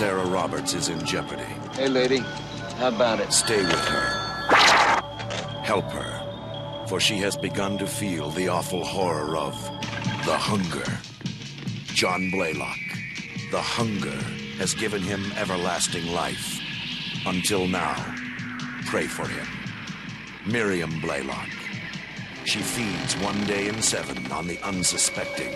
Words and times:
Sarah 0.00 0.24
Roberts 0.24 0.72
is 0.72 0.88
in 0.88 1.04
jeopardy. 1.04 1.52
Hey, 1.74 1.86
lady, 1.86 2.20
how 2.78 2.88
about 2.88 3.20
it? 3.20 3.34
Stay 3.34 3.60
with 3.60 3.86
her. 3.88 4.08
Help 5.62 5.84
her, 5.92 6.86
for 6.86 6.98
she 6.98 7.18
has 7.18 7.36
begun 7.36 7.76
to 7.76 7.86
feel 7.86 8.30
the 8.30 8.48
awful 8.48 8.82
horror 8.82 9.36
of 9.36 9.52
the 10.24 10.38
hunger. 10.38 10.90
John 11.92 12.30
Blaylock, 12.30 12.78
the 13.50 13.60
hunger 13.60 14.16
has 14.56 14.72
given 14.72 15.02
him 15.02 15.32
everlasting 15.32 16.06
life. 16.06 16.58
Until 17.26 17.68
now, 17.68 18.02
pray 18.86 19.06
for 19.06 19.28
him. 19.28 19.46
Miriam 20.46 20.98
Blaylock. 21.02 21.50
She 22.46 22.60
feeds 22.60 23.18
one 23.18 23.44
day 23.44 23.68
in 23.68 23.82
seven 23.82 24.32
on 24.32 24.46
the 24.46 24.58
unsuspecting, 24.60 25.54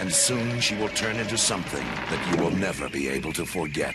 and 0.00 0.12
soon 0.12 0.60
she 0.60 0.74
will 0.76 0.88
turn 0.90 1.16
into 1.16 1.36
something 1.36 1.84
that 2.10 2.30
you 2.30 2.42
will 2.42 2.50
never 2.50 2.88
be 2.88 3.08
able 3.08 3.32
to 3.32 3.44
forget. 3.44 3.94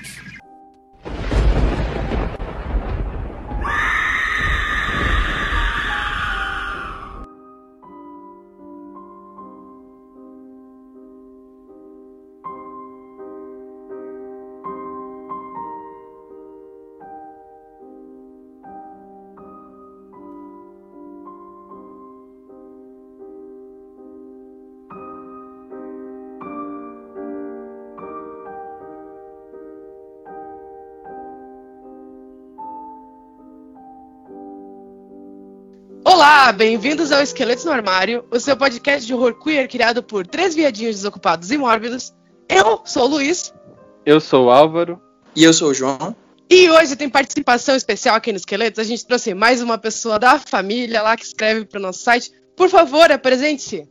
Olá, 36.48 36.54
bem-vindos 36.54 37.12
ao 37.12 37.22
Esqueletos 37.22 37.66
no 37.66 37.74
Armário, 37.74 38.24
o 38.32 38.40
seu 38.40 38.56
podcast 38.56 39.06
de 39.06 39.14
horror 39.14 39.38
queer 39.38 39.68
criado 39.68 40.02
por 40.02 40.26
três 40.26 40.56
viadinhos 40.56 40.96
desocupados 40.96 41.52
e 41.52 41.58
mórbidos. 41.58 42.14
Eu 42.48 42.80
sou 42.86 43.04
o 43.04 43.08
Luiz. 43.08 43.54
Eu 44.06 44.22
sou 44.22 44.46
o 44.46 44.50
Álvaro. 44.50 44.98
E 45.36 45.44
eu 45.44 45.52
sou 45.52 45.72
o 45.72 45.74
João. 45.74 46.16
E 46.50 46.70
hoje 46.70 46.96
tem 46.96 47.10
participação 47.10 47.76
especial 47.76 48.16
aqui 48.16 48.32
no 48.32 48.38
Esqueletos. 48.38 48.80
A 48.80 48.86
gente 48.86 49.06
trouxe 49.06 49.34
mais 49.34 49.62
uma 49.62 49.78
pessoa 49.78 50.18
da 50.18 50.40
família 50.40 51.02
lá 51.02 51.18
que 51.18 51.26
escreve 51.26 51.66
para 51.66 51.80
o 51.80 51.82
nosso 51.82 52.00
site. 52.00 52.32
Por 52.56 52.70
favor, 52.70 53.12
apresente-se. 53.12 53.86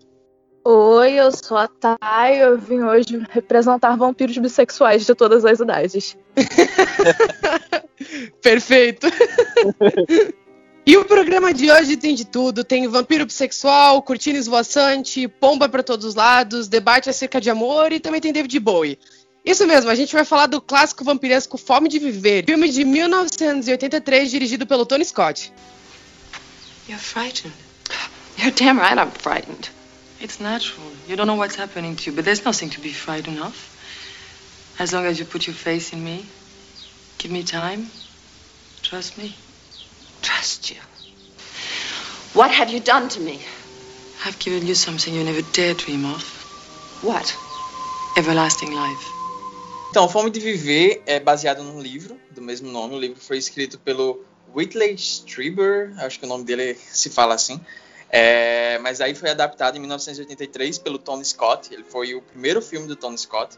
Oi, 0.65 1.13
eu 1.13 1.31
sou 1.33 1.59
a 1.59 1.69
Thay. 1.69 2.41
Eu 2.41 2.57
vim 2.57 2.83
hoje 2.83 3.23
representar 3.33 3.95
vampiros 3.97 4.39
bissexuais 4.39 5.05
de 5.05 5.15
todas 5.15 5.45
as 5.45 5.61
idades. 5.61 6.17
Perfeito. 8.41 9.09
E 10.89 10.97
o 10.97 11.05
programa 11.05 11.53
de 11.53 11.69
hoje 11.69 11.97
tem 11.97 12.15
de 12.15 12.25
tudo: 12.25 12.63
tem 12.63 12.87
vampiro 12.87 13.27
bissexual, 13.27 14.01
cortina 14.03 14.39
esvoaçante, 14.39 15.27
pomba 15.27 15.69
para 15.69 15.83
todos 15.83 16.07
os 16.07 16.15
lados, 16.15 16.69
debate 16.69 17.11
acerca 17.11 17.41
de 17.41 17.51
amor 17.51 17.93
e 17.93 17.99
também 17.99 18.21
tem 18.21 18.33
David 18.33 18.61
Bowie. 18.61 18.97
Isso 19.45 19.67
mesmo, 19.67 19.91
a 19.91 19.97
gente 19.97 20.13
vai 20.13 20.25
falar 20.25 20.47
do 20.47 20.61
clássico 20.61 21.03
vampiresco 21.03 21.59
Fome 21.59 21.89
de 21.89 21.99
Viver, 21.99 22.45
filme 22.45 22.69
de 22.69 22.85
1983 22.85 24.31
dirigido 24.31 24.65
pelo 24.65 24.87
Tony 24.87 25.05
Scott. 25.05 25.53
You're 26.89 27.03
frightened. 27.03 27.55
You're 28.39 28.53
damn 28.53 28.79
right 28.79 28.97
I'm 28.97 29.11
frightened. 29.11 29.71
It's 30.21 30.39
natural. 30.39 30.87
You 31.09 31.17
don't 31.17 31.27
know 31.27 31.37
what's 31.37 31.57
happening 31.57 31.97
to 31.97 32.11
you, 32.11 32.13
but 32.15 32.25
there's 32.25 32.45
nothing 32.45 32.71
to 32.71 32.81
be 32.81 32.93
frightened 32.93 33.41
of. 33.41 33.55
As 34.79 34.93
long 34.93 35.05
as 35.05 35.19
you 35.19 35.25
put 35.25 35.49
your 35.49 35.57
faith 35.57 35.93
in 35.93 36.05
me, 36.05 36.25
give 37.19 37.33
me 37.33 37.43
time, 37.43 37.91
trust 38.83 39.19
me. 39.19 39.35
Trust 40.27 40.71
you. 40.73 40.81
What 42.35 42.51
have 42.51 42.71
you 42.75 42.81
done 42.81 43.09
to 43.11 43.21
me? 43.21 43.41
I've 44.25 44.39
given 44.41 44.67
you 44.67 44.75
something 44.75 45.15
you 45.15 45.23
never 45.23 45.43
dare 45.53 45.75
dream 45.75 46.05
of. 46.05 46.25
What? 47.03 47.27
Everlasting 48.17 48.73
life. 48.75 49.07
Então, 49.91 50.09
Fome 50.09 50.31
de 50.31 50.41
Viver 50.41 51.03
é 51.07 51.21
baseado 51.21 51.63
num 51.63 51.81
livro 51.81 52.19
do 52.33 52.43
mesmo 52.43 52.71
nome. 52.71 52.97
O 52.97 52.99
livro 52.99 53.21
foi 53.21 53.39
escrito 53.39 53.79
pelo 53.79 54.25
Whitley 54.53 54.95
Strieber, 54.95 55.95
acho 55.99 56.19
que 56.19 56.27
o 56.27 56.29
nome 56.29 56.45
dele 56.45 56.75
se 56.75 57.09
fala 57.09 57.35
assim. 57.35 57.61
É, 58.11 58.79
mas 58.79 59.01
aí 59.01 59.15
foi 59.15 59.31
adaptado 59.31 59.77
em 59.77 59.81
1983 59.81 60.79
pelo 60.79 60.99
Tony 60.99 61.25
Scott. 61.25 61.73
Ele 61.73 61.85
foi 61.85 62.15
o 62.15 62.21
primeiro 62.21 62.61
filme 62.61 62.89
do 62.89 62.97
Tony 62.97 63.17
Scott. 63.17 63.57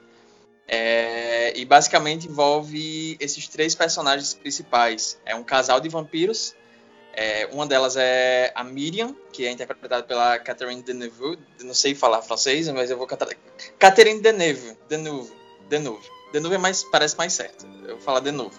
É, 0.71 1.59
e 1.59 1.65
basicamente 1.65 2.29
envolve 2.29 3.17
esses 3.19 3.49
três 3.49 3.75
personagens 3.75 4.35
principais. 4.35 5.19
É 5.25 5.35
um 5.35 5.43
casal 5.43 5.81
de 5.81 5.89
vampiros. 5.89 6.55
É, 7.21 7.49
uma 7.51 7.67
delas 7.67 7.97
é 7.97 8.53
a 8.55 8.63
Miriam, 8.63 9.13
que 9.33 9.45
é 9.45 9.51
interpretada 9.51 10.05
pela 10.05 10.39
Catherine 10.39 10.81
Deneuve. 10.81 11.37
Não 11.65 11.75
sei 11.75 11.93
falar 11.93 12.23
francês, 12.23 12.69
mas 12.69 12.93
eu 12.93 12.97
vou 12.97 13.09
cantar. 13.09 13.29
Catherine 13.77 14.21
Deneuve. 14.21 14.77
Deneuve. 14.89 15.33
Deneuve. 15.69 16.09
Deneuve 16.33 16.55
é 16.55 16.59
mais, 16.59 16.85
parece 16.85 17.19
mais 17.19 17.33
certo. 17.33 17.67
Eu 17.83 17.97
vou 17.97 18.05
falar 18.05 18.21
Deneuve. 18.21 18.57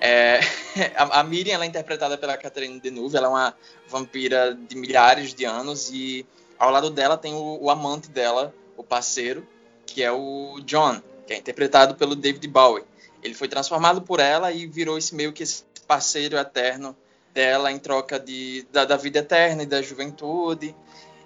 É, 0.00 0.40
a, 0.96 1.20
a, 1.20 1.22
Miriam 1.22 1.52
ela 1.52 1.64
é 1.64 1.68
interpretada 1.68 2.16
pela 2.16 2.38
Catherine 2.38 2.80
Deneuve. 2.80 3.18
Ela 3.18 3.26
é 3.26 3.30
uma 3.30 3.54
vampira 3.86 4.54
de 4.54 4.74
milhares 4.74 5.34
de 5.34 5.44
anos 5.44 5.90
e 5.90 6.24
ao 6.58 6.70
lado 6.70 6.88
dela 6.88 7.18
tem 7.18 7.34
o, 7.34 7.58
o 7.60 7.70
amante 7.70 8.08
dela, 8.08 8.54
o 8.78 8.82
parceiro, 8.82 9.46
que 9.84 10.02
é 10.02 10.10
o 10.10 10.58
John, 10.64 11.02
que 11.26 11.34
é 11.34 11.36
interpretado 11.36 11.96
pelo 11.96 12.16
David 12.16 12.48
Bowie. 12.48 12.84
Ele 13.22 13.34
foi 13.34 13.46
transformado 13.46 14.00
por 14.00 14.20
ela 14.20 14.50
e 14.52 14.66
virou 14.66 14.96
esse 14.96 15.14
meio 15.14 15.34
que 15.34 15.42
esse 15.42 15.64
parceiro 15.86 16.38
eterno 16.38 16.96
dela 17.32 17.70
em 17.70 17.78
troca 17.78 18.18
de, 18.18 18.66
da, 18.72 18.84
da 18.84 18.96
vida 18.96 19.20
eterna 19.20 19.62
e 19.62 19.66
da 19.66 19.82
juventude. 19.82 20.74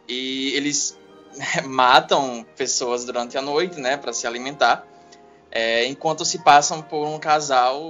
E 0.09 0.53
eles 0.55 0.99
matam 1.65 2.47
pessoas 2.57 3.05
durante 3.05 3.37
a 3.39 3.43
noite, 3.43 3.81
né, 3.81 3.97
para 3.97 4.13
se 4.13 4.27
alimentar, 4.27 4.87
é, 5.51 5.87
enquanto 5.87 6.25
se 6.25 6.39
passam 6.39 6.83
por 6.83 7.07
um 7.07 7.19
casal 7.19 7.81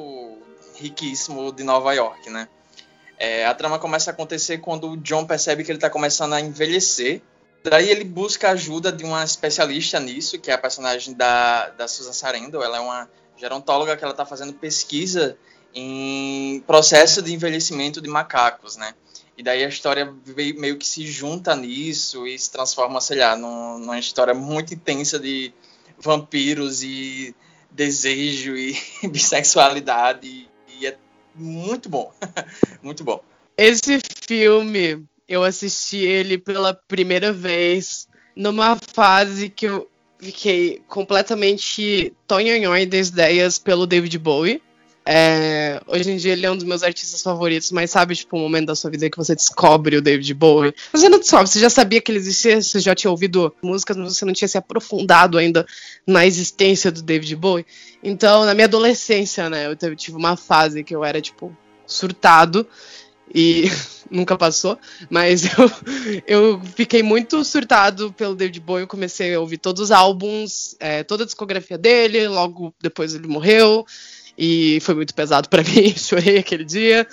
riquíssimo 0.77 1.53
de 1.53 1.63
Nova 1.63 1.93
York, 1.93 2.29
né. 2.31 2.49
É, 3.19 3.47
a 3.47 3.55
trama 3.55 3.79
começa 3.79 4.11
a 4.11 4.13
acontecer 4.13 4.59
quando 4.59 4.91
o 4.91 4.97
John 4.97 5.25
percebe 5.25 5.63
que 5.63 5.71
ele 5.71 5.79
está 5.79 5.89
começando 5.89 6.33
a 6.33 6.41
envelhecer 6.41 7.23
Daí 7.65 7.91
ele 7.91 8.05
busca 8.05 8.49
a 8.49 8.53
ajuda 8.53 8.91
de 8.91 9.05
uma 9.05 9.23
especialista 9.23 10.01
nisso, 10.01 10.39
que 10.39 10.51
é 10.51 10.55
a 10.55 10.59
personagem 10.59 11.15
da, 11.15 11.69
da 11.71 11.87
Susan 11.87 12.13
Sarandon. 12.13 12.63
Ela 12.63 12.79
é 12.79 12.81
uma 12.81 13.09
gerontóloga 13.37 13.97
que 13.97 14.03
ela 14.03 14.13
está 14.13 14.27
fazendo 14.27 14.53
pesquisa 14.53 15.37
em 15.75 16.61
processo 16.67 17.23
de 17.23 17.33
envelhecimento 17.33 18.01
de 18.01 18.09
macacos, 18.09 18.77
né? 18.77 18.95
E 19.37 19.43
daí 19.43 19.65
a 19.65 19.69
história 19.69 20.15
meio 20.37 20.77
que 20.77 20.87
se 20.87 21.07
junta 21.07 21.57
nisso 21.57 22.27
e 22.27 22.39
se 22.39 22.51
transforma, 22.51 23.01
sei 23.01 23.19
lá, 23.19 23.35
numa 23.35 23.99
história 23.99 24.35
muito 24.35 24.75
intensa 24.75 25.19
de 25.19 25.53
vampiros 25.99 26.83
e 26.83 27.35
desejo 27.71 28.55
e 28.57 28.77
bissexualidade. 29.09 30.49
E 30.79 30.87
é 30.87 30.97
muito 31.35 31.89
bom. 31.89 32.13
muito 32.83 33.03
bom. 33.03 33.23
Esse 33.57 34.01
filme 34.27 35.05
eu 35.27 35.43
assisti 35.43 35.99
ele 35.99 36.37
pela 36.37 36.75
primeira 36.75 37.33
vez 37.33 38.07
numa 38.37 38.77
fase 38.77 39.49
que 39.49 39.67
eu 39.67 39.89
fiquei 40.19 40.83
completamente 40.89 42.15
tonhonhói 42.27 42.87
das 42.87 43.09
ideias 43.09 43.59
pelo 43.59 43.87
David 43.87 44.19
Bowie. 44.19 44.63
É, 45.05 45.81
hoje 45.89 46.13
em 46.13 46.17
dia 46.17 46.33
ele 46.33 46.47
é 46.47 46.51
um 46.51 46.57
dos 46.57 46.65
meus 46.65 46.83
artistas 46.83 47.21
favoritos, 47.23 47.73
mas 47.73 47.91
sabe, 47.91 48.15
tipo, 48.15 48.37
o 48.37 48.39
um 48.39 48.43
momento 48.43 48.67
da 48.67 48.75
sua 48.77 48.91
vida 48.91 49.11
que 49.11 49.17
você 49.17 49.35
descobre 49.35 49.97
o 49.97 50.03
David 50.03 50.33
Bowie. 50.35 50.75
Você 50.93 51.09
não 51.09 51.19
descobre, 51.19 51.49
você 51.49 51.59
já 51.59 51.69
sabia 51.69 52.01
que 52.01 52.13
ele 52.13 52.19
existia, 52.19 52.63
você 52.63 52.79
já 52.79 52.95
tinha 52.95 53.11
ouvido 53.11 53.53
músicas, 53.63 53.97
mas 53.97 54.17
você 54.17 54.25
não 54.25 54.33
tinha 54.33 54.49
se 54.49 54.57
aprofundado 54.57 55.39
ainda 55.39 55.67
na 56.07 56.25
existência 56.25 56.93
do 56.93 57.03
David 57.03 57.35
Bowie. 57.35 57.67
Então, 58.03 58.45
na 58.45 58.55
minha 58.55 58.67
adolescência, 58.67 59.51
né, 59.51 59.67
eu 59.67 59.97
tive 59.97 60.17
uma 60.17 60.37
fase 60.37 60.85
que 60.85 60.95
eu 60.95 61.05
era, 61.05 61.21
tipo, 61.21 61.57
surtado 61.85 62.67
e 63.35 63.65
nunca 64.11 64.37
passou, 64.37 64.79
mas 65.11 65.45
eu, 65.59 65.71
eu 66.27 66.61
fiquei 66.77 67.03
muito 67.03 67.45
surtado 67.45 68.13
pelo 68.13 68.37
David 68.37 68.61
Bowie, 68.61 68.83
eu 68.83 68.89
comecei 68.89 69.35
a 69.35 69.41
ouvir 69.41 69.59
todos 69.59 69.83
os 69.83 69.91
álbuns, 69.91 70.77
é, 70.79 71.03
toda 71.03 71.25
a 71.25 71.27
discografia 71.27 71.79
dele, 71.79 72.29
logo 72.29 72.73
depois 72.81 73.15
ele 73.15 73.27
morreu, 73.27 73.85
e 74.37 74.79
foi 74.81 74.95
muito 74.95 75.15
pesado 75.15 75.49
para 75.49 75.63
mim, 75.65 75.95
chorei 75.97 76.39
aquele 76.39 76.65
dia, 76.65 77.07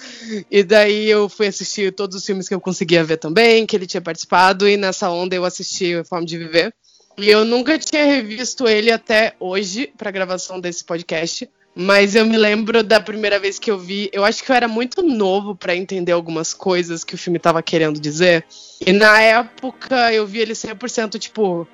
e 0.50 0.64
daí 0.64 1.10
eu 1.10 1.30
fui 1.30 1.48
assistir 1.48 1.94
todos 1.94 2.18
os 2.18 2.26
filmes 2.26 2.48
que 2.48 2.54
eu 2.54 2.62
conseguia 2.62 3.04
ver 3.04 3.18
também, 3.18 3.66
que 3.66 3.76
ele 3.76 3.88
tinha 3.88 4.02
participado, 4.02 4.68
e 4.68 4.78
nessa 4.78 5.10
onda 5.10 5.36
eu 5.36 5.46
assisti 5.46 6.04
Forma 6.04 6.26
de 6.26 6.38
Viver, 6.38 6.74
e 7.18 7.30
eu 7.30 7.44
nunca 7.44 7.78
tinha 7.78 8.06
revisto 8.06 8.68
ele 8.68 8.92
até 8.92 9.36
hoje, 9.40 9.92
para 9.98 10.12
gravação 10.12 10.60
desse 10.60 10.84
podcast, 10.84 11.50
mas 11.76 12.16
eu 12.16 12.26
me 12.26 12.38
lembro 12.38 12.84
da 12.84 13.00
primeira 13.00 13.40
vez 13.40 13.60
que 13.60 13.70
eu 13.70 13.78
vi, 13.78 14.10
eu 14.12 14.26
acho 14.26 14.44
que 14.44 14.52
eu 14.52 14.56
era 14.56 14.68
muito 14.68 15.02
novo 15.02 15.56
para 15.56 15.76
entender 15.76 16.12
algumas 16.12 16.54
coisas 16.54 17.04
que 17.04 17.16
o 17.16 17.18
filme 17.18 17.40
tava 17.40 17.62
querendo 17.62 18.00
dizer. 18.00 18.46
E 18.86 18.92
na 18.92 19.22
época 19.22 20.14
eu 20.14 20.26
vi 20.26 20.40
ele 20.40 20.54
100% 20.54 21.18
tipo 21.20 21.68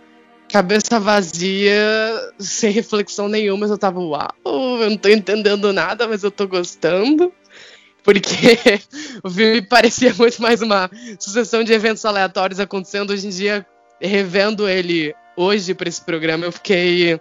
cabeça 0.49 0.99
vazia, 0.99 1.75
sem 2.39 2.71
reflexão 2.71 3.27
nenhuma, 3.27 3.61
mas 3.61 3.71
eu 3.71 3.77
tava, 3.77 3.99
uau, 3.99 4.29
eu 4.45 4.89
não 4.89 4.97
tô 4.97 5.09
entendendo 5.09 5.73
nada, 5.73 6.07
mas 6.07 6.23
eu 6.23 6.31
tô 6.31 6.47
gostando. 6.47 7.31
Porque 8.03 8.29
o 9.23 9.29
filme 9.29 9.61
parecia 9.63 10.13
muito 10.13 10.41
mais 10.41 10.61
uma 10.61 10.89
sucessão 11.19 11.63
de 11.63 11.73
eventos 11.73 12.05
aleatórios 12.05 12.59
acontecendo 12.59 13.11
hoje 13.11 13.27
em 13.27 13.31
dia, 13.31 13.65
revendo 13.99 14.69
ele 14.69 15.13
hoje 15.35 15.73
para 15.73 15.89
esse 15.89 16.01
programa, 16.01 16.45
eu 16.45 16.51
fiquei 16.51 17.19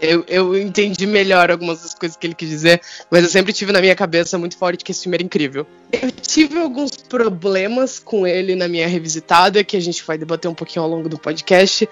eu, 0.00 0.24
eu 0.28 0.58
entendi 0.58 1.06
melhor 1.06 1.50
algumas 1.50 1.82
das 1.82 1.94
coisas 1.94 2.16
que 2.16 2.26
ele 2.26 2.34
quis 2.34 2.48
dizer, 2.48 2.80
mas 3.10 3.22
eu 3.22 3.30
sempre 3.30 3.52
tive 3.52 3.72
na 3.72 3.80
minha 3.80 3.94
cabeça 3.94 4.36
muito 4.36 4.56
forte 4.56 4.84
que 4.84 4.92
esse 4.92 5.02
filme 5.02 5.16
era 5.16 5.24
incrível. 5.24 5.66
Eu 5.90 6.10
tive 6.10 6.58
alguns 6.58 6.90
problemas 6.90 7.98
com 7.98 8.26
ele 8.26 8.54
na 8.54 8.68
minha 8.68 8.86
revisitada, 8.86 9.64
que 9.64 9.76
a 9.76 9.80
gente 9.80 10.04
vai 10.04 10.18
debater 10.18 10.50
um 10.50 10.54
pouquinho 10.54 10.84
ao 10.84 10.90
longo 10.90 11.08
do 11.08 11.18
podcast, 11.18 11.88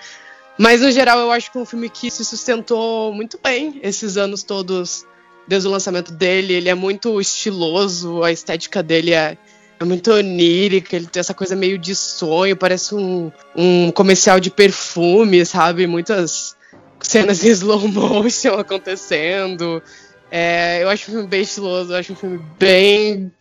mas 0.58 0.80
no 0.80 0.90
geral 0.90 1.18
eu 1.18 1.30
acho 1.32 1.50
que 1.50 1.58
é 1.58 1.60
um 1.60 1.66
filme 1.66 1.88
que 1.88 2.10
se 2.10 2.24
sustentou 2.24 3.12
muito 3.12 3.38
bem 3.42 3.80
esses 3.82 4.16
anos 4.16 4.42
todos 4.42 5.04
desde 5.46 5.68
o 5.68 5.70
lançamento 5.70 6.12
dele. 6.12 6.54
Ele 6.54 6.68
é 6.68 6.74
muito 6.74 7.20
estiloso, 7.20 8.22
a 8.22 8.30
estética 8.30 8.82
dele 8.82 9.12
é, 9.12 9.36
é 9.78 9.84
muito 9.84 10.12
onírica, 10.12 10.96
ele 10.96 11.06
tem 11.06 11.20
essa 11.20 11.34
coisa 11.34 11.56
meio 11.56 11.78
de 11.78 11.94
sonho, 11.94 12.56
parece 12.56 12.94
um, 12.94 13.30
um 13.56 13.90
comercial 13.90 14.38
de 14.38 14.50
perfume, 14.50 15.44
sabe? 15.44 15.86
Muitas 15.86 16.56
cenas 17.00 17.44
em 17.44 17.48
slow 17.48 17.88
motion 17.88 18.54
acontecendo. 18.58 19.82
É, 20.30 20.82
eu 20.82 20.88
acho 20.88 21.10
um 21.10 21.14
filme 21.14 21.28
bem 21.28 21.42
estiloso, 21.42 21.92
eu 21.92 21.96
acho 21.96 22.12
um 22.12 22.16
filme 22.16 22.40
bem 22.58 23.32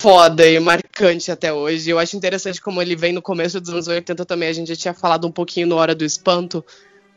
foda 0.00 0.46
e 0.46 0.58
marcante 0.58 1.30
até 1.30 1.52
hoje. 1.52 1.90
Eu 1.90 1.98
acho 1.98 2.16
interessante 2.16 2.60
como 2.60 2.80
ele 2.80 2.96
vem 2.96 3.12
no 3.12 3.22
começo 3.22 3.60
dos 3.60 3.70
anos 3.70 3.88
80 3.88 4.24
também. 4.24 4.48
A 4.48 4.52
gente 4.52 4.68
já 4.68 4.76
tinha 4.76 4.94
falado 4.94 5.26
um 5.26 5.32
pouquinho 5.32 5.66
no 5.66 5.76
Hora 5.76 5.94
do 5.94 6.04
Espanto, 6.04 6.64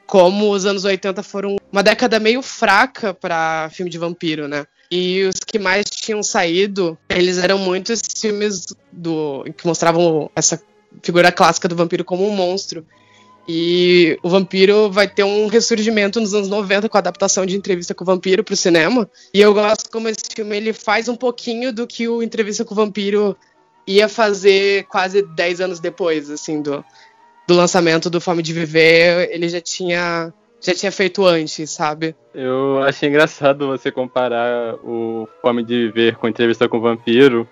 como 0.06 0.52
os 0.52 0.66
anos 0.66 0.84
80 0.84 1.24
foram 1.24 1.58
uma 1.72 1.84
década 1.84 2.20
meio 2.20 2.42
fraca 2.42 3.14
para 3.14 3.70
filme 3.72 3.90
de 3.90 3.98
vampiro, 3.98 4.48
né? 4.48 4.66
E 4.92 5.24
os 5.24 5.40
que 5.40 5.58
mais 5.58 5.86
tinham 5.90 6.22
saído, 6.22 6.98
eles 7.08 7.38
eram 7.38 7.58
muitos 7.58 8.02
filmes 8.18 8.66
do 8.92 9.46
que 9.56 9.66
mostravam 9.66 10.30
essa 10.36 10.62
figura 11.02 11.32
clássica 11.32 11.68
do 11.68 11.76
vampiro 11.76 12.04
como 12.04 12.28
um 12.28 12.36
monstro. 12.36 12.86
E 13.48 14.18
o 14.22 14.30
Vampiro 14.30 14.92
vai 14.92 15.08
ter 15.08 15.24
um 15.24 15.48
ressurgimento 15.48 16.20
nos 16.22 16.34
anos 16.34 16.48
90 16.48 16.88
com 16.88 16.98
a 16.98 17.00
adaptação 17.00 17.46
de 17.46 17.56
Entrevista 17.56 17.94
com 17.94 18.04
o 18.04 18.08
Vampiro 18.08 18.44
para 18.44 18.54
o 18.54 18.58
cinema. 18.58 19.10
E 19.34 19.42
eu 19.42 19.54
gosto 19.54 19.90
como 19.90 20.08
esse 20.08 20.24
filme 20.34 20.56
ele 20.56 20.74
faz 20.74 21.10
um 21.10 21.16
pouquinho 21.16 21.74
do 21.74 21.88
que 21.88 22.08
o 22.08 22.22
Entrevista 22.22 22.64
com 22.64 22.74
o 22.74 22.78
Vampiro 22.78 23.36
ia 23.88 24.08
fazer 24.08 24.84
quase 24.86 25.22
10 25.22 25.62
anos 25.62 25.80
depois, 25.80 26.30
assim, 26.30 26.62
do, 26.62 26.84
do 27.48 27.56
lançamento 27.56 28.10
do 28.10 28.22
Fome 28.22 28.44
de 28.44 28.54
Viver. 28.54 29.30
Ele 29.32 29.50
já 29.50 29.60
tinha 29.60 30.34
já 30.64 30.76
tinha 30.76 30.92
feito 30.92 31.26
antes, 31.26 31.72
sabe? 31.72 32.16
Eu 32.36 32.84
achei 32.84 33.10
engraçado 33.10 33.68
você 33.68 33.92
comparar 33.92 34.76
o 34.84 35.28
Fome 35.42 35.64
de 35.64 35.88
Viver 35.88 36.18
com 36.18 36.28
Entrevista 36.28 36.70
com 36.70 36.78
o 36.78 36.82
Vampiro, 36.82 37.50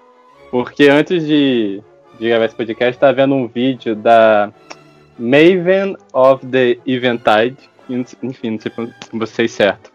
porque 0.52 0.88
antes 0.88 1.26
de, 1.26 1.82
de 2.20 2.30
gravar 2.30 2.46
esse 2.46 2.56
podcast, 2.56 2.96
estava 2.96 3.14
vendo 3.14 3.34
um 3.34 3.48
vídeo 3.48 3.96
da 3.96 4.54
Maven 5.20 5.96
of 6.14 6.46
the 6.48 6.78
Eventide. 6.86 7.58
Enfim, 7.90 8.52
não 8.52 8.60
sei 8.60 8.72
se 8.72 8.94
vocês 9.12 9.52
certo. 9.52 9.92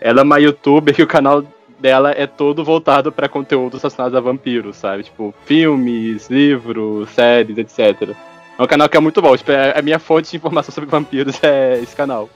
Ela 0.00 0.20
é 0.20 0.22
uma 0.22 0.38
youtuber 0.38 0.94
que 0.94 1.02
o 1.02 1.06
canal 1.06 1.44
dela 1.78 2.10
é 2.10 2.26
todo 2.26 2.64
voltado 2.64 3.10
para 3.10 3.28
conteúdo 3.28 3.78
relacionado 3.78 4.16
a 4.16 4.20
vampiros, 4.20 4.76
sabe? 4.76 5.04
Tipo, 5.04 5.34
filmes, 5.44 6.28
livros, 6.28 7.08
séries, 7.10 7.56
etc. 7.58 8.14
É 8.58 8.62
um 8.62 8.66
canal 8.66 8.88
que 8.88 8.96
é 8.96 9.00
muito 9.00 9.20
bom. 9.22 9.36
Tipo, 9.36 9.52
é 9.52 9.78
a 9.78 9.82
minha 9.82 9.98
fonte 9.98 10.30
de 10.30 10.36
informação 10.36 10.74
sobre 10.74 10.90
vampiros 10.90 11.40
é 11.44 11.80
esse 11.82 11.94
canal. 11.94 12.28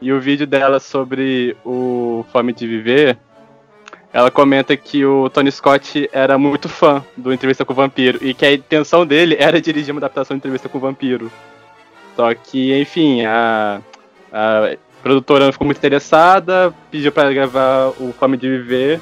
E 0.00 0.12
o 0.12 0.20
vídeo 0.20 0.46
dela 0.46 0.80
sobre 0.80 1.56
o 1.64 2.24
Fome 2.32 2.52
de 2.52 2.66
Viver 2.66 3.18
ela 4.12 4.30
comenta 4.30 4.76
que 4.76 5.04
o 5.06 5.30
Tony 5.30 5.50
Scott 5.50 6.08
era 6.12 6.36
muito 6.36 6.68
fã 6.68 7.02
do 7.16 7.32
Entrevista 7.32 7.64
com 7.64 7.72
o 7.72 7.76
Vampiro 7.76 8.18
e 8.20 8.34
que 8.34 8.44
a 8.44 8.52
intenção 8.52 9.06
dele 9.06 9.36
era 9.38 9.60
dirigir 9.60 9.92
uma 9.92 10.00
adaptação 10.00 10.36
de 10.36 10.38
Entrevista 10.38 10.68
com 10.68 10.78
o 10.78 10.80
Vampiro. 10.80 11.32
Só 12.14 12.34
que, 12.34 12.78
enfim, 12.78 13.24
a, 13.24 13.80
a 14.30 14.76
produtora 15.02 15.50
ficou 15.50 15.64
muito 15.64 15.78
interessada, 15.78 16.74
pediu 16.90 17.10
para 17.10 17.32
gravar 17.32 17.88
o 17.98 18.12
Fome 18.12 18.36
de 18.36 18.50
Viver. 18.50 19.00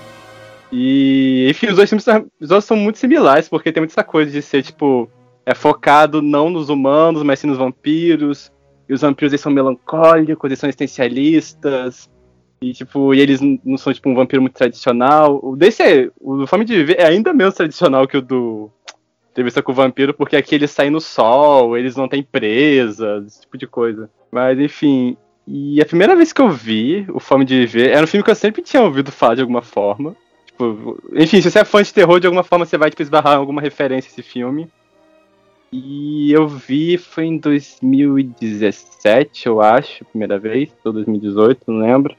E, 0.71 1.49
enfim, 1.51 1.67
os 1.67 1.77
dois 1.77 1.91
filmes 1.91 2.07
dois 2.41 2.65
são 2.65 2.77
muito 2.77 2.99
similares, 2.99 3.49
porque 3.49 3.73
tem 3.73 3.81
muita 3.81 3.95
essa 3.95 4.05
coisa 4.05 4.31
de 4.31 4.41
ser, 4.41 4.63
tipo, 4.63 5.11
é 5.45 5.55
focado 5.55 6.23
não 6.23 6.49
nos 6.49 6.69
humanos, 6.69 7.25
mas 7.25 7.41
sim 7.41 7.49
nos 7.49 7.59
vampiros. 7.59 8.53
E 8.89 8.95
os 8.95 9.01
vampiros 9.01 9.33
eles 9.33 9.41
são 9.41 9.51
melancólicos, 9.51 10.49
eles 10.49 10.59
são 10.61 10.69
existencialistas. 10.69 12.09
E, 12.63 12.75
tipo, 12.75 13.15
e 13.15 13.21
eles 13.21 13.41
não 13.41 13.79
são, 13.79 13.93
tipo, 13.93 14.09
um 14.09 14.15
vampiro 14.15 14.43
muito 14.43 14.55
tradicional. 14.55 15.41
O 15.43 15.57
desse 15.57 15.83
é. 15.83 16.11
O 16.21 16.47
Fome 16.47 16.65
de 16.65 16.77
Viver 16.77 17.01
é 17.01 17.07
ainda 17.07 17.33
menos 17.33 17.55
tradicional 17.55 18.07
que 18.07 18.19
o 18.19 18.23
do 18.23 18.71
Entrevista 19.31 19.63
com 19.63 19.73
o 19.73 19.75
Vampiro, 19.75 20.13
porque 20.13 20.37
aqui 20.37 20.57
eles 20.57 20.71
saem 20.71 20.91
no 20.91 21.01
sol, 21.01 21.79
eles 21.79 21.97
não 21.97 22.09
têm 22.09 22.23
presa, 22.23 23.25
esse 23.27 23.43
tipo 23.43 23.57
de 23.57 23.67
coisa. 23.67 24.11
Mas, 24.31 24.59
enfim. 24.59 25.17
E 25.47 25.81
a 25.81 25.87
primeira 25.87 26.15
vez 26.15 26.33
que 26.33 26.43
eu 26.43 26.51
vi 26.51 27.07
o 27.09 27.19
Fome 27.19 27.45
de 27.45 27.61
Viver 27.61 27.91
era 27.91 28.05
um 28.05 28.07
filme 28.07 28.23
que 28.23 28.31
eu 28.31 28.35
sempre 28.35 28.61
tinha 28.61 28.83
ouvido 28.83 29.11
falar 29.11 29.37
de 29.37 29.41
alguma 29.41 29.63
forma. 29.63 30.15
Tipo, 30.47 31.03
enfim, 31.15 31.41
se 31.41 31.51
você 31.51 31.61
é 31.61 31.65
fã 31.65 31.83
de 31.83 31.95
terror, 31.95 32.21
de 32.21 32.27
alguma 32.27 32.43
forma 32.43 32.67
você 32.67 32.77
vai 32.77 32.91
tipo, 32.91 33.03
esbarrar 33.03 33.35
em 33.35 33.39
alguma 33.39 33.63
referência 33.63 34.09
a 34.09 34.13
esse 34.13 34.23
filme. 34.23 34.69
E 35.73 36.31
eu 36.33 36.47
vi 36.47 36.99
foi 36.99 37.25
em 37.25 37.39
2017, 37.39 39.47
eu 39.47 39.63
acho, 39.63 40.05
primeira 40.05 40.39
vez, 40.39 40.69
ou 40.85 40.93
2018, 40.93 41.63
não 41.69 41.79
lembro. 41.79 42.15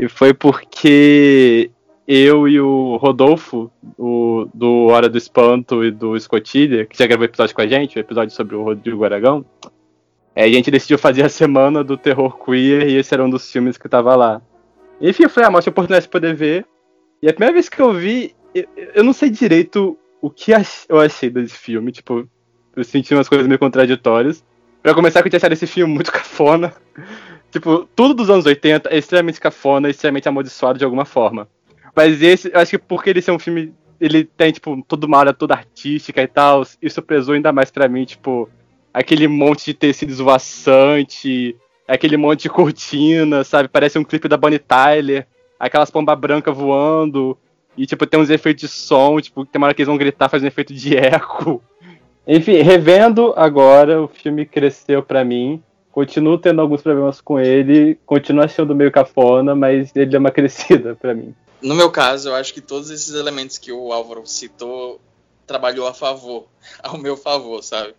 E 0.00 0.08
foi 0.08 0.32
porque 0.32 1.70
eu 2.08 2.48
e 2.48 2.58
o 2.58 2.96
Rodolfo, 2.96 3.70
o, 3.98 4.48
do 4.54 4.86
Hora 4.86 5.10
do 5.10 5.18
Espanto 5.18 5.84
e 5.84 5.90
do 5.90 6.16
Escotilha, 6.16 6.86
que 6.86 6.96
já 6.96 7.06
gravou 7.06 7.26
episódio 7.26 7.54
com 7.54 7.60
a 7.60 7.66
gente, 7.66 7.98
o 7.98 8.00
episódio 8.00 8.34
sobre 8.34 8.56
o 8.56 8.62
Rodrigo 8.62 9.04
Aragão, 9.04 9.44
é, 10.34 10.44
a 10.44 10.48
gente 10.48 10.70
decidiu 10.70 10.96
fazer 10.96 11.22
a 11.22 11.28
semana 11.28 11.84
do 11.84 11.98
terror 11.98 12.42
queer 12.42 12.88
e 12.88 12.96
esse 12.96 13.12
era 13.12 13.22
um 13.22 13.28
dos 13.28 13.52
filmes 13.52 13.76
que 13.76 13.90
tava 13.90 14.16
lá. 14.16 14.40
Enfim, 15.02 15.24
eu 15.24 15.28
falei, 15.28 15.50
ah, 15.50 15.58
oportunidade 15.58 16.06
de 16.06 16.10
poder 16.10 16.34
ver. 16.34 16.64
E 17.20 17.28
a 17.28 17.34
primeira 17.34 17.52
vez 17.52 17.68
que 17.68 17.78
eu 17.78 17.92
vi, 17.92 18.34
eu, 18.54 18.64
eu 18.94 19.04
não 19.04 19.12
sei 19.12 19.28
direito 19.28 19.98
o 20.22 20.30
que 20.30 20.52
eu 20.88 20.98
achei 20.98 21.28
desse 21.28 21.58
filme, 21.58 21.92
tipo, 21.92 22.26
eu 22.74 22.84
senti 22.84 23.12
umas 23.12 23.28
coisas 23.28 23.46
meio 23.46 23.58
contraditórias. 23.58 24.42
Pra 24.82 24.94
começar, 24.94 25.20
que 25.20 25.28
eu 25.28 25.30
tinha 25.30 25.36
achado 25.36 25.52
esse 25.52 25.66
filme 25.66 25.92
muito 25.92 26.10
cafona. 26.10 26.72
Tipo, 27.50 27.88
tudo 27.96 28.14
dos 28.14 28.30
anos 28.30 28.46
80 28.46 28.88
é 28.88 28.98
extremamente 28.98 29.40
cafona, 29.40 29.90
extremamente 29.90 30.28
amaldiçoado 30.28 30.78
de 30.78 30.84
alguma 30.84 31.04
forma. 31.04 31.48
Mas 31.94 32.22
esse, 32.22 32.50
eu 32.52 32.60
acho 32.60 32.70
que 32.70 32.78
porque 32.78 33.10
ele 33.10 33.22
é 33.26 33.32
um 33.32 33.38
filme. 33.38 33.74
Ele 34.00 34.24
tem, 34.24 34.52
tipo, 34.52 34.82
toda 34.86 35.06
uma 35.06 35.18
área 35.18 35.34
toda 35.34 35.54
artística 35.54 36.22
e 36.22 36.26
tal, 36.26 36.62
isso 36.80 37.02
pesou 37.02 37.34
ainda 37.34 37.52
mais 37.52 37.70
pra 37.70 37.88
mim, 37.88 38.04
tipo, 38.04 38.48
aquele 38.94 39.28
monte 39.28 39.66
de 39.66 39.74
tecido 39.74 40.10
esvoaçante, 40.10 41.54
aquele 41.86 42.16
monte 42.16 42.42
de 42.42 42.48
cortina, 42.48 43.44
sabe? 43.44 43.68
Parece 43.68 43.98
um 43.98 44.04
clipe 44.04 44.26
da 44.26 44.38
Bonnie 44.38 44.58
Tyler, 44.58 45.26
aquelas 45.58 45.90
pombas 45.90 46.18
brancas 46.18 46.56
voando, 46.56 47.36
e, 47.76 47.84
tipo, 47.84 48.06
tem 48.06 48.18
uns 48.18 48.30
efeitos 48.30 48.62
de 48.62 48.68
som, 48.68 49.20
tipo, 49.20 49.44
tem 49.44 49.58
uma 49.58 49.66
hora 49.66 49.74
que 49.74 49.82
eles 49.82 49.88
vão 49.88 49.98
gritar, 49.98 50.28
faz 50.28 50.42
um 50.42 50.46
efeito 50.46 50.72
de 50.72 50.96
eco. 50.96 51.62
Enfim, 52.26 52.62
revendo 52.62 53.34
agora, 53.36 54.02
o 54.02 54.08
filme 54.08 54.46
cresceu 54.46 55.02
pra 55.02 55.24
mim. 55.24 55.62
Continuo 55.92 56.38
tendo 56.38 56.60
alguns 56.60 56.82
problemas 56.82 57.20
com 57.20 57.38
ele, 57.38 57.98
continuo 58.06 58.44
achando 58.44 58.74
meio 58.74 58.92
cafona, 58.92 59.54
mas 59.54 59.90
ele 59.94 60.14
é 60.14 60.18
uma 60.18 60.30
crescida 60.32 60.94
para 60.94 61.14
mim. 61.14 61.34
No 61.60 61.74
meu 61.74 61.90
caso, 61.90 62.28
eu 62.28 62.34
acho 62.34 62.54
que 62.54 62.60
todos 62.60 62.90
esses 62.90 63.14
elementos 63.14 63.58
que 63.58 63.72
o 63.72 63.92
Álvaro 63.92 64.26
citou 64.26 65.00
trabalhou 65.46 65.86
a 65.86 65.92
favor, 65.92 66.46
ao 66.82 66.96
meu 66.96 67.16
favor, 67.16 67.62
sabe? 67.62 67.94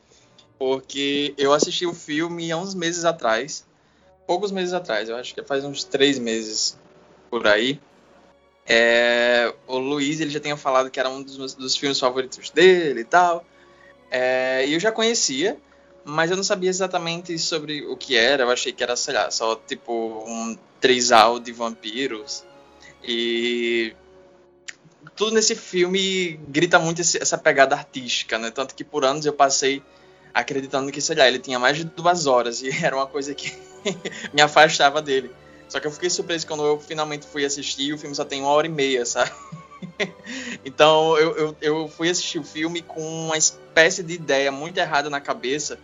Porque 0.57 1.33
eu 1.37 1.53
assisti 1.53 1.85
o 1.85 1.93
filme 1.93 2.51
há 2.51 2.57
uns 2.57 2.73
meses 2.73 3.03
atrás, 3.03 3.65
poucos 4.25 4.51
meses 4.51 4.73
atrás, 4.73 5.09
eu 5.09 5.15
acho 5.17 5.35
que 5.35 5.43
faz 5.43 5.65
uns 5.65 5.83
três 5.83 6.17
meses 6.17 6.79
por 7.29 7.45
aí. 7.45 7.79
É, 8.65 9.53
o 9.67 9.77
Luiz 9.77 10.21
ele 10.21 10.29
já 10.29 10.39
tinha 10.39 10.55
falado 10.55 10.89
que 10.89 10.99
era 10.99 11.09
um 11.09 11.21
dos, 11.21 11.55
dos 11.55 11.75
filmes 11.75 11.99
favoritos 11.99 12.49
dele 12.51 13.01
e 13.01 13.03
tal. 13.03 13.43
É, 14.09 14.65
e 14.65 14.73
eu 14.73 14.79
já 14.79 14.91
conhecia, 14.91 15.57
mas 16.03 16.31
eu 16.31 16.37
não 16.37 16.43
sabia 16.43 16.69
exatamente 16.69 17.37
sobre 17.37 17.85
o 17.85 17.95
que 17.95 18.15
era. 18.15 18.43
Eu 18.43 18.49
achei 18.49 18.71
que 18.71 18.83
era, 18.83 18.95
sei 18.95 19.13
lá, 19.13 19.29
só 19.29 19.55
tipo 19.55 20.23
um 20.27 20.57
trisal 20.79 21.39
de 21.39 21.51
vampiros. 21.51 22.43
E 23.03 23.95
tudo 25.15 25.33
nesse 25.35 25.55
filme 25.55 26.39
grita 26.47 26.79
muito 26.79 27.01
essa 27.01 27.37
pegada 27.37 27.75
artística, 27.75 28.37
né? 28.37 28.49
Tanto 28.51 28.73
que 28.73 28.83
por 28.83 29.05
anos 29.05 29.25
eu 29.25 29.33
passei 29.33 29.81
acreditando 30.33 30.91
que, 30.91 31.01
sei 31.01 31.15
lá, 31.15 31.27
ele 31.27 31.39
tinha 31.39 31.59
mais 31.59 31.77
de 31.77 31.83
duas 31.83 32.25
horas 32.25 32.61
e 32.61 32.69
era 32.83 32.95
uma 32.95 33.07
coisa 33.07 33.33
que 33.35 33.53
me 34.33 34.41
afastava 34.41 35.01
dele. 35.01 35.31
Só 35.69 35.79
que 35.79 35.87
eu 35.87 35.91
fiquei 35.91 36.09
surpreso 36.09 36.45
quando 36.47 36.65
eu 36.65 36.79
finalmente 36.79 37.25
fui 37.25 37.45
assistir 37.45 37.93
o 37.93 37.97
filme 37.97 38.13
só 38.15 38.25
tem 38.25 38.41
uma 38.41 38.49
hora 38.49 38.67
e 38.67 38.69
meia, 38.69 39.05
sabe? 39.05 39.31
então 40.65 41.17
eu, 41.17 41.37
eu, 41.37 41.57
eu 41.61 41.87
fui 41.87 42.09
assistir 42.09 42.39
o 42.39 42.43
filme 42.43 42.81
com 42.81 43.01
uma 43.01 43.37
espécie 43.37 44.03
de 44.03 44.13
ideia 44.13 44.51
muito 44.51 44.77
errada 44.77 45.09
na 45.09 45.21
cabeça 45.21 45.79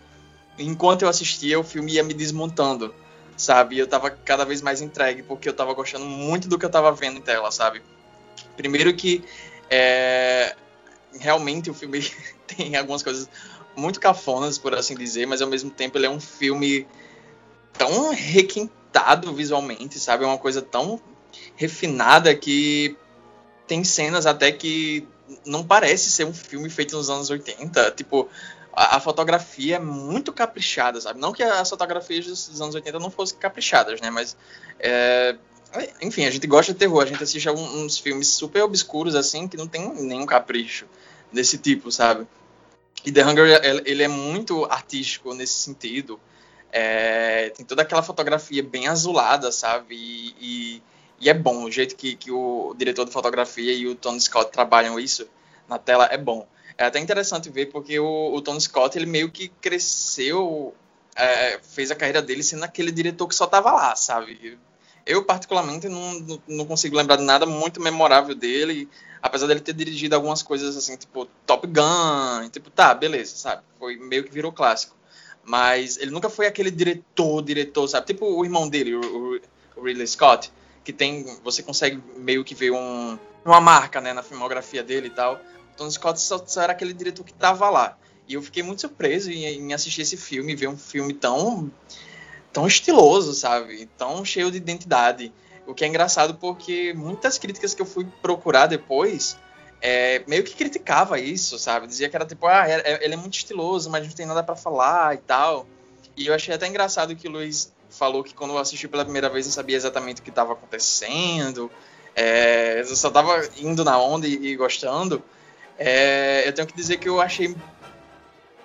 enquanto 0.58 1.02
eu 1.02 1.08
assistia, 1.08 1.58
o 1.58 1.64
filme 1.64 1.92
ia 1.92 2.02
me 2.02 2.14
desmontando, 2.14 2.94
sabe? 3.36 3.78
Eu 3.78 3.86
tava 3.86 4.10
cada 4.10 4.44
vez 4.44 4.60
mais 4.60 4.80
entregue, 4.80 5.22
porque 5.22 5.48
eu 5.48 5.52
tava 5.52 5.72
gostando 5.74 6.04
muito 6.04 6.48
do 6.48 6.58
que 6.58 6.64
eu 6.64 6.70
tava 6.70 6.92
vendo 6.92 7.18
em 7.18 7.22
tela, 7.22 7.50
sabe? 7.50 7.82
Primeiro 8.56 8.94
que 8.94 9.24
é, 9.70 10.54
realmente 11.18 11.70
o 11.70 11.74
filme 11.74 12.00
tem 12.46 12.76
algumas 12.76 13.02
coisas 13.02 13.28
muito 13.76 14.00
cafonas, 14.00 14.58
por 14.58 14.74
assim 14.74 14.94
dizer, 14.94 15.26
mas 15.26 15.40
ao 15.40 15.48
mesmo 15.48 15.70
tempo 15.70 15.96
ele 15.96 16.06
é 16.06 16.10
um 16.10 16.20
filme 16.20 16.86
tão 17.72 18.10
requintado 18.10 19.32
visualmente, 19.32 20.00
sabe? 20.00 20.24
É 20.24 20.26
uma 20.26 20.38
coisa 20.38 20.60
tão 20.60 21.00
refinada 21.54 22.34
que 22.34 22.96
tem 23.66 23.84
cenas 23.84 24.26
até 24.26 24.50
que 24.50 25.06
não 25.44 25.62
parece 25.62 26.10
ser 26.10 26.24
um 26.24 26.32
filme 26.32 26.68
feito 26.70 26.96
nos 26.96 27.10
anos 27.10 27.30
80. 27.30 27.92
Tipo, 27.92 28.28
a, 28.72 28.96
a 28.96 29.00
fotografia 29.00 29.76
é 29.76 29.78
muito 29.78 30.32
caprichada, 30.32 31.00
sabe? 31.00 31.20
Não 31.20 31.32
que 31.32 31.42
as 31.42 31.68
fotografias 31.68 32.26
dos 32.26 32.60
anos 32.60 32.74
80 32.74 32.98
não 32.98 33.10
fossem 33.10 33.38
caprichadas, 33.38 34.00
né? 34.00 34.10
Mas, 34.10 34.36
é, 34.78 35.36
enfim, 36.00 36.24
a 36.24 36.30
gente 36.30 36.46
gosta 36.46 36.72
de 36.72 36.78
terror. 36.78 37.02
A 37.02 37.06
gente 37.06 37.22
assiste 37.22 37.48
uns 37.50 37.98
filmes 37.98 38.28
super 38.28 38.62
obscuros, 38.62 39.14
assim, 39.14 39.48
que 39.48 39.56
não 39.56 39.66
tem 39.66 39.92
nenhum 39.94 40.26
capricho 40.26 40.86
desse 41.32 41.58
tipo, 41.58 41.90
sabe? 41.90 42.26
E 43.04 43.12
The 43.12 43.24
Hunger, 43.24 43.60
ele 43.84 44.02
é 44.02 44.08
muito 44.08 44.64
artístico 44.64 45.34
nesse 45.34 45.54
sentido. 45.54 46.18
É, 46.70 47.50
tem 47.50 47.64
toda 47.64 47.82
aquela 47.82 48.02
fotografia 48.02 48.62
bem 48.62 48.88
azulada, 48.88 49.50
sabe? 49.52 49.94
E, 49.94 50.34
e, 50.40 50.82
e, 51.20 51.30
é 51.30 51.34
bom, 51.34 51.64
o 51.64 51.70
jeito 51.70 51.96
que, 51.96 52.14
que 52.14 52.30
o 52.30 52.74
diretor 52.76 53.04
de 53.04 53.12
fotografia 53.12 53.72
e 53.72 53.86
o 53.86 53.94
Tony 53.94 54.20
Scott 54.20 54.50
trabalham 54.50 54.98
isso 54.98 55.26
na 55.68 55.78
tela 55.78 56.08
é 56.10 56.18
bom. 56.18 56.46
É 56.78 56.84
até 56.86 57.00
interessante 57.00 57.50
ver 57.50 57.66
porque 57.66 57.98
o, 57.98 58.32
o 58.32 58.40
Tony 58.40 58.60
Scott, 58.60 58.96
ele 58.96 59.04
meio 59.04 59.30
que 59.32 59.48
cresceu, 59.60 60.72
é, 61.16 61.58
fez 61.60 61.90
a 61.90 61.96
carreira 61.96 62.22
dele 62.22 62.44
sendo 62.44 62.62
aquele 62.62 62.92
diretor 62.92 63.26
que 63.26 63.34
só 63.34 63.48
tava 63.48 63.72
lá, 63.72 63.96
sabe? 63.96 64.56
Eu, 65.04 65.24
particularmente, 65.24 65.88
não, 65.88 66.40
não 66.46 66.64
consigo 66.64 66.96
lembrar 66.96 67.16
de 67.16 67.24
nada 67.24 67.46
muito 67.46 67.80
memorável 67.80 68.32
dele, 68.32 68.88
apesar 69.20 69.48
dele 69.48 69.58
ter 69.58 69.72
dirigido 69.72 70.14
algumas 70.14 70.40
coisas 70.40 70.76
assim, 70.76 70.96
tipo 70.96 71.26
Top 71.44 71.66
Gun, 71.66 72.48
tipo, 72.50 72.70
tá, 72.70 72.94
beleza, 72.94 73.36
sabe? 73.36 73.62
Foi 73.76 73.96
meio 73.96 74.22
que 74.22 74.30
virou 74.30 74.52
clássico. 74.52 74.96
Mas 75.42 75.96
ele 75.96 76.12
nunca 76.12 76.30
foi 76.30 76.46
aquele 76.46 76.70
diretor, 76.70 77.42
diretor, 77.42 77.88
sabe? 77.88 78.06
Tipo 78.06 78.24
o 78.26 78.44
irmão 78.44 78.68
dele, 78.68 78.94
o, 78.94 79.40
o 79.76 79.82
Ridley 79.82 80.06
Scott, 80.06 80.52
que 80.84 80.92
tem, 80.92 81.24
você 81.42 81.62
consegue 81.62 82.00
meio 82.16 82.44
que 82.44 82.54
ver 82.54 82.70
um, 82.70 83.18
uma 83.44 83.60
marca, 83.60 84.00
né, 84.00 84.12
na 84.12 84.22
filmografia 84.22 84.82
dele 84.82 85.08
e 85.08 85.10
tal. 85.10 85.40
Tony 85.78 85.92
Scott 85.92 86.20
só, 86.20 86.42
só, 86.44 86.62
era 86.62 86.72
aquele 86.72 86.92
diretor 86.92 87.24
que 87.24 87.32
tava 87.32 87.70
lá. 87.70 87.96
E 88.26 88.34
eu 88.34 88.42
fiquei 88.42 88.62
muito 88.62 88.80
surpreso 88.80 89.30
em, 89.30 89.44
em 89.46 89.72
assistir 89.72 90.02
esse 90.02 90.16
filme, 90.16 90.54
ver 90.54 90.68
um 90.68 90.76
filme 90.76 91.14
tão 91.14 91.70
tão 92.52 92.66
estiloso, 92.66 93.32
sabe? 93.34 93.88
Tão 93.96 94.24
cheio 94.24 94.50
de 94.50 94.56
identidade. 94.56 95.32
O 95.66 95.74
que 95.74 95.84
é 95.84 95.86
engraçado 95.86 96.34
porque 96.34 96.92
muitas 96.94 97.38
críticas 97.38 97.74
que 97.74 97.80
eu 97.80 97.86
fui 97.86 98.06
procurar 98.20 98.66
depois 98.66 99.36
é, 99.80 100.22
meio 100.26 100.42
que 100.42 100.54
criticava 100.54 101.20
isso, 101.20 101.58
sabe? 101.58 101.86
Dizia 101.86 102.08
que 102.08 102.16
era 102.16 102.26
tipo, 102.26 102.46
ah, 102.46 102.68
é, 102.68 102.80
é, 102.80 103.04
ele 103.04 103.14
é 103.14 103.16
muito 103.16 103.34
estiloso, 103.34 103.90
mas 103.90 104.06
não 104.06 104.12
tem 104.12 104.26
nada 104.26 104.42
para 104.42 104.56
falar 104.56 105.14
e 105.14 105.18
tal. 105.18 105.66
E 106.16 106.26
eu 106.26 106.34
achei 106.34 106.54
até 106.54 106.66
engraçado 106.66 107.14
que 107.14 107.28
o 107.28 107.30
Luiz 107.30 107.72
falou 107.90 108.24
que 108.24 108.34
quando 108.34 108.52
eu 108.52 108.58
assisti 108.58 108.88
pela 108.88 109.04
primeira 109.04 109.28
vez 109.30 109.46
não 109.46 109.52
sabia 109.52 109.76
exatamente 109.76 110.20
o 110.20 110.24
que 110.24 110.30
estava 110.30 110.52
acontecendo. 110.52 111.70
É, 112.14 112.80
eu 112.80 112.96
só 112.96 113.10
tava 113.10 113.48
indo 113.56 113.84
na 113.84 113.98
onda 113.98 114.26
e, 114.26 114.48
e 114.48 114.56
gostando. 114.56 115.22
É, 115.78 116.46
eu 116.46 116.52
tenho 116.52 116.66
que 116.66 116.74
dizer 116.74 116.96
que 116.96 117.08
eu 117.08 117.20
achei 117.20 117.54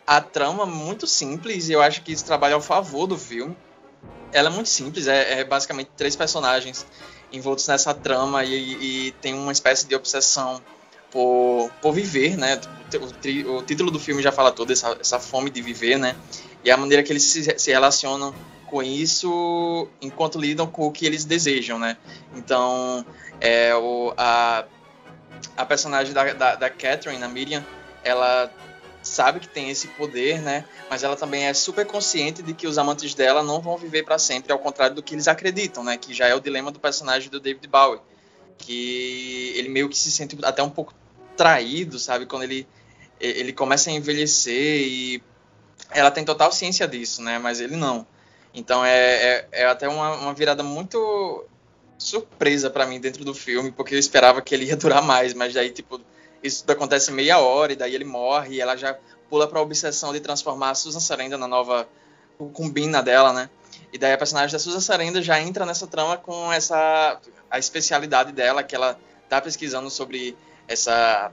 a 0.05 0.19
trama 0.19 0.65
muito 0.65 1.07
simples 1.07 1.69
e 1.69 1.73
eu 1.73 1.81
acho 1.81 2.01
que 2.01 2.11
isso 2.11 2.25
trabalha 2.25 2.55
ao 2.55 2.61
favor 2.61 3.07
do 3.07 3.17
filme. 3.17 3.55
Ela 4.31 4.49
é 4.49 4.51
muito 4.51 4.69
simples, 4.69 5.07
é, 5.07 5.41
é 5.41 5.43
basicamente 5.43 5.91
três 5.95 6.15
personagens 6.15 6.85
envoltos 7.31 7.67
nessa 7.67 7.93
trama 7.93 8.43
e, 8.43 9.07
e 9.07 9.11
tem 9.13 9.33
uma 9.33 9.51
espécie 9.51 9.87
de 9.87 9.95
obsessão 9.95 10.61
por, 11.11 11.69
por 11.81 11.93
viver, 11.93 12.35
né? 12.35 12.59
O, 12.95 13.57
o, 13.57 13.63
título 13.63 13.91
do 13.91 13.99
filme 13.99 14.21
já 14.21 14.31
fala 14.31 14.51
toda 14.51 14.73
essa, 14.73 14.97
essa 14.99 15.19
fome 15.19 15.49
de 15.49 15.61
viver, 15.61 15.97
né? 15.97 16.15
E 16.63 16.71
a 16.71 16.77
maneira 16.77 17.03
que 17.03 17.11
eles 17.11 17.23
se, 17.23 17.59
se 17.59 17.71
relacionam 17.71 18.33
com 18.65 18.81
isso 18.81 19.87
enquanto 20.01 20.39
lidam 20.39 20.65
com 20.65 20.87
o 20.87 20.91
que 20.91 21.05
eles 21.05 21.23
desejam, 21.25 21.77
né? 21.77 21.97
Então, 22.35 23.05
é, 23.39 23.75
o, 23.75 24.13
a, 24.17 24.65
a 25.55 25.65
personagem 25.65 26.13
da, 26.13 26.33
da, 26.33 26.55
da 26.55 26.69
Catherine, 26.69 27.23
a 27.23 27.27
Miriam, 27.27 27.65
ela 28.03 28.51
sabe 29.01 29.39
que 29.39 29.47
tem 29.47 29.69
esse 29.69 29.87
poder, 29.89 30.41
né? 30.41 30.65
Mas 30.89 31.03
ela 31.03 31.15
também 31.15 31.45
é 31.45 31.53
super 31.53 31.85
consciente 31.85 32.41
de 32.41 32.53
que 32.53 32.65
os 32.65 32.77
amantes 32.77 33.13
dela 33.13 33.43
não 33.43 33.61
vão 33.61 33.77
viver 33.77 34.03
para 34.03 34.17
sempre, 34.17 34.51
ao 34.51 34.59
contrário 34.59 34.95
do 34.95 35.03
que 35.03 35.13
eles 35.13 35.27
acreditam, 35.27 35.83
né? 35.83 35.97
Que 35.97 36.13
já 36.13 36.27
é 36.27 36.33
o 36.33 36.39
dilema 36.39 36.71
do 36.71 36.79
personagem 36.79 37.29
do 37.29 37.39
David 37.39 37.67
Bowie, 37.67 37.99
que 38.57 39.53
ele 39.55 39.69
meio 39.69 39.89
que 39.89 39.97
se 39.97 40.11
sente 40.11 40.37
até 40.43 40.63
um 40.63 40.69
pouco 40.69 40.93
traído, 41.35 41.99
sabe? 41.99 42.25
Quando 42.25 42.43
ele, 42.43 42.67
ele 43.19 43.51
começa 43.51 43.89
a 43.89 43.93
envelhecer 43.93 44.87
e 44.87 45.23
ela 45.91 46.09
tem 46.09 46.23
total 46.23 46.51
ciência 46.51 46.87
disso, 46.87 47.21
né? 47.21 47.37
Mas 47.37 47.59
ele 47.59 47.75
não. 47.75 48.07
Então 48.53 48.85
é, 48.85 48.95
é, 48.95 49.47
é 49.51 49.65
até 49.65 49.87
uma, 49.87 50.15
uma, 50.15 50.33
virada 50.33 50.63
muito 50.63 51.45
surpresa 52.03 52.69
para 52.69 52.85
mim 52.85 52.99
dentro 52.99 53.23
do 53.23 53.33
filme, 53.33 53.71
porque 53.71 53.95
eu 53.95 53.99
esperava 53.99 54.41
que 54.41 54.53
ele 54.53 54.65
ia 54.65 54.75
durar 54.75 55.01
mais, 55.01 55.33
mas 55.33 55.53
daí, 55.53 55.71
tipo, 55.71 55.99
isso 56.43 56.63
acontece 56.67 57.11
meia 57.11 57.39
hora 57.39 57.71
e 57.73 57.75
daí 57.75 57.95
ele 57.95 58.03
morre 58.03 58.55
e 58.55 58.61
ela 58.61 58.75
já 58.75 58.97
pula 59.29 59.47
pra 59.47 59.61
obsessão 59.61 60.11
de 60.11 60.19
transformar 60.19 60.71
a 60.71 60.75
Susan 60.75 60.99
Sarandon 60.99 61.37
na 61.37 61.47
nova 61.47 61.87
cumbina 62.53 63.01
dela, 63.01 63.31
né? 63.31 63.49
E 63.91 63.97
daí 63.97 64.11
a 64.11 64.17
personagem 64.17 64.51
da 64.51 64.59
Susan 64.59 64.81
Sarandon 64.81 65.21
já 65.21 65.39
entra 65.39 65.65
nessa 65.65 65.87
trama 65.87 66.17
com 66.17 66.51
essa 66.51 67.19
a 67.49 67.57
especialidade 67.57 68.31
dela 68.31 68.63
que 68.63 68.75
ela 68.75 68.99
tá 69.29 69.39
pesquisando 69.39 69.89
sobre 69.89 70.35
essa 70.67 71.31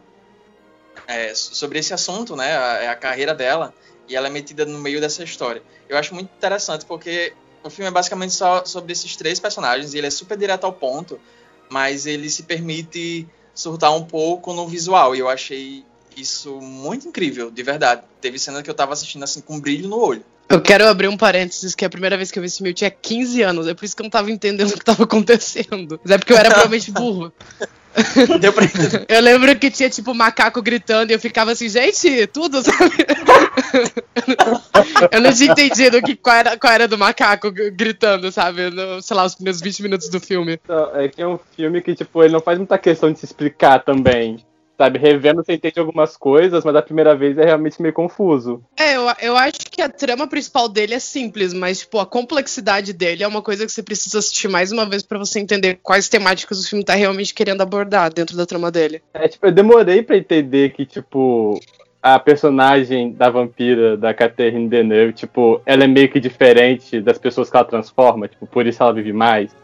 é, 1.06 1.34
sobre 1.34 1.78
esse 1.78 1.92
assunto, 1.92 2.36
né? 2.36 2.56
A, 2.56 2.82
é 2.82 2.88
a, 2.88 2.94
carreira 2.94 3.34
dela 3.34 3.74
e 4.08 4.14
ela 4.14 4.28
é 4.28 4.30
metida 4.30 4.64
no 4.64 4.78
meio 4.78 5.00
dessa 5.00 5.24
história. 5.24 5.62
Eu 5.88 5.98
acho 5.98 6.14
muito 6.14 6.30
interessante 6.36 6.84
porque 6.86 7.32
o 7.62 7.71
filme 7.71 7.88
é 7.88 7.90
basicamente 7.90 8.35
só 8.35 8.64
sobre 8.64 8.93
esses 8.93 9.17
três 9.17 9.38
personagens 9.38 9.95
e 9.95 9.99
ele 9.99 10.07
é 10.07 10.11
super 10.11 10.37
direto 10.37 10.64
ao 10.64 10.73
ponto, 10.73 11.21
mas 11.69 12.07
ele 12.07 12.31
se 12.31 12.45
permite 12.45 13.26
surtar 13.55 13.95
um 13.95 14.05
pouco 14.05 14.52
no 14.52 14.67
visual 14.67 15.14
e 15.14 15.19
eu 15.19 15.29
achei 15.29 15.85
isso 16.17 16.61
muito 16.61 17.09
incrível, 17.09 17.50
de 17.50 17.62
verdade. 17.62 18.02
Teve 18.21 18.38
cena 18.38 18.62
que 18.62 18.71
eu 18.71 18.75
tava 18.75 18.93
assistindo 18.93 19.23
assim 19.23 19.40
com 19.40 19.55
um 19.57 19.61
brilho 19.61 19.88
no 19.88 19.99
olho. 19.99 20.25
Eu 20.49 20.61
quero 20.61 20.87
abrir 20.88 21.07
um 21.07 21.17
parênteses, 21.17 21.76
que 21.76 21.85
a 21.85 21.90
primeira 21.90 22.17
vez 22.17 22.33
que 22.33 22.38
eu 22.38 22.43
vi 22.43 22.49
esse 22.49 22.57
filme 22.57 22.71
eu 22.71 22.75
tinha 22.75 22.90
15 22.90 23.43
anos, 23.43 23.69
é 23.69 23.75
por 23.75 23.85
isso 23.85 23.95
que 23.95 24.02
eu 24.02 24.05
não 24.05 24.11
tava 24.11 24.33
entendendo 24.33 24.71
o 24.71 24.79
que 24.79 24.85
tava 24.85 25.05
acontecendo. 25.05 26.00
Mas 26.02 26.11
é 26.11 26.19
porque 26.19 26.33
eu 26.33 26.37
era 26.37 26.49
provavelmente 26.49 26.90
burro. 26.90 27.33
Deu 28.40 28.52
pra 28.52 28.64
entender. 28.64 29.04
Eu 29.09 29.20
lembro 29.20 29.56
que 29.59 29.70
tinha, 29.70 29.90
tipo, 29.90 30.14
macaco 30.14 30.62
gritando 30.62 31.11
e 31.11 31.14
eu 31.14 31.20
ficava 31.20 31.52
assim, 31.52 31.68
gente, 31.68 32.26
tudo, 32.28 32.62
sabe? 32.62 33.06
eu 35.11 35.20
não 35.20 35.32
tinha 35.32 35.52
entendido 35.52 36.00
que, 36.02 36.16
qual, 36.16 36.37
era, 36.37 36.56
qual 36.56 36.73
era 36.73 36.88
do 36.88 36.99
macaco 36.99 37.50
gritando, 37.50 38.30
sabe? 38.30 38.70
No, 38.70 39.02
sei 39.02 39.16
lá, 39.16 39.25
os 39.25 39.35
primeiros 39.35 39.61
20 39.61 39.82
minutos 39.82 40.09
do 40.09 40.20
filme. 40.20 40.61
É 40.94 41.09
que 41.09 41.23
é 41.23 41.26
um 41.26 41.38
filme 41.56 41.80
que, 41.80 41.94
tipo, 41.94 42.23
ele 42.23 42.32
não 42.32 42.40
faz 42.40 42.59
muita 42.59 42.78
questão 42.78 43.12
de 43.12 43.18
se 43.18 43.25
explicar 43.25 43.80
também 43.80 44.44
sabe? 44.80 44.99
Revendo 44.99 45.44
você 45.44 45.52
entende 45.52 45.78
algumas 45.78 46.16
coisas, 46.16 46.64
mas 46.64 46.75
a 46.75 46.80
primeira 46.80 47.14
vez 47.14 47.37
é 47.37 47.44
realmente 47.44 47.82
meio 47.82 47.92
confuso. 47.92 48.62
É, 48.78 48.96
eu, 48.96 49.02
eu 49.20 49.37
acho 49.37 49.58
que 49.70 49.82
a 49.82 49.90
trama 49.90 50.26
principal 50.26 50.70
dele 50.70 50.94
é 50.94 50.99
simples, 50.99 51.52
mas, 51.52 51.80
tipo, 51.80 51.99
a 51.99 52.06
complexidade 52.06 52.94
dele 52.94 53.22
é 53.22 53.28
uma 53.28 53.42
coisa 53.42 53.66
que 53.66 53.72
você 53.72 53.82
precisa 53.82 54.18
assistir 54.18 54.49
mais 54.49 54.72
uma 54.72 54.88
vez 54.88 55.02
para 55.02 55.18
você 55.18 55.38
entender 55.38 55.78
quais 55.82 56.08
temáticas 56.08 56.64
o 56.64 56.66
filme 56.66 56.82
tá 56.82 56.94
realmente 56.94 57.34
querendo 57.34 57.60
abordar 57.60 58.10
dentro 58.10 58.34
da 58.38 58.46
trama 58.46 58.70
dele. 58.70 59.02
É, 59.12 59.28
tipo, 59.28 59.46
eu 59.46 59.52
demorei 59.52 60.02
para 60.02 60.16
entender 60.16 60.70
que, 60.70 60.87
tipo, 60.87 61.60
a 62.02 62.18
personagem 62.18 63.12
da 63.12 63.28
vampira, 63.28 63.99
da 63.99 64.14
Catherine 64.14 64.66
Deneuve, 64.66 65.12
tipo, 65.12 65.60
ela 65.66 65.84
é 65.84 65.87
meio 65.87 66.08
que 66.08 66.18
diferente 66.18 67.02
das 67.02 67.18
pessoas 67.18 67.50
que 67.50 67.56
ela 67.56 67.66
transforma, 67.66 68.28
tipo, 68.28 68.46
por 68.46 68.66
isso 68.66 68.82
ela 68.82 68.94
vive 68.94 69.12
mais 69.12 69.54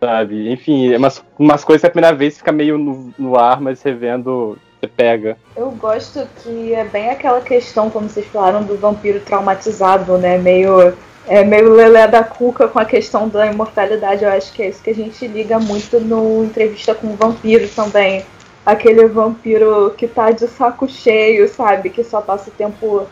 sabe? 0.00 0.50
Enfim, 0.50 0.92
é 0.92 0.96
umas, 0.96 1.22
umas 1.38 1.64
coisas 1.64 1.84
a 1.84 1.90
primeira 1.90 2.14
vez 2.14 2.38
fica 2.38 2.52
meio 2.52 2.78
no, 2.78 3.12
no 3.18 3.38
ar, 3.38 3.60
mas 3.60 3.82
revendo 3.82 4.58
você 4.80 4.86
pega. 4.86 5.36
Eu 5.56 5.70
gosto 5.72 6.26
que 6.42 6.72
é 6.72 6.84
bem 6.84 7.10
aquela 7.10 7.40
questão, 7.40 7.90
como 7.90 8.08
vocês 8.08 8.26
falaram, 8.26 8.62
do 8.62 8.76
vampiro 8.76 9.20
traumatizado, 9.20 10.16
né? 10.18 10.38
Meio, 10.38 10.94
é 11.26 11.42
meio 11.42 11.72
lelé 11.72 12.06
da 12.06 12.22
cuca 12.22 12.68
com 12.68 12.78
a 12.78 12.84
questão 12.84 13.28
da 13.28 13.46
imortalidade. 13.46 14.24
Eu 14.24 14.30
acho 14.30 14.52
que 14.52 14.62
é 14.62 14.68
isso 14.68 14.82
que 14.82 14.90
a 14.90 14.94
gente 14.94 15.26
liga 15.26 15.58
muito 15.58 15.98
no 15.98 16.44
Entrevista 16.44 16.94
com 16.94 17.08
o 17.08 17.16
Vampiro 17.16 17.68
também. 17.68 18.24
Aquele 18.64 19.06
vampiro 19.06 19.94
que 19.96 20.06
tá 20.06 20.30
de 20.30 20.46
saco 20.46 20.86
cheio, 20.88 21.48
sabe? 21.48 21.90
Que 21.90 22.04
só 22.04 22.20
passa 22.20 22.50
o 22.50 22.52
tempo 22.52 23.06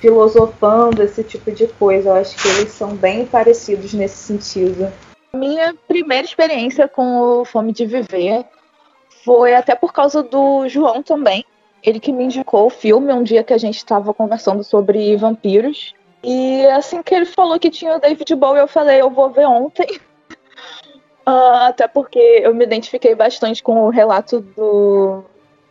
filosofando, 0.00 1.02
esse 1.02 1.24
tipo 1.24 1.50
de 1.50 1.66
coisa. 1.66 2.10
Eu 2.10 2.14
acho 2.14 2.36
que 2.36 2.48
eles 2.48 2.72
são 2.72 2.94
bem 2.94 3.26
parecidos 3.26 3.92
nesse 3.92 4.18
sentido. 4.18 4.90
Minha 5.34 5.74
primeira 5.88 6.24
experiência 6.24 6.86
com 6.86 7.40
o 7.40 7.44
Fome 7.44 7.72
de 7.72 7.84
Viver 7.84 8.44
foi 9.24 9.54
até 9.54 9.74
por 9.74 9.92
causa 9.92 10.22
do 10.22 10.68
João 10.68 11.02
também. 11.02 11.44
Ele 11.82 11.98
que 11.98 12.12
me 12.12 12.24
indicou 12.24 12.66
o 12.66 12.70
filme 12.70 13.12
um 13.12 13.22
dia 13.22 13.42
que 13.42 13.52
a 13.52 13.58
gente 13.58 13.76
estava 13.76 14.14
conversando 14.14 14.62
sobre 14.62 15.16
vampiros. 15.16 15.92
E 16.22 16.64
assim 16.66 17.02
que 17.02 17.14
ele 17.14 17.26
falou 17.26 17.58
que 17.58 17.70
tinha 17.70 17.96
o 17.96 18.00
David 18.00 18.34
Bowie, 18.34 18.60
eu 18.60 18.68
falei, 18.68 19.00
eu 19.00 19.10
vou 19.10 19.28
ver 19.28 19.46
ontem. 19.46 19.98
Uh, 21.26 21.66
até 21.66 21.88
porque 21.88 22.18
eu 22.18 22.54
me 22.54 22.64
identifiquei 22.64 23.14
bastante 23.14 23.62
com 23.62 23.82
o 23.82 23.90
relato 23.90 24.40
do. 24.40 25.24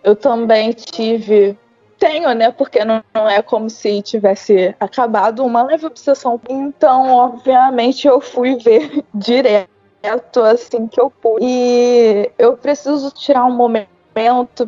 Eu 0.04 0.16
também 0.16 0.72
tive. 0.74 1.58
Tenho, 2.00 2.34
né? 2.34 2.52
Porque 2.52 2.84
não, 2.84 3.04
não 3.14 3.30
é 3.30 3.42
como 3.42 3.70
se 3.70 4.02
tivesse 4.02 4.76
acabado 4.80 5.46
uma 5.46 5.64
leve 5.64 5.86
obsessão. 5.86 6.40
Então, 6.50 7.12
obviamente, 7.12 8.08
eu 8.08 8.20
fui 8.20 8.56
ver 8.56 9.04
direto 9.14 10.42
assim 10.42 10.88
que 10.88 11.00
eu 11.00 11.10
pude. 11.10 11.46
E 11.46 12.32
eu 12.38 12.58
preciso 12.58 13.12
tirar 13.12 13.46
um 13.46 13.54
momento 13.54 13.88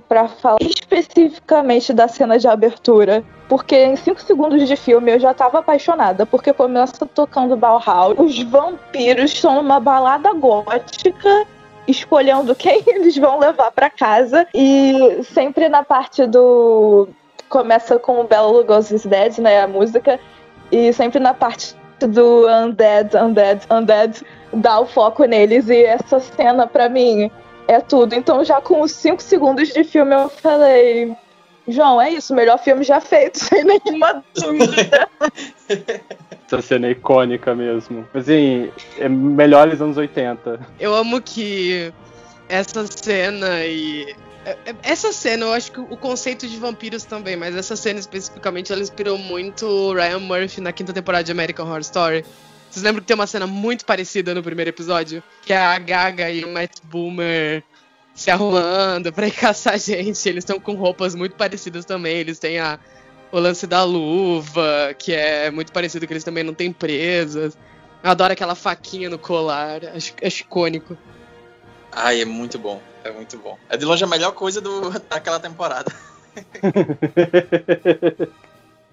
para 0.07 0.27
falar 0.27 0.57
especificamente 0.61 1.93
da 1.93 2.07
cena 2.07 2.39
de 2.39 2.47
abertura. 2.47 3.23
Porque 3.47 3.75
em 3.75 3.95
5 3.95 4.21
segundos 4.21 4.67
de 4.67 4.75
filme 4.75 5.11
eu 5.11 5.19
já 5.19 5.33
tava 5.33 5.59
apaixonada, 5.59 6.25
porque 6.25 6.51
começa 6.51 7.05
tocando 7.05 7.55
Bauhaus, 7.55 8.17
os 8.17 8.41
vampiros 8.41 9.33
estão 9.33 9.55
numa 9.55 9.79
balada 9.79 10.33
gótica, 10.33 11.45
escolhendo 11.87 12.53
quem 12.55 12.83
eles 12.87 13.17
vão 13.17 13.39
levar 13.39 13.71
para 13.71 13.89
casa, 13.89 14.47
e 14.53 15.21
sempre 15.23 15.69
na 15.69 15.83
parte 15.83 16.25
do. 16.25 17.07
Começa 17.49 17.99
com 17.99 18.21
o 18.21 18.23
Bela 18.23 18.47
Lugosi's 18.47 19.05
Dead, 19.05 19.37
né? 19.37 19.61
A 19.61 19.67
música, 19.67 20.19
e 20.71 20.91
sempre 20.93 21.19
na 21.19 21.33
parte 21.33 21.75
do 21.99 22.47
Undead, 22.47 23.15
Undead, 23.15 23.65
Undead, 23.71 24.23
dá 24.51 24.79
o 24.79 24.85
foco 24.85 25.23
neles, 25.25 25.69
e 25.69 25.83
essa 25.83 26.19
cena 26.19 26.67
para 26.67 26.89
mim 26.89 27.29
é 27.67 27.79
tudo. 27.79 28.13
Então, 28.13 28.43
já 28.43 28.59
com 28.61 28.81
os 28.81 28.91
5 28.91 29.21
segundos 29.21 29.69
de 29.69 29.83
filme, 29.83 30.13
eu 30.13 30.29
falei: 30.29 31.15
João, 31.67 32.01
é 32.01 32.11
isso, 32.11 32.33
melhor 32.33 32.59
filme 32.59 32.83
já 32.83 33.01
feito, 33.01 33.39
sem 33.43 33.63
nenhuma 33.63 34.23
dúvida. 34.35 35.09
Essa 36.45 36.61
cena 36.61 36.87
é 36.87 36.91
icônica 36.91 37.55
mesmo. 37.55 38.07
Assim, 38.13 38.71
é 38.99 39.09
melhores 39.09 39.81
anos 39.81 39.97
80. 39.97 40.59
Eu 40.79 40.93
amo 40.93 41.19
que 41.19 41.91
essa 42.47 42.85
cena 42.85 43.65
e. 43.65 44.15
É, 44.45 44.51
é, 44.67 44.75
essa 44.83 45.11
cena, 45.11 45.45
eu 45.45 45.53
acho 45.53 45.71
que 45.71 45.79
o 45.79 45.97
conceito 45.97 46.47
de 46.47 46.55
vampiros 46.57 47.03
também, 47.03 47.35
mas 47.35 47.55
essa 47.55 47.75
cena 47.75 47.99
especificamente, 47.99 48.71
ela 48.71 48.81
inspirou 48.81 49.17
muito 49.17 49.65
o 49.65 49.93
Ryan 49.93 50.19
Murphy 50.19 50.61
na 50.61 50.71
quinta 50.71 50.93
temporada 50.93 51.23
de 51.23 51.31
American 51.31 51.65
Horror 51.65 51.79
Story. 51.79 52.23
Vocês 52.69 52.83
lembram 52.83 53.01
que 53.01 53.07
tem 53.07 53.15
uma 53.15 53.25
cena 53.25 53.47
muito 53.47 53.83
parecida 53.85 54.35
no 54.35 54.43
primeiro 54.43 54.69
episódio? 54.69 55.23
Que 55.41 55.51
é 55.51 55.57
a 55.57 55.79
Gaga 55.79 56.29
e 56.29 56.43
o 56.43 56.53
Matt 56.53 56.77
Boomer 56.83 57.63
se 58.15 58.31
arrumando 58.31 59.11
pra 59.11 59.27
ir 59.27 59.31
caçar 59.35 59.77
gente. 59.77 60.27
Eles 60.27 60.43
estão 60.43 60.59
com 60.59 60.73
roupas 60.73 61.13
muito 61.13 61.35
parecidas 61.35 61.85
também. 61.85 62.17
Eles 62.17 62.39
têm 62.39 62.57
a, 62.57 62.79
o 63.31 63.37
lance 63.37 63.67
da 63.67 63.83
luva, 63.83 64.95
que 64.97 65.13
é 65.13 65.51
muito 65.51 65.71
parecido, 65.71 66.07
que 66.07 66.13
eles 66.13 66.23
também 66.23 66.43
não 66.43 66.53
têm 66.53 66.71
presas. 66.71 67.57
Eu 68.01 68.09
adoro 68.09 68.33
aquela 68.33 68.55
faquinha 68.55 69.09
no 69.09 69.19
colar. 69.19 69.85
Acho, 69.93 70.13
acho 70.23 70.41
icônico. 70.41 70.97
Ai, 71.91 72.21
é 72.21 72.25
muito 72.25 72.57
bom. 72.57 72.81
É 73.03 73.11
muito 73.11 73.37
bom. 73.37 73.57
É 73.69 73.77
de 73.77 73.85
longe 73.85 74.03
a 74.03 74.07
melhor 74.07 74.31
coisa 74.31 74.61
do, 74.61 74.89
daquela 75.09 75.39
temporada. 75.39 75.91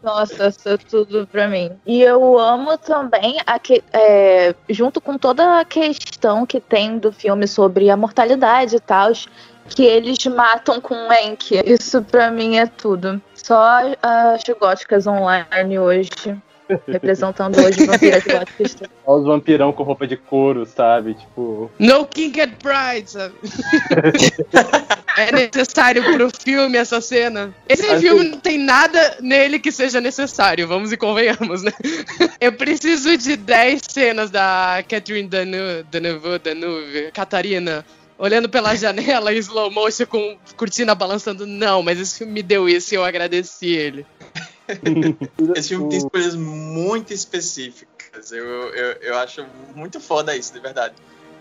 Nossa, 0.03 0.49
isso 0.49 0.69
é 0.69 0.77
tudo 0.77 1.27
pra 1.27 1.49
mim. 1.49 1.71
E 1.87 2.03
eu 2.03 2.39
amo 2.39 2.77
também, 2.77 3.39
a 3.47 3.59
que, 3.59 3.83
é, 3.93 4.55
junto 4.69 5.01
com 5.01 5.17
toda 5.17 5.61
a 5.61 5.65
questão 5.65 6.45
que 6.45 6.61
tem 6.61 6.99
do 6.99 7.13
filme 7.13 7.47
sobre 7.47 7.89
a 7.89 7.97
mortalidade 7.97 8.77
e 8.77 8.81
tal, 8.81 9.13
que 9.69 9.85
eles 9.85 10.19
matam 10.27 10.81
com 10.81 10.95
Enk. 11.13 11.63
Isso 11.65 12.03
pra 12.03 12.31
mim 12.31 12.57
é 12.57 12.67
tudo. 12.67 13.23
Só 13.35 13.81
as 14.03 14.43
góticas 14.61 15.07
online 15.07 15.79
hoje 15.79 16.11
representando 16.89 17.59
hoje 17.59 17.87
vampiras 17.87 18.25
góticas. 18.25 18.77
Olha 19.07 19.21
os 19.21 19.27
vampirão 19.27 19.73
com 19.73 19.83
roupa 19.83 20.07
de 20.07 20.17
couro, 20.17 20.67
sabe? 20.67 21.15
Tipo. 21.15 21.71
No 21.79 22.07
King 22.07 22.41
and 22.41 22.53
Pride, 22.61 23.11
sabe? 23.11 23.35
é 25.17 25.33
necessário 25.33 26.03
pro 26.03 26.31
filme 26.31 26.77
essa 26.77 27.01
cena. 27.01 27.55
Esse 27.69 27.87
assim... 27.87 28.01
filme 28.07 28.31
não 28.31 28.39
tem 28.39 28.59
nada 28.59 29.19
nele 29.21 29.59
que 29.59 29.73
seja 29.73 30.01
necessário, 30.01 30.67
vamos 30.67 30.93
e 30.93 30.97
convenhamos, 30.97 31.63
né? 31.63 31.73
Eu 32.41 32.53
preciso 32.53 33.17
de 33.17 33.37
10 33.37 33.83
cenas 33.89 34.31
da 34.31 34.83
Catherine 34.89 35.29
Deneuve, 35.29 35.85
Deneuve, 35.85 36.39
Deneuve 36.39 37.11
Catarina 37.13 37.85
olhando 38.19 38.49
pela 38.49 38.75
janela 38.77 39.35
em 39.35 39.39
slow 39.39 39.71
motion 39.71 40.07
com 40.07 40.39
cortina 40.57 40.95
balançando. 40.95 41.47
Não, 41.47 41.83
mas 41.83 41.99
esse 41.99 42.19
filme 42.19 42.33
me 42.33 42.43
deu 42.43 42.69
isso 42.69 42.95
e 42.95 42.97
eu 42.97 43.05
agradeci 43.05 43.67
ele. 43.67 44.07
Esse 45.57 45.71
filme 45.71 45.89
tem 45.89 45.99
escolhas 45.99 46.37
muito 46.37 47.13
específicas. 47.13 48.31
Eu, 48.31 48.45
eu, 48.45 48.93
eu 49.03 49.19
acho 49.19 49.45
muito 49.75 50.01
foda 50.01 50.37
isso, 50.37 50.53
de 50.53 50.61
verdade. 50.61 50.95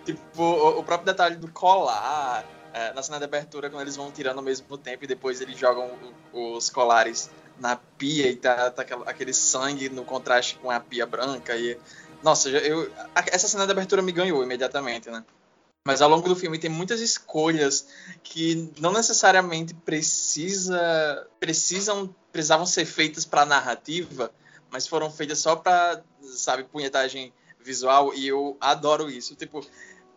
Tipo, 0.03 0.41
o, 0.41 0.79
o 0.79 0.83
próprio 0.83 1.05
detalhe 1.05 1.35
do 1.35 1.47
colar, 1.49 2.43
é, 2.73 2.93
na 2.93 3.03
cena 3.03 3.17
de 3.17 3.25
abertura, 3.25 3.69
quando 3.69 3.81
eles 3.81 3.95
vão 3.95 4.11
tirando 4.11 4.37
ao 4.37 4.43
mesmo 4.43 4.77
tempo 4.77 5.03
e 5.03 5.07
depois 5.07 5.41
eles 5.41 5.57
jogam 5.57 5.89
os 6.31 6.69
colares 6.69 7.29
na 7.59 7.75
pia 7.75 8.29
e 8.29 8.35
tá, 8.35 8.71
tá 8.71 8.83
aquele 9.05 9.33
sangue 9.33 9.89
no 9.89 10.03
contraste 10.03 10.55
com 10.55 10.71
a 10.71 10.79
pia 10.79 11.05
branca. 11.05 11.55
E, 11.55 11.77
nossa, 12.23 12.49
eu, 12.49 12.91
essa 13.31 13.47
cena 13.47 13.65
de 13.65 13.71
abertura 13.71 14.01
me 14.01 14.11
ganhou 14.11 14.43
imediatamente, 14.43 15.09
né? 15.09 15.23
Mas 15.83 16.01
ao 16.01 16.09
longo 16.09 16.29
do 16.29 16.35
filme 16.35 16.59
tem 16.59 16.69
muitas 16.69 17.01
escolhas 17.01 17.87
que 18.23 18.71
não 18.79 18.93
necessariamente 18.93 19.73
precisa, 19.73 21.27
precisam, 21.39 22.13
precisavam 22.31 22.65
ser 22.67 22.85
feitas 22.85 23.25
para 23.25 23.45
narrativa, 23.45 24.31
mas 24.69 24.87
foram 24.87 25.09
feitas 25.11 25.39
só 25.39 25.55
para, 25.55 26.03
sabe, 26.21 26.63
punhetagem 26.65 27.33
visual 27.59 28.13
e 28.13 28.27
eu 28.27 28.55
adoro 28.61 29.09
isso. 29.09 29.35
Tipo, 29.35 29.65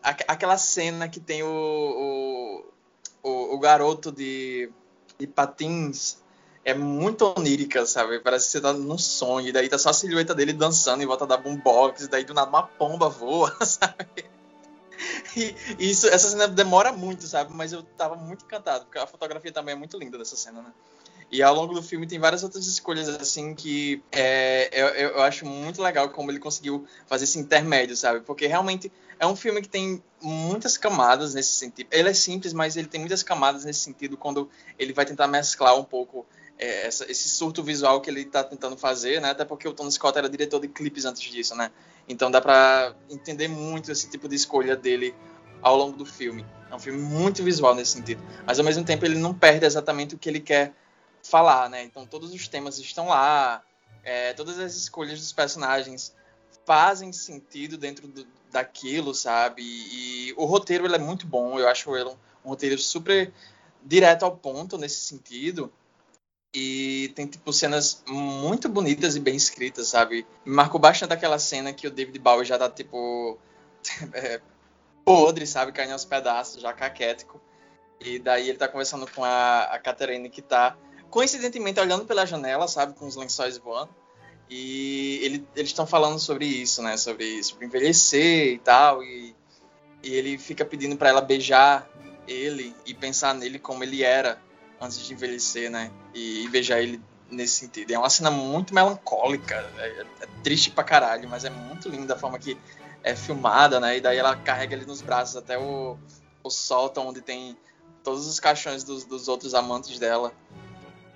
aquela 0.05 0.57
cena 0.57 1.09
que 1.09 1.19
tem 1.19 1.41
o, 1.41 1.47
o, 1.47 3.29
o, 3.29 3.55
o 3.55 3.59
garoto 3.59 4.11
de, 4.11 4.69
de 5.17 5.25
patins 5.25 6.17
é 6.63 6.73
muito 6.73 7.33
onírica, 7.37 7.85
sabe? 7.85 8.19
Parece 8.19 8.45
que 8.45 8.51
você 8.53 8.61
tá 8.61 8.73
num 8.73 8.97
sonho, 8.97 9.47
e 9.47 9.51
daí 9.51 9.69
tá 9.69 9.77
só 9.77 9.89
a 9.89 9.93
silhueta 9.93 10.33
dele 10.33 10.53
dançando 10.53 11.03
em 11.03 11.05
volta 11.05 11.25
da 11.25 11.37
boombox, 11.37 12.03
e 12.03 12.07
daí 12.07 12.23
do 12.23 12.33
nada 12.33 12.49
uma 12.49 12.63
pomba 12.63 13.09
voa, 13.09 13.55
sabe? 13.65 14.25
E 15.35 15.55
isso, 15.77 16.07
essa 16.07 16.29
cena 16.29 16.47
demora 16.47 16.91
muito, 16.91 17.27
sabe? 17.27 17.53
Mas 17.53 17.73
eu 17.73 17.83
tava 17.83 18.15
muito 18.15 18.45
encantado, 18.45 18.85
porque 18.85 18.97
a 18.97 19.07
fotografia 19.07 19.51
também 19.51 19.73
é 19.73 19.77
muito 19.77 19.97
linda 19.97 20.17
dessa 20.17 20.35
cena, 20.35 20.61
né? 20.61 20.71
E 21.31 21.41
ao 21.41 21.55
longo 21.55 21.73
do 21.73 21.81
filme 21.81 22.05
tem 22.05 22.19
várias 22.19 22.43
outras 22.43 22.67
escolhas, 22.67 23.09
assim, 23.09 23.53
que 23.55 24.01
é, 24.11 24.69
eu, 24.71 24.87
eu 24.87 25.21
acho 25.21 25.45
muito 25.45 25.81
legal 25.81 26.09
como 26.09 26.31
ele 26.31 26.39
conseguiu 26.39 26.85
fazer 27.07 27.23
esse 27.23 27.39
intermédio, 27.39 27.95
sabe? 27.95 28.21
Porque 28.21 28.45
realmente 28.47 28.91
é 29.19 29.25
um 29.25 29.35
filme 29.35 29.61
que 29.61 29.67
tem 29.67 30.01
muitas 30.21 30.77
camadas 30.77 31.33
nesse 31.33 31.51
sentido. 31.51 31.87
Ele 31.91 32.09
é 32.09 32.13
simples, 32.13 32.53
mas 32.53 32.77
ele 32.77 32.87
tem 32.87 32.99
muitas 32.99 33.23
camadas 33.23 33.65
nesse 33.65 33.79
sentido 33.79 34.15
quando 34.15 34.49
ele 34.77 34.93
vai 34.93 35.05
tentar 35.05 35.27
mesclar 35.27 35.77
um 35.77 35.83
pouco 35.83 36.25
é, 36.57 36.87
essa, 36.87 37.09
esse 37.11 37.27
surto 37.27 37.63
visual 37.63 38.01
que 38.01 38.09
ele 38.09 38.21
está 38.21 38.43
tentando 38.43 38.77
fazer, 38.77 39.19
né? 39.19 39.31
Até 39.31 39.43
porque 39.43 39.67
o 39.67 39.73
Tony 39.73 39.91
Scott 39.91 40.17
era 40.17 40.29
diretor 40.29 40.59
de 40.59 40.67
clipes 40.67 41.05
antes 41.05 41.21
disso, 41.21 41.55
né? 41.55 41.71
Então 42.07 42.29
dá 42.29 42.39
para 42.39 42.95
entender 43.09 43.47
muito 43.47 43.91
esse 43.91 44.09
tipo 44.09 44.27
de 44.27 44.35
escolha 44.35 44.75
dele 44.75 45.13
ao 45.61 45.75
longo 45.75 45.97
do 45.97 46.05
filme. 46.05 46.45
É 46.69 46.75
um 46.75 46.79
filme 46.79 46.99
muito 46.99 47.43
visual 47.43 47.73
nesse 47.73 47.91
sentido, 47.91 48.21
mas 48.45 48.59
ao 48.59 48.65
mesmo 48.65 48.83
tempo 48.83 49.05
ele 49.05 49.17
não 49.17 49.33
perde 49.33 49.65
exatamente 49.65 50.15
o 50.15 50.17
que 50.17 50.29
ele 50.29 50.39
quer 50.39 50.73
falar, 51.29 51.69
né? 51.69 51.83
Então 51.83 52.05
todos 52.05 52.33
os 52.33 52.47
temas 52.47 52.77
estão 52.79 53.07
lá, 53.07 53.61
é, 54.03 54.33
todas 54.33 54.59
as 54.59 54.75
escolhas 54.75 55.19
dos 55.19 55.33
personagens 55.33 56.15
fazem 56.65 57.11
sentido 57.11 57.77
dentro 57.77 58.07
do, 58.07 58.25
daquilo, 58.51 59.13
sabe? 59.13 59.61
E, 59.61 60.29
e 60.29 60.33
o 60.37 60.45
roteiro 60.45 60.85
ele 60.85 60.95
é 60.95 60.99
muito 60.99 61.25
bom, 61.27 61.59
eu 61.59 61.67
acho 61.67 61.95
ele 61.95 62.09
um, 62.09 62.17
um 62.45 62.49
roteiro 62.49 62.77
super 62.77 63.31
direto 63.83 64.23
ao 64.23 64.35
ponto 64.35 64.77
nesse 64.77 65.01
sentido. 65.01 65.71
E 66.57 67.11
tem, 67.15 67.27
tipo, 67.27 67.51
cenas 67.51 68.01
muito 68.07 68.69
bonitas 68.69 69.17
e 69.17 69.19
bem 69.19 69.35
escritas, 69.35 69.89
sabe? 69.89 70.25
Me 70.45 70.55
marcou 70.55 70.79
bastante 70.79 71.11
aquela 71.11 71.37
cena 71.37 71.73
que 71.73 71.85
o 71.85 71.91
David 71.91 72.17
Bowie 72.17 72.45
já 72.45 72.57
tá, 72.57 72.69
tipo, 72.69 73.37
é, 74.13 74.39
podre, 75.03 75.45
sabe? 75.45 75.73
Caindo 75.73 75.91
aos 75.91 76.05
pedaços, 76.05 76.61
já 76.61 76.71
caquético. 76.71 77.41
E 77.99 78.19
daí 78.19 78.47
ele 78.49 78.57
tá 78.57 78.69
conversando 78.69 79.05
com 79.11 79.23
a, 79.23 79.63
a 79.63 79.79
Catherine 79.79 80.29
que 80.29 80.41
tá, 80.41 80.77
coincidentemente, 81.15 81.79
olhando 81.79 82.03
pela 82.03 82.25
janela, 82.25 82.67
sabe? 82.67 82.93
Com 82.93 83.07
os 83.07 83.15
lençóis 83.15 83.57
voando. 83.57 83.89
E 84.49 85.21
ele, 85.23 85.47
eles 85.55 85.69
estão 85.69 85.87
falando 85.87 86.19
sobre 86.19 86.45
isso, 86.45 86.81
né? 86.81 86.97
Sobre, 86.97 87.41
sobre 87.41 87.65
envelhecer 87.65 88.55
e 88.55 88.57
tal. 88.57 89.01
E, 89.01 89.33
e 90.03 90.13
ele 90.13 90.37
fica 90.37 90.65
pedindo 90.65 90.97
para 90.97 91.07
ela 91.07 91.21
beijar 91.21 91.89
ele 92.27 92.75
e 92.85 92.93
pensar 92.93 93.33
nele 93.33 93.57
como 93.57 93.81
ele 93.81 94.03
era 94.03 94.41
antes 94.81 94.99
de 95.07 95.13
envelhecer, 95.13 95.71
né? 95.71 95.89
E, 96.13 96.43
e 96.43 96.49
beijar 96.49 96.81
ele 96.81 97.01
nesse 97.31 97.61
sentido. 97.61 97.91
É 97.91 97.97
uma 97.97 98.09
cena 98.09 98.29
muito 98.29 98.75
melancólica, 98.75 99.55
é, 99.77 100.05
é, 100.19 100.27
triste 100.43 100.69
pra 100.69 100.83
caralho, 100.83 101.29
mas 101.29 101.45
é 101.45 101.49
muito 101.49 101.87
linda 101.87 102.15
a 102.15 102.19
forma 102.19 102.37
que 102.37 102.57
é 103.01 103.15
filmada, 103.15 103.79
né? 103.79 103.95
E 103.95 104.01
daí 104.01 104.17
ela 104.17 104.35
carrega 104.35 104.75
ele 104.75 104.85
nos 104.85 105.01
braços 105.01 105.37
até 105.37 105.57
o, 105.57 105.97
o 106.43 106.49
sótão 106.49 107.07
onde 107.07 107.21
tem 107.21 107.57
todos 108.03 108.27
os 108.27 108.37
caixões 108.37 108.83
dos, 108.83 109.05
dos 109.05 109.29
outros 109.29 109.55
amantes 109.55 109.97
dela. 109.97 110.33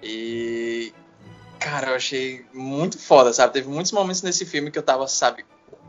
E 0.01 0.93
Cara, 1.59 1.89
eu 1.89 1.95
achei 1.95 2.45
muito 2.53 2.97
foda, 2.97 3.33
sabe? 3.33 3.53
Teve 3.53 3.67
muitos 3.67 3.91
momentos 3.91 4.23
nesse 4.23 4.45
filme 4.45 4.71
que 4.71 4.79
eu 4.79 4.83
tava, 4.83 5.05
sabe, 5.07 5.43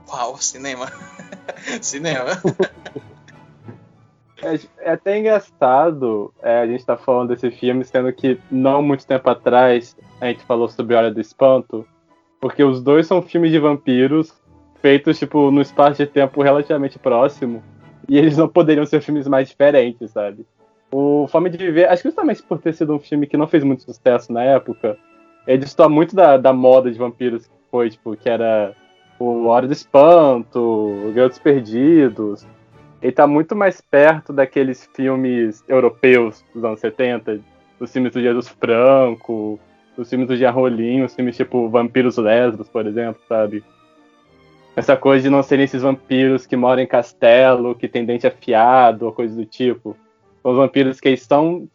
uau, 0.08 0.36
cinema. 0.36 0.90
cinema. 1.80 2.30
É, 4.42 4.58
é, 4.78 4.92
até 4.92 5.18
engraçado 5.18 6.34
é, 6.42 6.60
a 6.60 6.66
gente 6.66 6.84
tá 6.84 6.96
falando 6.96 7.28
desse 7.28 7.50
filme, 7.52 7.84
sendo 7.84 8.12
que 8.12 8.40
não 8.50 8.82
muito 8.82 9.06
tempo 9.06 9.30
atrás 9.30 9.96
a 10.20 10.26
gente 10.26 10.42
falou 10.44 10.68
sobre 10.68 10.96
Hora 10.96 11.10
do 11.12 11.20
Espanto, 11.20 11.86
porque 12.40 12.64
os 12.64 12.82
dois 12.82 13.06
são 13.06 13.22
filmes 13.22 13.52
de 13.52 13.58
vampiros 13.58 14.34
feitos, 14.82 15.18
tipo, 15.18 15.50
num 15.50 15.60
espaço 15.60 15.98
de 15.98 16.06
tempo 16.06 16.42
relativamente 16.42 16.98
próximo, 16.98 17.62
e 18.08 18.18
eles 18.18 18.36
não 18.36 18.48
poderiam 18.48 18.86
ser 18.86 19.02
filmes 19.02 19.28
mais 19.28 19.48
diferentes, 19.48 20.10
sabe? 20.10 20.44
O 20.92 21.28
Fome 21.28 21.50
de 21.50 21.56
Viver, 21.56 21.88
acho 21.88 22.02
que 22.02 22.08
justamente 22.08 22.42
por 22.42 22.58
ter 22.58 22.74
sido 22.74 22.94
um 22.94 22.98
filme 22.98 23.26
que 23.26 23.36
não 23.36 23.46
fez 23.46 23.62
muito 23.62 23.84
sucesso 23.84 24.32
na 24.32 24.42
época, 24.42 24.98
ele 25.46 25.58
distorce 25.58 25.92
muito 25.92 26.16
da, 26.16 26.36
da 26.36 26.52
moda 26.52 26.90
de 26.90 26.98
vampiros 26.98 27.46
que 27.46 27.52
foi, 27.70 27.90
tipo, 27.90 28.16
que 28.16 28.28
era 28.28 28.74
o 29.18 29.46
Hora 29.46 29.66
do 29.66 29.72
Espanto, 29.72 30.58
o 30.58 31.12
Garotos 31.14 31.38
Perdidos. 31.38 32.46
Ele 33.00 33.12
tá 33.12 33.26
muito 33.26 33.54
mais 33.54 33.80
perto 33.80 34.32
daqueles 34.32 34.88
filmes 34.94 35.64
europeus 35.68 36.44
dos 36.54 36.64
anos 36.64 36.80
70, 36.80 37.40
dos 37.78 37.92
filmes 37.92 38.12
do 38.12 38.34
dos 38.34 38.48
Franco, 38.48 39.58
dos 39.96 40.08
filmes 40.08 40.28
do 40.28 40.36
Jean 40.36 40.50
Rollin, 40.50 41.02
os 41.02 41.14
filmes 41.14 41.36
tipo 41.36 41.68
Vampiros 41.68 42.16
Lesbos, 42.16 42.68
por 42.68 42.86
exemplo, 42.86 43.20
sabe? 43.28 43.62
Essa 44.76 44.96
coisa 44.96 45.24
de 45.24 45.30
não 45.30 45.42
serem 45.42 45.64
esses 45.64 45.82
vampiros 45.82 46.46
que 46.46 46.56
moram 46.56 46.82
em 46.82 46.86
castelo, 46.86 47.74
que 47.74 47.88
tem 47.88 48.04
dente 48.04 48.26
afiado, 48.26 49.06
ou 49.06 49.12
coisa 49.12 49.34
do 49.34 49.44
tipo. 49.44 49.96
Os 50.42 50.56
vampiros 50.56 51.00
que 51.00 51.08
eles 51.08 51.22
são 51.22 51.68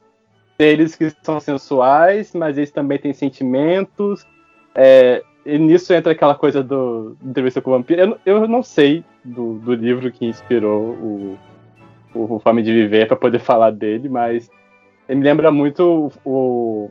seres 0.58 0.96
que 0.96 1.12
são 1.22 1.40
sensuais, 1.40 2.34
mas 2.34 2.58
eles 2.58 2.72
também 2.72 2.98
têm 2.98 3.14
sentimentos. 3.14 4.26
É, 4.74 5.24
e 5.46 5.58
nisso 5.58 5.94
entra 5.94 6.12
aquela 6.12 6.36
coisa 6.36 6.64
do, 6.64 7.16
do 7.22 7.30
entrevista 7.30 7.62
com 7.62 7.70
o 7.72 7.74
vampiro. 7.74 8.18
Eu, 8.26 8.42
eu 8.42 8.48
não 8.48 8.64
sei 8.64 9.04
do, 9.24 9.60
do 9.60 9.74
livro 9.74 10.12
que 10.12 10.26
inspirou 10.26 10.82
o, 10.82 11.38
o, 12.14 12.36
o 12.36 12.40
Fome 12.40 12.64
de 12.64 12.74
Viver 12.74 13.08
para 13.08 13.18
poder 13.18 13.40
falar 13.40 13.72
dele, 13.72 14.10
mas 14.10 14.50
ele 15.08 15.20
me 15.20 15.26
lembra 15.26 15.52
muito 15.52 16.12
o, 16.24 16.90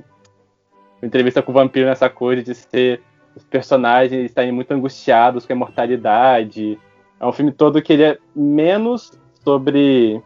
o 1.03 1.07
entrevista 1.07 1.43
com 1.43 1.51
o 1.51 1.55
vampiro 1.55 1.87
nessa 1.87 2.09
coisa 2.09 2.43
de 2.43 2.55
ser 2.55 3.01
os 3.35 3.43
personagens 3.45 4.25
estarem 4.25 4.53
muito 4.53 4.73
angustiados 4.73 5.45
com 5.45 5.53
a 5.53 5.57
imortalidade. 5.57 6.79
É 7.19 7.27
um 7.27 7.33
filme 7.33 7.51
todo 7.51 7.83
que 7.83 7.93
ele 7.93 8.05
é 8.05 8.19
menos 8.35 9.19
sobre 9.43 10.23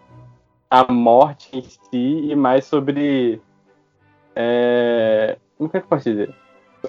a 0.71 0.93
morte 0.93 1.57
em 1.57 1.63
si 1.63 2.31
e 2.31 2.35
mais 2.35 2.65
sobre. 2.65 3.41
É... 4.35 5.37
Como 5.57 5.69
é 5.73 5.79
que 5.79 5.85
eu 5.85 5.89
posso 5.89 6.11
dizer? 6.11 6.35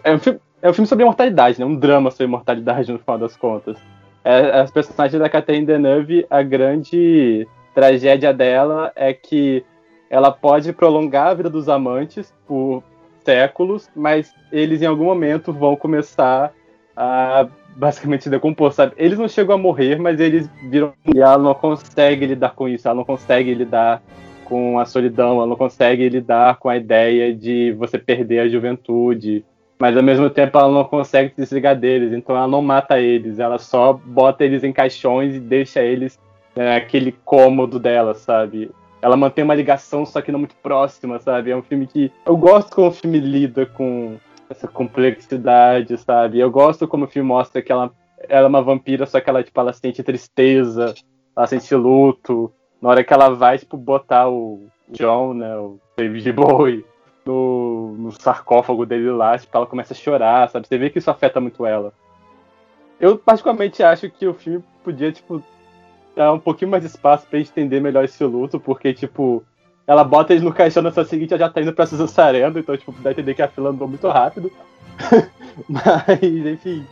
É 0.03 0.13
um 0.13 0.19
filme, 0.19 0.39
é 0.61 0.69
um 0.69 0.73
filme 0.73 0.87
sobre 0.87 1.03
imortalidade, 1.03 1.59
né? 1.59 1.65
Um 1.65 1.75
drama 1.75 2.11
sobre 2.11 2.25
imortalidade 2.25 2.91
no 2.91 2.99
final 2.99 3.17
das 3.17 3.35
contas. 3.35 3.77
É, 4.23 4.59
as 4.59 4.69
personagens 4.69 5.19
da 5.19 5.29
Catherine 5.29 5.65
Deneuve, 5.65 6.25
a 6.29 6.43
grande 6.43 7.47
tragédia 7.73 8.33
dela 8.33 8.91
é 8.95 9.13
que 9.13 9.65
ela 10.09 10.31
pode 10.31 10.73
prolongar 10.73 11.27
a 11.27 11.33
vida 11.33 11.49
dos 11.49 11.69
amantes 11.69 12.33
por 12.45 12.83
séculos, 13.23 13.89
mas 13.95 14.33
eles 14.51 14.81
em 14.81 14.85
algum 14.85 15.05
momento 15.05 15.53
vão 15.53 15.75
começar 15.75 16.51
basicamente 17.75 18.25
se 18.25 18.29
decompor, 18.29 18.73
sabe? 18.73 18.93
Eles 18.97 19.17
não 19.17 19.27
chegam 19.27 19.55
a 19.55 19.57
morrer, 19.57 19.97
mas 19.97 20.19
eles 20.19 20.49
viram 20.63 20.93
e 21.13 21.19
ela 21.19 21.37
não 21.37 21.53
consegue 21.53 22.25
lidar 22.25 22.53
com 22.53 22.67
isso, 22.67 22.87
ela 22.87 22.95
não 22.95 23.05
consegue 23.05 23.53
lidar 23.53 24.01
com 24.43 24.79
a 24.79 24.85
solidão, 24.85 25.37
ela 25.37 25.47
não 25.47 25.55
consegue 25.55 26.09
lidar 26.09 26.57
com 26.57 26.67
a 26.67 26.75
ideia 26.75 27.33
de 27.33 27.71
você 27.73 27.97
perder 27.97 28.39
a 28.39 28.49
juventude, 28.49 29.45
mas 29.79 29.95
ao 29.95 30.03
mesmo 30.03 30.29
tempo 30.29 30.57
ela 30.57 30.69
não 30.69 30.83
consegue 30.83 31.29
se 31.29 31.35
desligar 31.37 31.75
deles, 31.75 32.11
então 32.11 32.35
ela 32.35 32.47
não 32.47 32.61
mata 32.61 32.99
eles, 32.99 33.39
ela 33.39 33.57
só 33.57 33.93
bota 33.93 34.43
eles 34.43 34.63
em 34.63 34.73
caixões 34.73 35.35
e 35.35 35.39
deixa 35.39 35.81
eles 35.81 36.19
naquele 36.55 37.11
né, 37.11 37.17
cômodo 37.23 37.79
dela, 37.79 38.13
sabe? 38.13 38.71
Ela 39.01 39.15
mantém 39.15 39.45
uma 39.45 39.55
ligação, 39.55 40.05
só 40.05 40.19
que 40.19 40.31
não 40.31 40.39
muito 40.39 40.55
próxima, 40.61 41.19
sabe? 41.19 41.51
É 41.51 41.55
um 41.55 41.61
filme 41.61 41.87
que. 41.87 42.11
Eu 42.25 42.35
gosto 42.35 42.75
como 42.75 42.87
o 42.89 42.91
filme 42.91 43.17
lida 43.17 43.65
com 43.65 44.17
essa 44.49 44.67
complexidade, 44.67 45.97
sabe? 45.97 46.39
Eu 46.39 46.49
gosto 46.49 46.87
como 46.87 47.05
o 47.05 47.07
filme 47.07 47.27
mostra 47.27 47.61
que 47.61 47.71
ela, 47.71 47.91
ela 48.27 48.45
é 48.45 48.49
uma 48.49 48.61
vampira, 48.61 49.05
só 49.05 49.21
que 49.21 49.29
ela, 49.29 49.43
tipo, 49.43 49.59
ela 49.59 49.71
sente 49.71 50.01
tristeza, 50.01 50.93
ela 51.35 51.47
sente 51.47 51.73
luto. 51.75 52.51
Na 52.81 52.89
hora 52.89 53.03
que 53.03 53.13
ela 53.13 53.29
vai, 53.29 53.59
tipo, 53.59 53.77
botar 53.77 54.29
o 54.29 54.67
John, 54.89 55.33
né, 55.33 55.55
o 55.55 55.79
David 55.95 56.31
Bowie, 56.33 56.85
no, 57.25 57.95
no 57.97 58.11
sarcófago 58.11 58.85
dele 58.85 59.11
lá, 59.11 59.37
tipo, 59.37 59.55
ela 59.55 59.67
começa 59.67 59.93
a 59.93 59.97
chorar, 59.97 60.49
sabe? 60.49 60.67
Você 60.67 60.77
vê 60.77 60.89
que 60.89 60.97
isso 60.97 61.11
afeta 61.11 61.39
muito 61.39 61.65
ela. 61.65 61.93
Eu, 62.99 63.17
particularmente, 63.17 63.83
acho 63.83 64.09
que 64.09 64.27
o 64.27 64.33
filme 64.33 64.63
podia, 64.83 65.11
tipo, 65.11 65.41
dar 66.15 66.33
um 66.33 66.39
pouquinho 66.39 66.71
mais 66.71 66.83
de 66.83 66.89
espaço 66.89 67.27
gente 67.31 67.51
entender 67.51 67.79
melhor 67.79 68.03
esse 68.03 68.23
luto, 68.23 68.59
porque, 68.59 68.93
tipo, 68.93 69.43
ela 69.89 70.03
bota 70.03 70.33
eles 70.33 70.43
no 70.43 70.53
caixão 70.53 70.83
na 70.83 70.91
sua 70.91 71.03
seguinte, 71.03 71.33
ela 71.33 71.39
já 71.39 71.49
tá 71.49 71.59
indo 71.59 71.73
pra 71.73 71.87
Susan 71.87 72.05
Sarendo, 72.05 72.59
então, 72.59 72.77
tipo, 72.77 72.91
dá 73.01 73.09
a 73.09 73.11
entender 73.11 73.33
que 73.33 73.41
a 73.41 73.47
fila 73.47 73.71
andou 73.71 73.87
muito 73.87 74.07
rápido. 74.07 74.51
Mas, 75.67 76.21
enfim, 76.21 76.85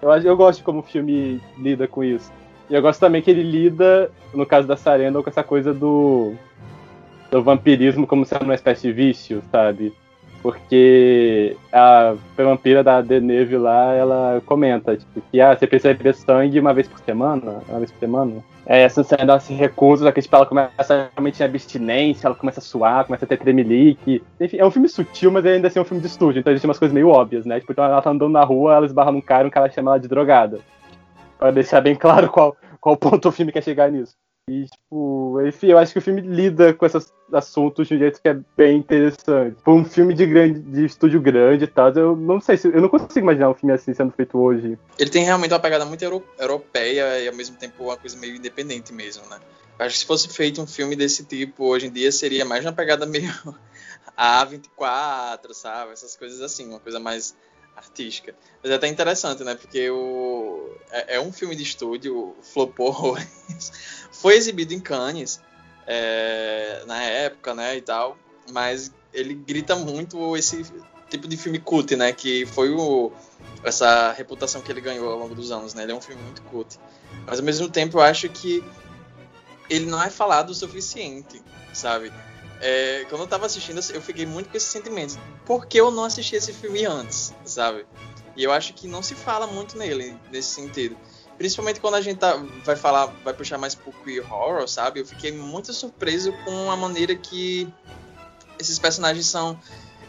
eu, 0.00 0.08
eu 0.12 0.36
gosto 0.36 0.62
como 0.62 0.78
o 0.78 0.82
filme 0.84 1.40
lida 1.58 1.88
com 1.88 2.04
isso. 2.04 2.32
E 2.70 2.74
eu 2.74 2.80
gosto 2.80 3.00
também 3.00 3.20
que 3.20 3.28
ele 3.28 3.42
lida, 3.42 4.08
no 4.32 4.46
caso 4.46 4.68
da 4.68 4.76
Sarenda, 4.76 5.20
com 5.20 5.28
essa 5.28 5.42
coisa 5.42 5.74
do, 5.74 6.34
do 7.28 7.42
vampirismo 7.42 8.06
como 8.06 8.24
sendo 8.24 8.44
uma 8.44 8.54
espécie 8.54 8.82
de 8.82 8.92
vício, 8.92 9.42
sabe? 9.50 9.92
Porque 10.40 11.56
a 11.72 12.14
vampira 12.36 12.84
da 12.84 13.00
Deneve 13.00 13.56
lá, 13.56 13.94
ela 13.94 14.40
comenta, 14.46 14.96
tipo, 14.96 15.20
que 15.28 15.40
ah, 15.40 15.56
você 15.56 15.66
precisa 15.66 15.92
beber 15.92 16.14
sangue 16.14 16.60
uma 16.60 16.72
vez 16.72 16.86
por 16.86 17.00
semana, 17.00 17.64
uma 17.68 17.78
vez 17.78 17.90
por 17.90 17.98
semana. 17.98 18.44
É, 18.66 18.88
cena 18.88 19.06
ela 19.18 19.40
se 19.40 19.52
recusa, 19.52 20.10
que 20.10 20.22
tipo, 20.22 20.34
ela 20.34 20.46
começa 20.46 21.10
realmente 21.14 21.40
em 21.40 21.44
abstinência, 21.44 22.26
ela 22.26 22.34
começa 22.34 22.60
a 22.60 22.62
suar, 22.62 23.04
começa 23.04 23.24
a 23.24 23.28
ter 23.28 23.36
tremelique. 23.36 24.22
Enfim, 24.40 24.56
é 24.56 24.64
um 24.64 24.70
filme 24.70 24.88
sutil, 24.88 25.30
mas 25.30 25.44
ainda 25.44 25.68
assim 25.68 25.78
é 25.78 25.82
um 25.82 25.84
filme 25.84 26.00
de 26.00 26.06
estúdio, 26.06 26.40
então 26.40 26.52
existe 26.52 26.66
umas 26.66 26.78
coisas 26.78 26.94
meio 26.94 27.08
óbvias, 27.08 27.44
né? 27.44 27.60
Tipo, 27.60 27.72
então 27.72 27.84
ela 27.84 28.00
tá 28.00 28.10
andando 28.10 28.32
na 28.32 28.42
rua, 28.42 28.74
ela 28.74 28.86
esbarra 28.86 29.12
num 29.12 29.20
cara 29.20 29.46
um 29.46 29.50
cara 29.50 29.70
chama 29.70 29.92
ela 29.92 30.00
de 30.00 30.08
drogada. 30.08 30.60
Pra 31.38 31.50
deixar 31.50 31.82
bem 31.82 31.94
claro 31.94 32.30
qual, 32.30 32.56
qual 32.80 32.96
ponto 32.96 33.28
o 33.28 33.32
filme 33.32 33.52
quer 33.52 33.62
chegar 33.62 33.90
nisso. 33.90 34.14
E, 34.48 34.66
tipo, 34.66 35.40
enfim, 35.46 35.68
eu 35.68 35.78
acho 35.78 35.92
que 35.92 35.98
o 35.98 36.02
filme 36.02 36.20
lida 36.20 36.74
com 36.74 36.84
esses 36.84 37.10
assuntos 37.32 37.88
de 37.88 37.94
um 37.94 37.98
jeito 37.98 38.20
que 38.20 38.28
é 38.28 38.38
bem 38.54 38.76
interessante. 38.76 39.56
Por 39.64 39.72
um 39.72 39.84
filme 39.86 40.12
de 40.12 40.26
grande, 40.26 40.60
de 40.60 40.84
estúdio 40.84 41.18
grande 41.18 41.64
e 41.64 41.66
tal, 41.66 41.90
eu 41.94 42.14
não 42.14 42.38
sei 42.40 42.58
se. 42.58 42.68
Eu 42.68 42.82
não 42.82 42.90
consigo 42.90 43.20
imaginar 43.20 43.48
um 43.48 43.54
filme 43.54 43.72
assim 43.72 43.94
sendo 43.94 44.12
feito 44.12 44.36
hoje. 44.38 44.78
Ele 44.98 45.10
tem 45.10 45.24
realmente 45.24 45.52
uma 45.52 45.60
pegada 45.60 45.86
muito 45.86 46.02
euro, 46.02 46.22
europeia 46.38 47.20
e 47.20 47.28
ao 47.28 47.34
mesmo 47.34 47.56
tempo 47.56 47.84
uma 47.84 47.96
coisa 47.96 48.18
meio 48.18 48.36
independente 48.36 48.92
mesmo, 48.92 49.26
né? 49.28 49.40
Eu 49.78 49.86
acho 49.86 49.94
que 49.94 50.00
se 50.00 50.06
fosse 50.06 50.28
feito 50.28 50.60
um 50.60 50.66
filme 50.66 50.94
desse 50.94 51.24
tipo 51.24 51.64
hoje 51.64 51.86
em 51.86 51.90
dia 51.90 52.12
seria 52.12 52.44
mais 52.44 52.64
uma 52.66 52.72
pegada 52.72 53.06
meio 53.06 53.32
A24, 54.14 55.54
sabe? 55.54 55.92
Essas 55.92 56.16
coisas 56.16 56.42
assim, 56.42 56.68
uma 56.68 56.80
coisa 56.80 57.00
mais 57.00 57.34
artística. 57.76 58.34
Mas 58.62 58.70
é 58.70 58.74
até 58.74 58.88
interessante, 58.88 59.42
né? 59.42 59.54
Porque 59.54 59.90
o, 59.90 60.76
é, 60.90 61.16
é 61.16 61.20
um 61.20 61.32
filme 61.32 61.56
de 61.56 61.62
estúdio, 61.62 62.36
flopou 62.42 63.16
foi 64.14 64.36
exibido 64.36 64.72
em 64.72 64.80
Cannes 64.80 65.40
é, 65.86 66.82
na 66.86 67.02
época, 67.02 67.54
né, 67.54 67.76
e 67.76 67.82
tal, 67.82 68.16
mas 68.50 68.92
ele 69.12 69.34
grita 69.34 69.76
muito 69.76 70.36
esse 70.36 70.64
tipo 71.08 71.28
de 71.28 71.36
filme 71.36 71.58
cult, 71.58 71.94
né, 71.96 72.12
que 72.12 72.46
foi 72.46 72.70
o, 72.70 73.12
essa 73.62 74.12
reputação 74.12 74.60
que 74.60 74.72
ele 74.72 74.80
ganhou 74.80 75.10
ao 75.10 75.18
longo 75.18 75.34
dos 75.34 75.50
anos, 75.50 75.74
né, 75.74 75.82
ele 75.82 75.92
é 75.92 75.94
um 75.94 76.00
filme 76.00 76.22
muito 76.22 76.42
cult. 76.42 76.78
Mas 77.26 77.38
ao 77.38 77.44
mesmo 77.44 77.68
tempo 77.68 77.98
eu 77.98 78.02
acho 78.02 78.28
que 78.28 78.64
ele 79.68 79.86
não 79.86 80.02
é 80.02 80.10
falado 80.10 80.50
o 80.50 80.54
suficiente, 80.54 81.42
sabe? 81.72 82.12
É, 82.60 83.04
quando 83.08 83.22
eu 83.22 83.26
tava 83.26 83.46
assistindo, 83.46 83.80
eu 83.92 84.00
fiquei 84.00 84.24
muito 84.24 84.48
com 84.48 84.56
esse 84.56 84.66
sentimento. 84.66 85.18
Por 85.44 85.66
que 85.66 85.78
eu 85.78 85.90
não 85.90 86.04
assisti 86.04 86.36
esse 86.36 86.52
filme 86.52 86.86
antes, 86.86 87.34
sabe? 87.44 87.84
E 88.36 88.42
eu 88.42 88.52
acho 88.52 88.74
que 88.74 88.88
não 88.88 89.02
se 89.02 89.14
fala 89.14 89.46
muito 89.46 89.76
nele, 89.76 90.16
nesse 90.30 90.54
sentido. 90.54 90.96
Principalmente 91.36 91.80
quando 91.80 91.94
a 91.94 92.00
gente 92.00 92.18
tá, 92.18 92.36
vai 92.64 92.76
falar, 92.76 93.06
vai 93.24 93.34
puxar 93.34 93.58
mais 93.58 93.74
pro 93.74 93.92
queer 93.92 94.24
horror, 94.32 94.68
sabe? 94.68 95.00
Eu 95.00 95.06
fiquei 95.06 95.32
muito 95.32 95.72
surpreso 95.72 96.32
com 96.44 96.70
a 96.70 96.76
maneira 96.76 97.14
que 97.14 97.68
esses 98.58 98.78
personagens 98.78 99.26
são 99.26 99.58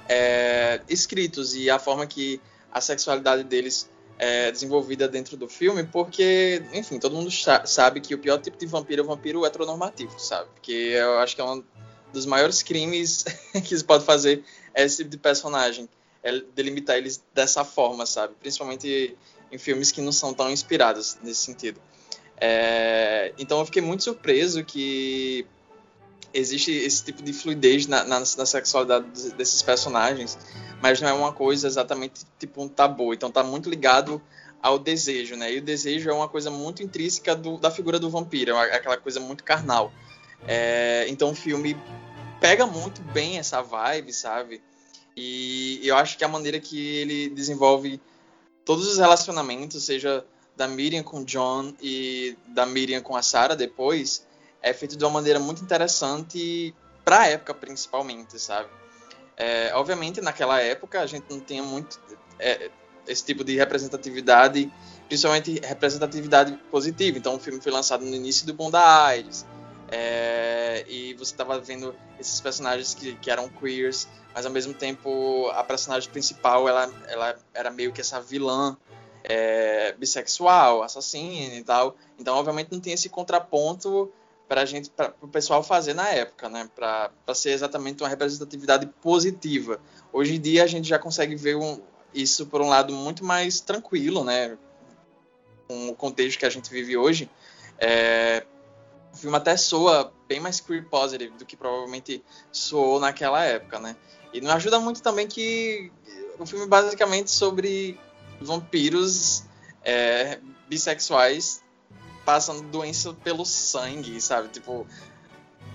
é, 0.08 0.82
escritos 0.88 1.56
e 1.56 1.70
a 1.70 1.80
forma 1.80 2.06
que 2.06 2.40
a 2.72 2.80
sexualidade 2.80 3.44
deles 3.44 3.90
é 4.18 4.52
desenvolvida 4.52 5.08
dentro 5.08 5.36
do 5.36 5.48
filme, 5.48 5.84
porque, 5.84 6.64
enfim, 6.74 7.00
todo 7.00 7.16
mundo 7.16 7.30
sabe 7.66 8.00
que 8.00 8.14
o 8.16 8.18
pior 8.18 8.40
tipo 8.40 8.58
de 8.58 8.66
vampiro 8.66 9.02
é 9.02 9.04
o 9.04 9.08
vampiro 9.08 9.46
heteronormativo, 9.46 10.18
sabe? 10.20 10.50
Porque 10.54 10.72
eu 10.72 11.20
acho 11.20 11.36
que 11.36 11.42
é 11.42 11.44
um 11.44 11.64
dos 12.14 12.26
maiores 12.26 12.64
crimes 12.64 13.26
que 13.64 13.78
se 13.78 13.84
pode 13.84 14.06
fazer 14.06 14.44
é 14.74 14.84
esse 14.84 14.98
tipo 14.98 15.10
de 15.10 15.18
personagem, 15.18 15.90
é 16.24 16.40
delimitar 16.56 16.98
eles 16.98 17.22
dessa 17.34 17.66
forma, 17.66 18.06
sabe? 18.06 18.34
Principalmente 18.40 19.18
em 19.52 19.58
filmes 19.58 19.92
que 19.92 20.02
não 20.02 20.12
são 20.12 20.34
tão 20.34 20.50
inspirados 20.50 21.18
nesse 21.24 21.42
sentido. 21.42 21.80
É, 22.38 23.34
então 23.38 23.60
eu 23.60 23.66
fiquei 23.66 23.82
muito 23.82 24.04
surpreso 24.04 24.64
que 24.64 25.48
existe 26.34 26.72
esse 26.72 27.04
tipo 27.04 27.24
de 27.24 27.32
fluidez 27.32 27.88
na, 27.88 28.04
na, 28.04 28.20
na, 28.20 28.46
sexualidade 28.46 29.32
desses 29.32 29.62
personagens, 29.62 30.38
mas 30.82 31.00
não 31.00 31.08
é 31.08 31.14
uma 31.14 31.32
coisa 31.32 31.68
exatamente 31.68 32.26
tipo 32.38 32.62
um 32.62 32.68
tabu. 32.68 33.14
Então 33.14 33.32
tá 33.32 33.42
muito 33.42 33.70
ligado 33.70 34.22
ao 34.62 34.78
desejo, 34.78 35.36
né? 35.36 35.54
E 35.54 35.60
o 35.60 35.62
desejo 35.62 36.10
é 36.10 36.14
uma 36.14 36.28
coisa 36.28 36.52
muito 36.52 36.84
intrínseca 36.84 37.36
do, 37.36 37.58
da 37.58 37.72
figura 37.72 38.00
do 38.00 38.10
vampiro, 38.10 38.52
é 38.56 38.76
aquela 38.76 38.98
coisa 38.98 39.20
muito 39.20 39.44
carnal. 39.44 39.94
É, 40.48 41.06
então 41.08 41.32
o 41.32 41.36
filme 41.36 41.78
pega 42.40 42.66
muito 42.66 43.02
bem 43.02 43.38
essa 43.38 43.62
vibe, 43.62 44.12
sabe? 44.12 44.62
E 45.16 45.80
eu 45.84 45.96
acho 45.96 46.18
que 46.18 46.24
a 46.26 46.28
maneira 46.28 46.60
que 46.60 46.98
ele 46.98 47.30
desenvolve 47.30 48.02
todos 48.66 48.88
os 48.88 48.98
relacionamentos, 48.98 49.86
seja 49.86 50.26
da 50.58 50.68
Miriam 50.68 51.04
com 51.04 51.24
John 51.24 51.74
e 51.82 52.38
da 52.48 52.66
Miriam 52.66 53.02
com 53.02 53.16
a 53.16 53.22
Sarah 53.22 53.56
depois, 53.56 54.26
é 54.62 54.74
feito 54.74 54.98
de 54.98 55.04
uma 55.04 55.12
maneira 55.12 55.40
muito 55.40 55.62
interessante 55.62 56.74
para 57.04 57.22
a 57.22 57.28
época 57.28 57.54
principalmente, 57.54 58.40
sabe? 58.40 58.68
É, 59.38 59.72
obviamente 59.76 60.22
naquela 60.22 60.60
época 60.62 61.02
a 61.02 61.06
gente 61.06 61.26
não 61.30 61.40
tinha 61.40 61.62
muito 61.62 62.00
é, 62.40 62.72
esse 63.08 63.24
tipo 63.24 63.44
de 63.44 63.56
representatividade, 63.56 64.72
principalmente 65.08 65.60
representatividade 65.64 66.54
positiva. 66.72 67.18
Então 67.18 67.36
o 67.36 67.40
filme 67.40 67.62
foi 67.62 67.72
lançado 67.72 68.04
no 68.04 68.16
início 68.16 68.48
do 68.48 68.54
Bom 68.54 68.72
Aires, 68.74 69.46
é, 69.92 70.45
e 70.88 71.14
você 71.14 71.32
estava 71.32 71.60
vendo 71.60 71.96
esses 72.20 72.42
personagens 72.42 72.94
que, 72.94 73.16
que 73.16 73.32
eram 73.32 73.48
queers, 73.48 74.08
mas 74.34 74.46
ao 74.46 74.52
mesmo 74.52 74.74
tempo 74.74 75.48
a 75.54 75.64
personagem 75.64 76.10
principal 76.10 76.68
ela, 76.68 76.92
ela 77.08 77.36
era 77.54 77.72
meio 77.72 77.94
que 77.94 78.02
essa 78.02 78.20
vilã 78.20 78.78
é, 79.24 79.94
bissexual, 79.94 80.84
assassina 80.84 81.56
e 81.56 81.64
tal. 81.64 81.96
Então, 82.20 82.36
obviamente, 82.36 82.72
não 82.72 82.80
tem 82.80 82.94
esse 82.94 83.10
contraponto 83.10 84.12
para 84.48 84.66
gente, 84.66 84.90
para 84.90 85.14
o 85.22 85.28
pessoal 85.28 85.64
fazer 85.64 85.94
na 85.94 86.08
época, 86.10 86.48
né? 86.48 86.70
Para 86.76 87.12
ser 87.34 87.52
exatamente 87.52 88.04
uma 88.04 88.10
representatividade 88.10 88.86
positiva. 89.02 89.80
Hoje 90.14 90.36
em 90.36 90.40
dia 90.40 90.64
a 90.64 90.68
gente 90.68 90.88
já 90.88 91.00
consegue 91.00 91.36
ver 91.36 91.56
um, 91.56 91.80
isso 92.14 92.46
por 92.46 92.62
um 92.62 92.70
lado 92.70 92.94
muito 92.94 93.26
mais 93.26 93.60
tranquilo, 93.60 94.24
né? 94.24 94.58
Com 95.68 95.90
o 95.90 95.96
contexto 95.96 96.38
que 96.38 96.46
a 96.46 96.50
gente 96.50 96.70
vive 96.70 96.96
hoje. 96.96 97.30
É, 97.80 98.46
o 99.16 99.18
filme 99.18 99.38
até 99.38 99.56
soa 99.56 100.14
bem 100.28 100.42
mais 100.42 100.60
queer 100.60 100.86
positive 100.90 101.38
do 101.38 101.46
que 101.46 101.56
provavelmente 101.56 102.22
soou 102.52 103.00
naquela 103.00 103.42
época, 103.44 103.80
né? 103.80 103.96
E 104.34 104.42
não 104.42 104.52
ajuda 104.52 104.78
muito 104.78 105.02
também 105.02 105.26
que 105.26 105.90
o 106.38 106.46
filme 106.46 106.66
é 106.66 106.68
basicamente 106.68 107.32
sobre 107.32 107.98
vampiros 108.42 109.46
é, 109.82 110.40
bissexuais 110.68 111.64
passando 112.26 112.64
doença 112.64 113.14
pelo 113.14 113.46
sangue, 113.46 114.20
sabe? 114.20 114.50
Tipo, 114.50 114.86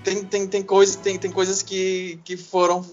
tem, 0.04 0.22
tem, 0.22 0.46
tem, 0.46 0.62
coisa, 0.62 0.98
tem, 0.98 1.18
tem 1.18 1.30
coisas 1.30 1.62
que, 1.62 2.20
que 2.22 2.36
foram. 2.36 2.84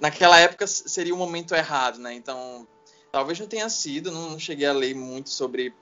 Naquela 0.00 0.38
época 0.38 0.66
seria 0.66 1.14
o 1.14 1.18
momento 1.18 1.54
errado, 1.54 1.98
né? 1.98 2.14
Então, 2.14 2.66
talvez 3.12 3.38
não 3.38 3.46
tenha 3.46 3.68
sido, 3.68 4.10
não, 4.10 4.30
não 4.30 4.38
cheguei 4.38 4.66
a 4.66 4.72
ler 4.72 4.94
muito 4.94 5.28
sobre 5.28 5.74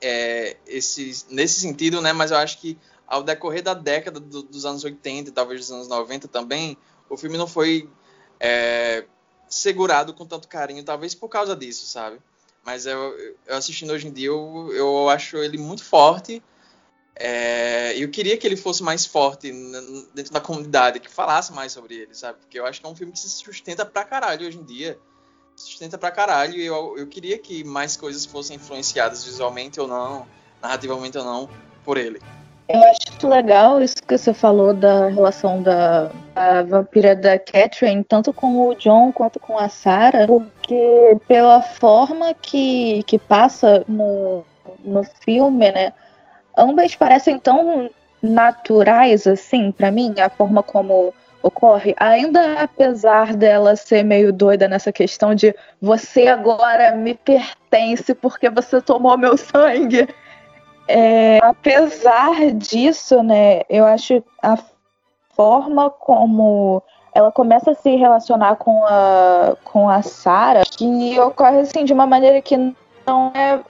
é, 0.00 0.56
esse, 0.66 1.24
nesse 1.30 1.60
sentido, 1.60 2.00
né? 2.00 2.12
Mas 2.12 2.30
eu 2.30 2.36
acho 2.36 2.58
que 2.58 2.78
ao 3.06 3.22
decorrer 3.22 3.62
da 3.62 3.74
década 3.74 4.18
do, 4.18 4.42
dos 4.42 4.64
anos 4.64 4.84
80 4.84 5.30
e 5.30 5.32
talvez 5.32 5.60
dos 5.60 5.70
anos 5.70 5.88
90 5.88 6.28
também, 6.28 6.76
o 7.08 7.16
filme 7.16 7.38
não 7.38 7.46
foi 7.46 7.88
é, 8.40 9.04
segurado 9.48 10.12
com 10.12 10.26
tanto 10.26 10.48
carinho, 10.48 10.84
talvez 10.84 11.14
por 11.14 11.28
causa 11.28 11.54
disso, 11.54 11.86
sabe? 11.86 12.18
Mas 12.64 12.84
eu, 12.84 13.16
eu 13.46 13.56
assistindo 13.56 13.92
hoje 13.92 14.08
em 14.08 14.12
dia, 14.12 14.26
eu, 14.26 14.70
eu 14.72 15.08
acho 15.08 15.36
ele 15.36 15.56
muito 15.56 15.84
forte. 15.84 16.42
É, 17.14 17.96
eu 17.96 18.10
queria 18.10 18.36
que 18.36 18.46
ele 18.46 18.56
fosse 18.56 18.82
mais 18.82 19.06
forte 19.06 19.50
dentro 20.12 20.32
da 20.32 20.40
comunidade, 20.40 21.00
que 21.00 21.08
falasse 21.08 21.52
mais 21.52 21.72
sobre 21.72 21.94
ele, 21.94 22.14
sabe? 22.14 22.40
Porque 22.40 22.58
eu 22.58 22.66
acho 22.66 22.80
que 22.80 22.86
é 22.86 22.90
um 22.90 22.96
filme 22.96 23.12
que 23.12 23.20
se 23.20 23.28
sustenta 23.30 23.86
pra 23.86 24.04
caralho 24.04 24.46
hoje 24.46 24.58
em 24.58 24.64
dia. 24.64 24.98
Sustenta 25.56 25.96
pra 25.96 26.10
caralho 26.10 26.54
e 26.54 26.66
eu, 26.66 26.98
eu 26.98 27.06
queria 27.06 27.38
que 27.38 27.64
mais 27.64 27.96
coisas 27.96 28.26
fossem 28.26 28.56
influenciadas 28.56 29.24
visualmente 29.24 29.80
ou 29.80 29.88
não, 29.88 30.26
narrativamente 30.62 31.16
ou 31.16 31.24
não, 31.24 31.48
por 31.82 31.96
ele. 31.96 32.20
Eu 32.68 32.80
acho 32.82 33.28
legal 33.28 33.80
isso 33.80 33.96
que 33.96 34.18
você 34.18 34.34
falou 34.34 34.74
da 34.74 35.08
relação 35.08 35.62
da, 35.62 36.10
da 36.34 36.62
vampira 36.64 37.14
da 37.14 37.38
Catherine, 37.38 38.02
tanto 38.02 38.32
com 38.32 38.68
o 38.68 38.74
John 38.74 39.12
quanto 39.12 39.38
com 39.38 39.56
a 39.56 39.68
Sarah, 39.68 40.26
porque 40.26 41.16
pela 41.28 41.62
forma 41.62 42.34
que, 42.34 43.04
que 43.04 43.18
passa 43.18 43.84
no, 43.86 44.44
no 44.84 45.04
filme, 45.24 45.70
né? 45.70 45.92
Ambas 46.56 46.96
parecem 46.96 47.38
tão 47.38 47.88
naturais, 48.20 49.28
assim, 49.28 49.70
para 49.70 49.92
mim, 49.92 50.14
a 50.18 50.28
forma 50.28 50.60
como 50.60 51.14
ocorre, 51.42 51.94
ainda 51.98 52.60
apesar 52.62 53.34
dela 53.34 53.76
ser 53.76 54.02
meio 54.02 54.32
doida 54.32 54.66
nessa 54.68 54.92
questão 54.92 55.34
de 55.34 55.54
você 55.80 56.26
agora 56.26 56.92
me 56.92 57.14
pertence 57.14 58.14
porque 58.14 58.50
você 58.50 58.80
tomou 58.80 59.16
meu 59.16 59.36
sangue. 59.36 60.08
É, 60.88 61.38
apesar 61.42 62.52
disso, 62.52 63.22
né, 63.22 63.62
eu 63.68 63.84
acho 63.84 64.22
a 64.42 64.56
forma 65.34 65.90
como 65.90 66.82
ela 67.14 67.32
começa 67.32 67.70
a 67.70 67.74
se 67.74 67.96
relacionar 67.96 68.56
com 68.56 68.84
a, 68.84 69.56
com 69.64 69.88
a 69.88 70.02
Sarah, 70.02 70.62
que 70.64 71.18
ocorre 71.18 71.60
assim 71.60 71.84
de 71.84 71.92
uma 71.92 72.06
maneira 72.06 72.42
que 72.42 72.56
não 73.06 73.32
é 73.34 73.60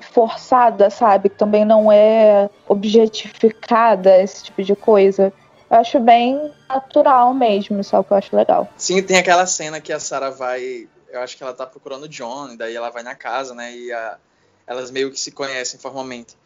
forçada, 0.00 0.90
sabe? 0.90 1.28
Que 1.28 1.36
também 1.36 1.64
não 1.64 1.92
é 1.92 2.50
objetificada, 2.68 4.18
esse 4.20 4.44
tipo 4.44 4.62
de 4.62 4.74
coisa. 4.74 5.32
Eu 5.70 5.76
acho 5.76 6.00
bem 6.00 6.52
natural 6.68 7.34
mesmo, 7.34 7.84
só 7.84 8.02
que 8.02 8.10
eu 8.10 8.16
acho 8.16 8.34
legal. 8.34 8.68
Sim, 8.76 9.02
tem 9.02 9.18
aquela 9.18 9.46
cena 9.46 9.80
que 9.80 9.92
a 9.92 10.00
Sarah 10.00 10.30
vai. 10.30 10.88
Eu 11.10 11.20
acho 11.20 11.36
que 11.36 11.42
ela 11.42 11.52
tá 11.52 11.66
procurando 11.66 12.04
o 12.04 12.08
John, 12.08 12.50
e 12.52 12.56
daí 12.56 12.74
ela 12.74 12.90
vai 12.90 13.02
na 13.02 13.14
casa, 13.14 13.54
né? 13.54 13.74
E 13.74 13.92
a, 13.92 14.18
elas 14.66 14.90
meio 14.90 15.10
que 15.10 15.20
se 15.20 15.30
conhecem 15.30 15.78
formalmente. 15.78 16.36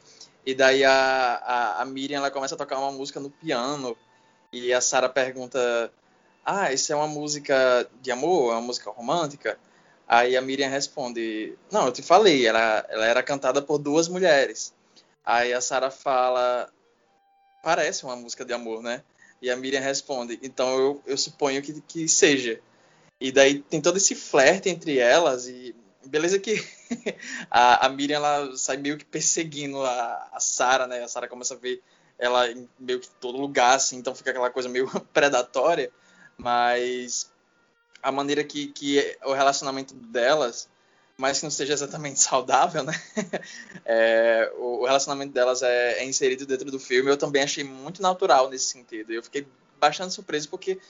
E 0.44 0.54
daí 0.54 0.84
a, 0.84 0.92
a, 0.92 1.82
a 1.82 1.84
Miriam 1.84 2.18
ela 2.18 2.30
começa 2.30 2.56
a 2.56 2.58
tocar 2.58 2.78
uma 2.78 2.90
música 2.90 3.20
no 3.20 3.30
piano. 3.30 3.96
E 4.52 4.72
a 4.72 4.80
Sarah 4.80 5.08
pergunta: 5.08 5.92
Ah, 6.44 6.72
isso 6.72 6.92
é 6.92 6.96
uma 6.96 7.06
música 7.06 7.88
de 8.00 8.10
amor? 8.10 8.50
É 8.50 8.54
uma 8.54 8.62
música 8.62 8.90
romântica? 8.90 9.56
Aí 10.06 10.36
a 10.36 10.42
Miriam 10.42 10.68
responde: 10.68 11.56
Não, 11.70 11.86
eu 11.86 11.92
te 11.92 12.02
falei, 12.02 12.44
ela, 12.44 12.84
ela 12.88 13.06
era 13.06 13.22
cantada 13.22 13.62
por 13.62 13.78
duas 13.78 14.08
mulheres. 14.08 14.74
Aí 15.24 15.52
a 15.52 15.60
Sarah 15.60 15.92
fala: 15.92 16.68
Parece 17.62 18.04
uma 18.04 18.16
música 18.16 18.44
de 18.44 18.52
amor, 18.52 18.82
né? 18.82 19.02
E 19.42 19.50
a 19.50 19.56
Miriam 19.56 19.80
responde: 19.80 20.38
Então 20.42 20.78
eu, 20.78 21.02
eu 21.04 21.18
suponho 21.18 21.60
que, 21.60 21.80
que 21.82 22.08
seja. 22.08 22.60
E 23.20 23.32
daí 23.32 23.60
tem 23.60 23.80
todo 23.80 23.96
esse 23.96 24.14
flerte 24.14 24.68
entre 24.68 24.98
elas 24.98 25.48
e 25.48 25.74
beleza 26.06 26.38
que 26.38 26.64
a, 27.50 27.86
a 27.86 27.88
Miriam 27.88 28.16
ela 28.16 28.56
sai 28.56 28.76
meio 28.76 28.96
que 28.96 29.04
perseguindo 29.04 29.82
a, 29.82 30.28
a 30.32 30.40
Sarah, 30.40 30.86
né? 30.86 31.02
A 31.02 31.08
Sarah 31.08 31.28
começa 31.28 31.54
a 31.54 31.56
ver 31.56 31.82
ela 32.18 32.48
em 32.50 32.68
meio 32.78 33.00
que 33.00 33.08
todo 33.20 33.38
lugar, 33.38 33.74
assim, 33.74 33.96
então 33.96 34.14
fica 34.14 34.30
aquela 34.30 34.50
coisa 34.50 34.68
meio 34.68 34.88
predatória, 35.12 35.90
mas 36.38 37.30
a 38.00 38.12
maneira 38.12 38.44
que, 38.44 38.68
que 38.68 38.98
é 38.98 39.18
o 39.24 39.32
relacionamento 39.32 39.94
delas, 39.94 40.68
mas 41.22 41.38
que 41.38 41.44
não 41.44 41.50
seja 41.52 41.72
exatamente 41.72 42.18
saudável, 42.20 42.82
né? 42.82 43.00
É, 43.84 44.52
o, 44.58 44.82
o, 44.82 44.84
relacionamento 44.84 45.32
delas 45.32 45.62
é, 45.62 46.00
é 46.00 46.04
inserido 46.04 46.44
dentro 46.44 46.68
do 46.68 46.80
filme, 46.80 47.08
eu 47.08 47.16
também 47.16 47.44
achei 47.44 47.62
muito 47.62 48.02
natural 48.02 48.50
nesse 48.50 48.64
sentido. 48.64 49.12
Eu 49.12 49.22
fiquei 49.22 49.46
bastante 49.78 50.12
surpreso 50.12 50.48
porque 50.48 50.80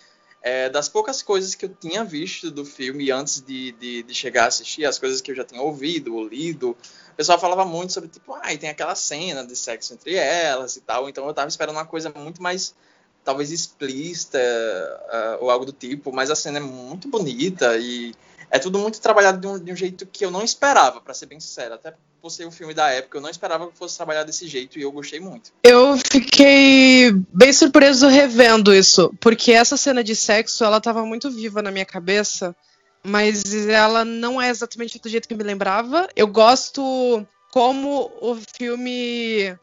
é, 0.41 0.71
das 0.71 0.89
poucas 0.89 1.23
coisas 1.23 1.55
que 1.55 1.67
eu 1.67 1.69
tinha 1.69 2.03
visto 2.03 2.51
do 2.51 2.65
filme 2.65 3.11
antes 3.11 3.43
de, 3.43 3.73
de, 3.73 4.03
de, 4.03 4.15
chegar 4.15 4.45
a 4.45 4.49
assistir, 4.49 4.87
as 4.87 4.99
coisas 4.99 5.21
que 5.21 5.31
eu 5.31 5.35
já 5.35 5.45
tinha 5.45 5.61
ouvido 5.61 6.17
ou 6.17 6.27
lido, 6.27 6.71
o 6.71 7.15
pessoal 7.15 7.39
falava 7.39 7.65
muito 7.67 7.93
sobre, 7.93 8.09
tipo, 8.09 8.33
ah, 8.35 8.57
tem 8.57 8.71
aquela 8.71 8.95
cena 8.95 9.47
de 9.47 9.55
sexo 9.55 9.93
entre 9.93 10.15
elas 10.15 10.77
e 10.77 10.81
tal, 10.81 11.11
então 11.11 11.27
eu 11.27 11.35
tava 11.35 11.49
esperando 11.49 11.77
uma 11.77 11.85
coisa 11.85 12.11
muito 12.17 12.43
mais, 12.43 12.75
talvez 13.23 13.53
explícita 13.53 14.39
uh, 14.39 15.45
ou 15.45 15.51
algo 15.51 15.67
do 15.67 15.73
tipo, 15.73 16.11
mas 16.11 16.31
a 16.31 16.35
cena 16.35 16.59
é 16.59 16.63
muito 16.63 17.07
bonita 17.07 17.77
e 17.77 18.15
é 18.53 18.59
tudo 18.59 18.79
muito 18.79 19.01
trabalhado 19.01 19.41
de 19.41 19.47
um, 19.47 19.59
de 19.59 19.73
um 19.73 19.77
jeito 19.77 20.05
que 20.05 20.23
eu 20.23 20.31
não 20.31 20.43
esperava, 20.43 21.01
para 21.01 21.15
ser 21.15 21.25
bem 21.25 21.41
sincero, 21.41 21.73
até 21.73 21.95
por 22.21 22.31
ser 22.31 22.47
um 22.47 22.51
filme 22.51 22.75
da 22.75 22.91
época, 22.91 23.17
eu 23.17 23.23
não 23.23 23.31
esperava 23.31 23.67
que 23.67 23.77
fosse 23.79 23.97
trabalhar 23.97 24.25
desse 24.25 24.47
jeito 24.47 24.79
e 24.79 24.83
eu 24.83 24.93
gostei 24.93 25.19
muito. 25.19 25.51
Eu 25.65 25.97
fiquei 25.97 27.11
bem 27.33 27.51
surpreso 27.51 28.07
revendo 28.09 28.75
isso, 28.75 29.11
porque 29.19 29.53
essa 29.53 29.79
cena 29.79 30.05
de 30.05 30.15
sexo, 30.15 30.63
ela 30.65 30.83
tava 30.83 31.03
muito 31.07 31.31
viva 31.31 31.63
na 31.63 31.71
minha 31.71 31.87
cabeça, 31.87 32.55
mas 33.03 33.43
ela 33.67 34.05
não 34.05 34.41
é 34.41 34.51
exatamente 34.51 35.01
do 35.01 35.09
jeito 35.09 35.27
que 35.27 35.33
eu 35.33 35.39
me 35.39 35.45
lembrava. 35.45 36.07
Eu 36.15 36.27
gosto 36.27 37.27
como 37.51 38.13
o 38.21 38.37
filme 38.57 39.57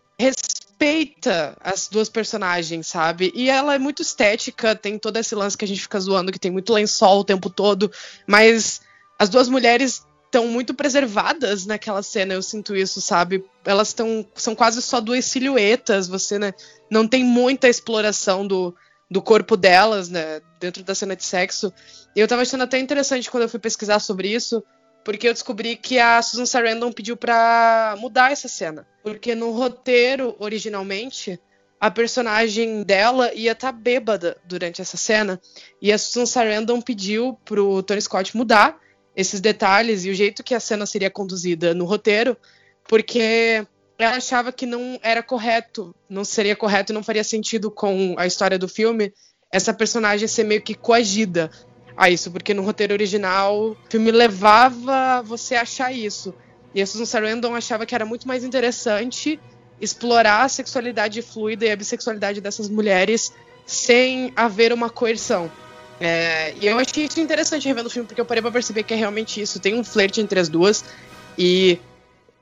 respeita 0.79 1.57
as 1.59 1.89
duas 1.89 2.07
personagens, 2.07 2.87
sabe? 2.87 3.31
E 3.35 3.49
ela 3.49 3.75
é 3.75 3.79
muito 3.79 4.01
estética, 4.01 4.75
tem 4.75 4.97
todo 4.97 5.17
esse 5.17 5.35
lance 5.35 5.57
que 5.57 5.65
a 5.65 5.67
gente 5.67 5.81
fica 5.81 5.99
zoando, 5.99 6.31
que 6.31 6.39
tem 6.39 6.51
muito 6.51 6.73
lençol 6.73 7.19
o 7.19 7.23
tempo 7.23 7.49
todo, 7.49 7.91
mas 8.25 8.79
as 9.17 9.27
duas 9.27 9.49
mulheres 9.49 10.05
estão 10.25 10.47
muito 10.47 10.73
preservadas 10.73 11.65
naquela 11.65 12.01
cena, 12.01 12.33
eu 12.33 12.41
sinto 12.41 12.75
isso, 12.75 13.01
sabe? 13.01 13.43
Elas 13.65 13.89
estão 13.89 14.25
são 14.35 14.55
quase 14.55 14.81
só 14.81 15.01
duas 15.01 15.25
silhuetas, 15.25 16.07
você 16.07 16.39
né, 16.39 16.53
não 16.89 17.05
tem 17.05 17.23
muita 17.25 17.67
exploração 17.67 18.47
do, 18.47 18.73
do 19.11 19.21
corpo 19.21 19.57
delas, 19.57 20.07
né, 20.07 20.39
dentro 20.59 20.83
da 20.83 20.95
cena 20.95 21.15
de 21.15 21.25
sexo. 21.25 21.73
E 22.15 22.19
eu 22.19 22.27
tava 22.27 22.43
achando 22.43 22.63
até 22.63 22.79
interessante 22.79 23.29
quando 23.29 23.43
eu 23.43 23.49
fui 23.49 23.59
pesquisar 23.59 23.99
sobre 23.99 24.29
isso, 24.29 24.63
porque 25.10 25.28
eu 25.28 25.34
descobri 25.34 25.76
que 25.76 25.98
a 25.98 26.22
Susan 26.22 26.45
Sarandon 26.45 26.91
pediu 26.91 27.17
para 27.17 27.95
mudar 27.98 28.32
essa 28.32 28.48
cena, 28.48 28.86
porque 29.02 29.34
no 29.34 29.50
roteiro 29.50 30.36
originalmente 30.38 31.39
a 31.82 31.89
personagem 31.89 32.84
dela 32.84 33.34
ia 33.34 33.54
estar 33.54 33.74
tá 33.74 33.76
bêbada 33.76 34.38
durante 34.45 34.84
essa 34.84 34.98
cena. 34.98 35.41
E 35.82 35.91
a 35.91 35.98
Susan 35.98 36.28
Sarandon 36.28 36.80
pediu 36.80 37.36
pro 37.43 37.82
Tony 37.82 38.00
Scott 38.00 38.38
mudar 38.38 38.80
esses 39.15 39.41
detalhes 39.41 40.06
e 40.06 40.12
o 40.12 40.13
jeito 40.13 40.43
que 40.43 40.54
a 40.54 40.60
cena 40.60 40.86
seria 40.86 41.10
conduzida 41.10 41.74
no 41.74 41.86
roteiro, 41.86 42.38
porque 42.88 43.65
ela 43.98 44.17
achava 44.17 44.52
que 44.52 44.67
não 44.67 45.00
era 45.02 45.24
correto, 45.24 45.91
não 46.08 46.24
seria 46.24 46.56
correto 46.56 46.93
não 46.93 47.02
faria 47.02 47.24
sentido 47.24 47.72
com 47.72 48.13
a 48.15 48.28
história 48.28 48.60
do 48.60 48.67
filme 48.67 49.12
essa 49.52 49.74
personagem 49.74 50.28
ser 50.28 50.43
meio 50.43 50.62
que 50.62 50.76
coagida 50.76 51.50
a 51.99 52.09
isso, 52.09 52.31
porque 52.31 52.53
no 52.53 52.63
roteiro 52.63 52.93
original 52.93 53.71
o 53.71 53.77
filme 53.89 54.09
levava 54.09 55.21
você 55.21 55.55
a 55.55 55.63
achar 55.63 55.91
isso. 55.91 56.33
E 56.73 56.81
a 56.81 56.85
Susan 56.85 57.03
Sarandon 57.03 57.53
achava 57.53 57.85
que 57.85 57.93
era 57.93 58.05
muito 58.05 58.25
mais 58.25 58.45
interessante 58.45 59.38
explorar 59.81 60.43
a 60.43 60.49
sexualidade 60.49 61.21
fluida 61.21 61.65
e 61.65 61.71
a 61.71 61.75
bissexualidade 61.75 62.39
dessas 62.39 62.69
mulheres 62.69 63.33
sem 63.65 64.31
haver 64.33 64.71
uma 64.71 64.89
coerção. 64.89 65.51
É, 65.99 66.53
e 66.62 66.67
eu 66.67 66.79
achei 66.79 67.03
isso 67.03 67.19
interessante 67.19 67.67
revendo 67.67 67.88
o 67.88 67.91
filme, 67.91 68.07
porque 68.07 68.21
eu 68.21 68.25
parei 68.25 68.41
pra 68.41 68.51
perceber 68.51 68.83
que 68.83 68.93
é 68.93 68.97
realmente 68.97 69.41
isso. 69.41 69.59
Tem 69.59 69.75
um 69.75 69.83
flerte 69.83 70.21
entre 70.21 70.39
as 70.39 70.47
duas. 70.47 70.85
E 71.38 71.77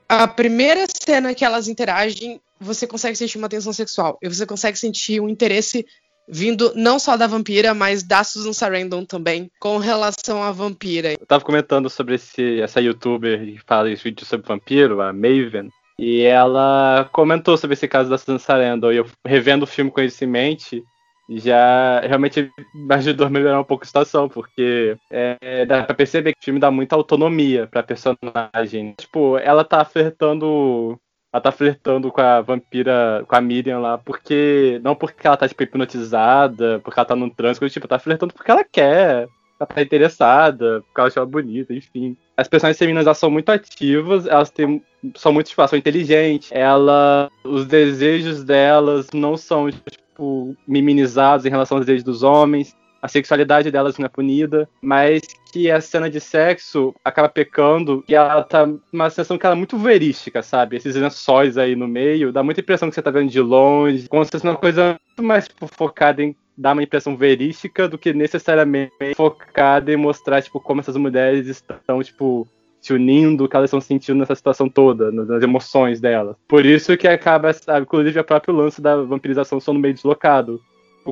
a 0.08 0.28
primeira 0.28 0.86
cena 0.86 1.34
que 1.34 1.44
elas 1.44 1.66
interagem, 1.66 2.40
você 2.60 2.86
consegue 2.86 3.16
sentir 3.16 3.38
uma 3.38 3.48
tensão 3.48 3.72
sexual. 3.72 4.18
E 4.22 4.28
você 4.28 4.46
consegue 4.46 4.78
sentir 4.78 5.20
um 5.20 5.28
interesse 5.28 5.84
vindo 6.28 6.72
não 6.74 6.98
só 6.98 7.16
da 7.16 7.26
vampira, 7.26 7.74
mas 7.74 8.02
da 8.02 8.22
Susan 8.22 8.52
Sarandon 8.52 9.04
também, 9.04 9.50
com 9.58 9.78
relação 9.78 10.42
à 10.42 10.52
vampira. 10.52 11.12
Eu 11.12 11.26
tava 11.26 11.44
comentando 11.44 11.88
sobre 11.88 12.16
esse, 12.16 12.60
essa 12.60 12.80
youtuber 12.80 13.40
que 13.40 13.60
fala 13.66 13.90
esse 13.90 14.04
vídeo 14.04 14.26
sobre 14.26 14.46
vampiro, 14.46 15.00
a 15.00 15.12
Maven. 15.12 15.70
E 15.98 16.22
ela 16.22 17.08
comentou 17.12 17.56
sobre 17.56 17.74
esse 17.74 17.88
caso 17.88 18.08
da 18.08 18.16
Susan 18.16 18.38
Sarandon. 18.38 18.92
E 18.92 18.96
eu 18.96 19.06
revendo 19.26 19.64
o 19.64 19.66
filme 19.66 19.90
com 19.90 20.00
mente, 20.28 20.84
já 21.28 22.00
realmente 22.00 22.50
me 22.74 22.94
ajudou 22.94 23.26
a 23.26 23.30
melhorar 23.30 23.60
um 23.60 23.64
pouco 23.64 23.84
a 23.84 23.86
situação, 23.86 24.28
porque 24.28 24.96
é, 25.10 25.66
dá 25.66 25.82
pra 25.82 25.94
perceber 25.94 26.32
que 26.32 26.40
o 26.40 26.44
filme 26.44 26.60
dá 26.60 26.70
muita 26.70 26.96
autonomia 26.96 27.66
pra 27.66 27.82
personagem. 27.82 28.94
Tipo, 28.96 29.38
ela 29.38 29.64
tá 29.64 29.84
flertando. 29.84 30.98
Ela 31.32 31.42
tá 31.42 31.52
flertando 31.52 32.10
com 32.10 32.20
a 32.20 32.40
vampira, 32.40 33.24
com 33.28 33.36
a 33.36 33.40
Miriam 33.40 33.80
lá, 33.80 33.98
porque. 33.98 34.80
Não 34.82 34.94
porque 34.94 35.26
ela 35.26 35.36
tá, 35.36 35.46
tipo, 35.46 35.62
hipnotizada, 35.62 36.80
porque 36.82 36.98
ela 36.98 37.06
tá 37.06 37.14
num 37.14 37.28
trânsito, 37.28 37.68
tipo, 37.68 37.86
tá 37.86 37.98
flertando 37.98 38.32
porque 38.32 38.50
ela 38.50 38.64
quer. 38.64 39.28
Ela 39.60 39.66
tá 39.66 39.82
interessada, 39.82 40.82
porque 40.82 41.00
ela 41.00 41.08
acha 41.08 41.20
ela 41.20 41.26
bonita, 41.26 41.74
enfim. 41.74 42.16
As 42.36 42.48
personagens 42.48 42.78
femininas 42.78 43.06
elas 43.06 43.18
são 43.18 43.30
muito 43.30 43.50
ativas, 43.50 44.26
elas 44.26 44.50
têm, 44.50 44.82
são 45.16 45.32
muito, 45.32 45.48
tipo, 45.48 45.66
são 45.66 45.78
inteligentes. 45.78 46.50
Ela, 46.52 47.30
os 47.44 47.66
desejos 47.66 48.44
delas 48.44 49.08
não 49.12 49.36
são, 49.36 49.68
tipo, 49.70 50.56
minimizados 50.66 51.44
em 51.44 51.50
relação 51.50 51.76
aos 51.76 51.84
desejos 51.84 52.04
dos 52.04 52.22
homens, 52.22 52.74
a 53.00 53.08
sexualidade 53.08 53.70
delas 53.70 53.98
não 53.98 54.06
é 54.06 54.08
punida, 54.08 54.68
mas 54.80 55.22
que 55.52 55.70
a 55.70 55.80
cena 55.80 56.10
de 56.10 56.20
sexo 56.20 56.94
acaba 57.04 57.28
pecando 57.28 58.04
e 58.08 58.14
ela 58.14 58.42
tá 58.42 58.68
uma 58.92 59.08
sensação 59.10 59.38
que 59.38 59.46
ela 59.46 59.54
é 59.54 59.58
muito 59.58 59.78
verística, 59.78 60.42
sabe? 60.42 60.76
Esses 60.76 60.94
lençóis 60.96 61.56
aí 61.56 61.74
no 61.74 61.88
meio, 61.88 62.32
dá 62.32 62.42
muita 62.42 62.60
impressão 62.60 62.88
que 62.88 62.94
você 62.94 63.02
tá 63.02 63.10
vendo 63.10 63.30
de 63.30 63.40
longe, 63.40 64.08
como 64.08 64.24
se 64.24 64.30
fosse 64.30 64.44
uma 64.44 64.56
coisa 64.56 64.98
muito 65.08 65.22
mais 65.22 65.48
focada 65.72 66.22
em 66.22 66.34
dar 66.56 66.72
uma 66.72 66.82
impressão 66.82 67.16
verística 67.16 67.88
do 67.88 67.96
que 67.96 68.12
necessariamente 68.12 69.14
focada 69.16 69.92
em 69.92 69.96
mostrar, 69.96 70.42
tipo, 70.42 70.60
como 70.60 70.80
essas 70.80 70.96
mulheres 70.96 71.46
estão, 71.46 72.02
tipo, 72.02 72.48
se 72.80 72.92
unindo, 72.92 73.44
o 73.44 73.48
que 73.48 73.56
elas 73.56 73.68
estão 73.68 73.80
sentindo 73.80 74.18
nessa 74.18 74.34
situação 74.34 74.68
toda, 74.68 75.12
nas 75.12 75.42
emoções 75.42 76.00
delas. 76.00 76.36
Por 76.48 76.66
isso 76.66 76.96
que 76.96 77.06
acaba, 77.06 77.52
sabe, 77.52 77.82
inclusive, 77.82 78.18
o 78.18 78.24
próprio 78.24 78.54
lance 78.54 78.80
da 78.82 78.96
vampirização 78.96 79.60
só 79.60 79.72
no 79.72 79.78
meio 79.78 79.94
deslocado. 79.94 80.60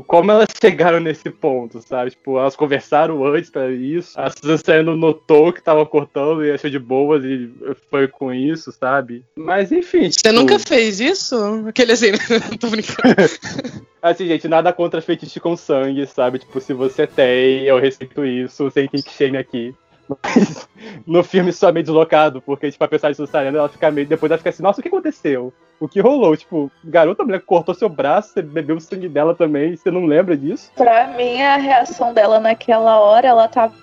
Como 0.06 0.30
elas 0.30 0.48
chegaram 0.60 1.00
nesse 1.00 1.30
ponto, 1.30 1.80
sabe? 1.80 2.10
Tipo, 2.10 2.38
elas 2.38 2.56
conversaram 2.56 3.24
antes 3.24 3.50
para 3.50 3.70
isso. 3.70 4.18
A 4.18 4.30
Susan 4.30 4.56
Sarandon 4.56 4.96
notou 4.96 5.52
que 5.52 5.62
tava 5.62 5.84
cortando 5.86 6.44
e 6.44 6.50
achou 6.50 6.70
de 6.70 6.78
boas 6.78 7.24
e 7.24 7.50
foi 7.90 8.08
com 8.08 8.32
isso, 8.32 8.72
sabe? 8.72 9.24
Mas 9.36 9.72
enfim. 9.72 10.10
Você 10.10 10.20
tipo... 10.20 10.34
nunca 10.34 10.58
fez 10.58 11.00
isso? 11.00 11.36
Aquele 11.66 11.92
assim, 11.92 12.12
tô 12.60 12.68
brincando. 12.68 13.14
assim, 14.02 14.26
gente, 14.26 14.48
nada 14.48 14.72
contra 14.72 15.00
fetiche 15.00 15.40
com 15.40 15.56
sangue, 15.56 16.06
sabe? 16.06 16.38
Tipo, 16.38 16.60
se 16.60 16.72
você 16.72 17.06
tem, 17.06 17.62
eu 17.62 17.78
respeito 17.78 18.24
isso, 18.24 18.70
sem 18.70 18.88
que 18.88 19.02
shame 19.10 19.36
aqui. 19.36 19.74
Mas 20.08 20.68
no 21.06 21.22
filme 21.22 21.52
só 21.52 21.72
meio 21.72 21.84
deslocado, 21.84 22.40
porque, 22.40 22.70
tipo, 22.70 22.82
a 22.84 22.88
personagem 22.88 23.24
do 23.24 23.30
Saranda, 23.30 23.58
ela 23.58 23.68
fica 23.68 23.90
meio. 23.90 24.06
Depois 24.06 24.30
ela 24.30 24.38
fica 24.38 24.50
assim, 24.50 24.62
nossa, 24.62 24.80
o 24.80 24.82
que 24.82 24.88
aconteceu? 24.88 25.52
O 25.78 25.88
que 25.88 26.00
rolou? 26.00 26.36
Tipo, 26.36 26.70
garota, 26.84 27.22
a 27.22 27.26
mulher 27.26 27.42
cortou 27.42 27.74
seu 27.74 27.88
braço, 27.88 28.32
você 28.32 28.42
bebeu 28.42 28.76
o 28.76 28.80
sangue 28.80 29.08
dela 29.08 29.34
também, 29.34 29.76
você 29.76 29.90
não 29.90 30.06
lembra 30.06 30.36
disso? 30.36 30.70
Pra 30.74 31.08
mim, 31.08 31.42
a 31.42 31.56
reação 31.56 32.14
dela 32.14 32.40
naquela 32.40 32.98
hora, 32.98 33.28
ela 33.28 33.48
tava 33.48 33.74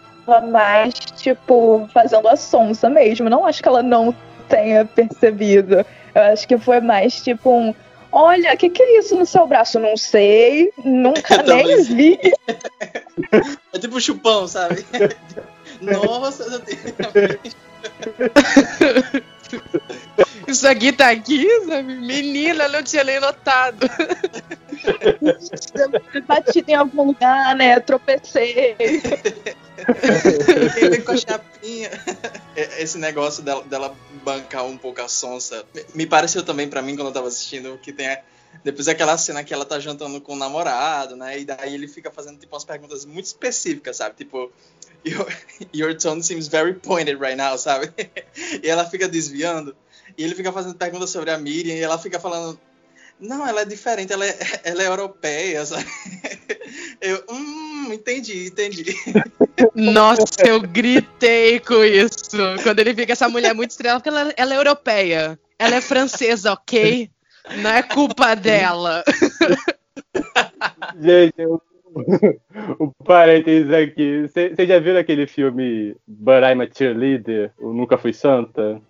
mais, 0.50 0.94
tipo, 0.94 1.88
fazendo 1.94 2.28
a 2.28 2.36
sonsa 2.36 2.90
mesmo. 2.90 3.30
Não 3.30 3.46
acho 3.46 3.62
que 3.62 3.68
ela 3.68 3.84
não 3.84 4.16
tenha 4.48 4.86
percebido. 4.86 5.86
Eu 6.16 6.22
acho 6.22 6.48
que 6.48 6.58
foi 6.58 6.80
mais, 6.80 7.22
tipo, 7.24 7.50
um. 7.52 7.74
Olha, 8.12 8.54
o 8.54 8.58
que, 8.58 8.70
que 8.70 8.84
é 8.84 9.00
isso 9.00 9.16
no 9.16 9.26
seu 9.26 9.48
braço? 9.48 9.80
Não 9.80 9.98
sei, 9.98 10.72
nunca 10.84 11.42
nem 11.44 11.84
vi. 11.84 12.20
É 13.74 13.80
tipo 13.80 14.00
chupão, 14.00 14.48
sabe? 14.48 14.86
Nossa, 15.84 16.44
eu 16.44 16.60
tenho. 16.60 16.80
Isso 20.48 20.68
aqui 20.68 20.92
tá 20.92 21.12
aqui, 21.12 21.48
sabe? 21.66 21.96
Menina, 21.96 22.68
não 22.68 22.84
tinha 22.84 23.04
nem 23.04 23.20
notado. 23.20 23.88
Bati 26.28 26.64
em 26.68 26.76
algum 26.76 27.08
lugar, 27.08 27.56
né? 27.56 27.80
Tropecei. 27.80 28.76
Ele 30.78 31.02
com 31.02 31.12
a 31.12 31.18
chapinha. 31.18 31.90
Esse 32.56 32.98
negócio 32.98 33.44
dela, 33.44 33.64
dela, 33.64 33.96
bancar 34.24 34.66
um 34.66 34.78
pouco 34.78 35.02
a 35.02 35.08
sonsa 35.08 35.66
me 35.94 36.06
pareceu 36.06 36.44
também 36.44 36.68
para 36.68 36.82
mim 36.82 36.96
quando 36.96 37.08
eu 37.08 37.14
tava 37.14 37.28
assistindo 37.28 37.78
que 37.82 37.92
tem 37.92 38.18
depois 38.64 38.88
aquela 38.88 39.18
cena 39.18 39.44
que 39.44 39.54
ela 39.54 39.66
tá 39.66 39.80
jantando 39.80 40.22
com 40.22 40.34
o 40.34 40.38
namorado, 40.38 41.16
né? 41.16 41.40
E 41.40 41.46
daí 41.46 41.74
ele 41.74 41.88
fica 41.88 42.12
fazendo 42.12 42.38
tipo 42.38 42.54
umas 42.54 42.64
perguntas 42.64 43.06
muito 43.06 43.26
específicas, 43.26 43.98
sabe? 43.98 44.16
Tipo, 44.16 44.52
your, 45.06 45.28
your 45.74 45.94
tone 45.94 46.22
seems 46.22 46.48
very 46.48 46.74
pointed 46.74 47.20
right 47.20 47.38
now, 47.38 47.58
sabe? 47.58 47.92
e 48.64 48.68
ela 48.68 48.86
fica 48.86 49.08
desviando. 49.08 49.76
E 50.18 50.24
ele 50.24 50.36
fica 50.36 50.52
fazendo 50.52 50.76
perguntas 50.76 51.10
sobre 51.10 51.32
a 51.32 51.38
Miriam 51.38 51.76
e 51.76 51.82
ela 51.82 51.98
fica 51.98 52.20
falando. 52.20 52.60
Não, 53.20 53.48
ela 53.48 53.62
é 53.62 53.66
diferente, 53.66 54.12
ela 54.12 54.26
é, 54.26 54.38
ela 54.64 54.84
é 54.84 54.88
europeia, 54.88 55.66
sabe? 55.66 55.86
Eu, 57.00 57.24
hum, 57.30 57.92
entendi, 57.92 58.48
entendi. 58.48 58.96
Nossa, 59.76 60.46
eu 60.46 60.62
gritei 60.62 61.60
com 61.60 61.84
isso. 61.84 62.38
Quando 62.64 62.80
ele 62.80 62.96
fica 62.96 63.12
essa 63.12 63.30
mulher 63.30 63.54
muito 63.54 63.72
estrela, 63.72 64.00
porque 64.00 64.10
ela, 64.10 64.34
ela 64.36 64.54
é 64.54 64.58
europeia. 64.58 65.40
Ela 65.60 65.76
é 65.76 65.82
francesa, 65.82 66.54
ok? 66.54 67.10
Não 67.58 67.70
é 67.70 67.84
culpa 67.84 68.36
dela. 68.36 69.04
Gente, 71.00 71.34
eu 71.38 71.62
o 72.80 72.92
parênteses 73.04 73.72
aqui. 73.72 74.28
Você 74.28 74.66
já 74.66 74.80
viu 74.80 74.98
aquele 74.98 75.28
filme 75.28 75.96
But 76.08 76.44
I'm 76.44 76.62
a 76.62 76.68
Cheerleader? 76.72 77.52
O 77.60 77.74
Nunca 77.74 77.98
Fui 77.98 78.14
Santa? 78.14 78.82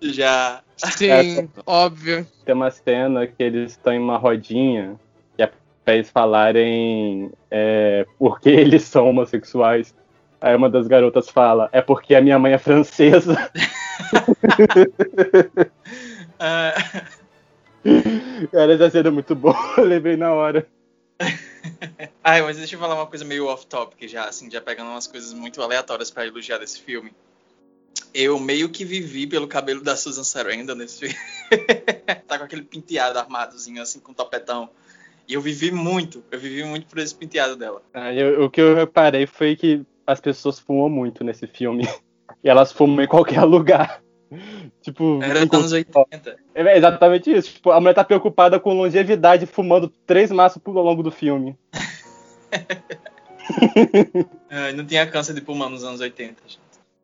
Já. 0.00 0.62
Sim, 0.76 1.10
é, 1.10 1.48
óbvio. 1.66 2.26
Tem 2.44 2.54
uma 2.54 2.70
cena 2.70 3.26
que 3.26 3.42
eles 3.42 3.72
estão 3.72 3.92
em 3.92 3.98
uma 3.98 4.16
rodinha 4.16 4.98
que 5.36 5.42
é 5.42 5.50
pra 5.84 5.94
eles 5.94 6.10
falarem 6.10 7.30
é, 7.50 8.06
por 8.18 8.40
que 8.40 8.48
eles 8.48 8.82
são 8.82 9.08
homossexuais. 9.08 9.94
Aí 10.40 10.56
uma 10.56 10.68
das 10.68 10.88
garotas 10.88 11.28
fala, 11.28 11.68
é 11.72 11.80
porque 11.80 12.16
a 12.16 12.20
minha 12.20 12.38
mãe 12.38 12.52
é 12.52 12.58
francesa. 12.58 13.50
uh... 16.40 17.22
Cara, 18.50 18.74
essa 18.74 18.90
cena 18.90 19.08
é 19.08 19.12
muito 19.12 19.34
boa, 19.34 19.56
eu 19.78 19.84
lembrei 19.84 20.16
na 20.16 20.32
hora. 20.32 20.66
Ai, 22.22 22.42
mas 22.42 22.56
deixa 22.56 22.74
eu 22.74 22.80
falar 22.80 22.94
uma 22.94 23.06
coisa 23.06 23.24
meio 23.24 23.46
off-topic 23.46 24.08
já, 24.08 24.24
assim, 24.24 24.50
já 24.50 24.60
pegando 24.60 24.90
umas 24.90 25.06
coisas 25.06 25.32
muito 25.32 25.60
aleatórias 25.62 26.10
para 26.10 26.26
elogiar 26.26 26.58
desse 26.58 26.80
filme. 26.80 27.12
Eu 28.14 28.38
meio 28.38 28.68
que 28.68 28.84
vivi 28.84 29.26
pelo 29.26 29.48
cabelo 29.48 29.82
da 29.82 29.96
Susan 29.96 30.24
Sarandon 30.24 30.74
nesse 30.74 31.00
filme. 31.00 31.16
tá 32.26 32.38
com 32.38 32.44
aquele 32.44 32.62
penteado 32.62 33.18
armadozinho, 33.18 33.82
assim, 33.82 34.00
com 34.00 34.12
topetão. 34.12 34.68
E 35.28 35.34
eu 35.34 35.40
vivi 35.40 35.70
muito, 35.70 36.22
eu 36.30 36.38
vivi 36.38 36.64
muito 36.64 36.86
por 36.86 36.98
esse 36.98 37.14
penteado 37.14 37.56
dela. 37.56 37.82
Ah, 37.94 38.12
eu, 38.12 38.44
o 38.44 38.50
que 38.50 38.60
eu 38.60 38.74
reparei 38.74 39.26
foi 39.26 39.56
que 39.56 39.82
as 40.06 40.20
pessoas 40.20 40.58
fumam 40.58 40.88
muito 40.88 41.24
nesse 41.24 41.46
filme. 41.46 41.88
e 42.42 42.48
elas 42.48 42.72
fumam 42.72 43.04
em 43.04 43.08
qualquer 43.08 43.42
lugar. 43.44 44.02
Tipo, 44.80 45.22
Era 45.22 45.46
dos 45.46 45.58
anos 45.58 45.72
80. 45.72 46.36
É 46.54 46.76
exatamente 46.76 47.30
isso. 47.30 47.54
Tipo, 47.54 47.70
a 47.70 47.80
mulher 47.80 47.94
tá 47.94 48.04
preocupada 48.04 48.58
com 48.58 48.74
longevidade, 48.74 49.46
fumando 49.46 49.88
três 50.06 50.30
maços 50.30 50.60
ao 50.64 50.72
longo 50.72 51.02
do 51.02 51.10
filme. 51.10 51.56
É, 54.48 54.72
não 54.72 54.86
tinha 54.86 55.06
câncer 55.06 55.34
de 55.34 55.40
pulmão 55.40 55.68
nos 55.68 55.82
anos 55.82 56.00
80. 56.00 56.42
gente. 56.46 56.60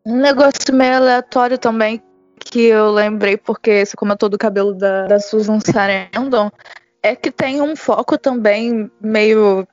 Um 0.06 0.18
negócio 0.18 0.72
meio 0.72 0.96
aleatório 0.96 1.58
também 1.58 2.00
que 2.38 2.60
eu 2.60 2.90
lembrei 2.90 3.36
porque 3.36 3.84
você 3.84 3.96
comentou 3.96 4.28
do 4.28 4.38
cabelo 4.38 4.72
da, 4.72 5.06
da 5.06 5.18
Susan 5.18 5.58
Sarandon 5.60 6.50
é 7.02 7.14
que 7.14 7.30
tem 7.30 7.60
um 7.60 7.76
foco 7.76 8.16
também 8.16 8.90
meio 9.00 9.66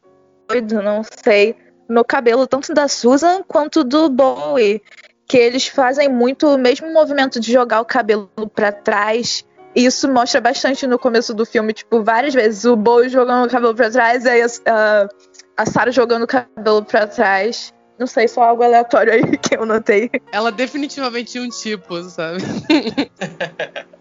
doido, 0.48 0.82
não 0.82 1.02
sei, 1.04 1.56
no 1.88 2.04
cabelo 2.04 2.48
tanto 2.48 2.74
da 2.74 2.88
Susan 2.88 3.44
quanto 3.44 3.84
do 3.84 4.10
Bowie, 4.10 4.82
que 5.28 5.38
eles 5.38 5.68
fazem 5.68 6.08
muito 6.10 6.48
o 6.48 6.58
mesmo 6.58 6.92
movimento 6.94 7.40
de 7.40 7.52
jogar 7.52 7.82
o 7.82 7.86
cabelo 7.86 8.30
pra 8.54 8.72
trás. 8.72 9.44
E 9.76 9.86
isso 9.86 10.08
mostra 10.12 10.40
bastante 10.40 10.88
no 10.88 10.98
começo 10.98 11.34
do 11.34 11.46
filme, 11.46 11.74
tipo, 11.74 12.02
várias 12.04 12.34
vezes 12.34 12.64
o 12.64 12.76
Bowie 12.78 13.10
jogando 13.10 13.46
o 13.46 13.50
cabelo 13.50 13.76
pra 13.76 13.90
trás 13.90 14.24
e 14.24 14.30
aí 14.30 14.42
a, 14.42 15.10
a 15.58 15.66
Sarah 15.66 15.92
jogando 15.92 16.24
o 16.24 16.28
cabelo 16.28 16.84
pra 16.86 17.06
trás. 17.08 17.74
Não 17.98 18.08
sei, 18.08 18.28
só 18.28 18.44
algo 18.44 18.64
aleatório 18.64 19.12
aí 19.14 19.36
que 19.38 19.56
eu 19.58 19.66
notei. 19.66 20.10
Ela 20.32 20.52
definitivamente 20.52 21.32
tinha 21.32 21.44
um 21.44 21.50
tipo, 21.50 22.02
sabe? 22.04 22.40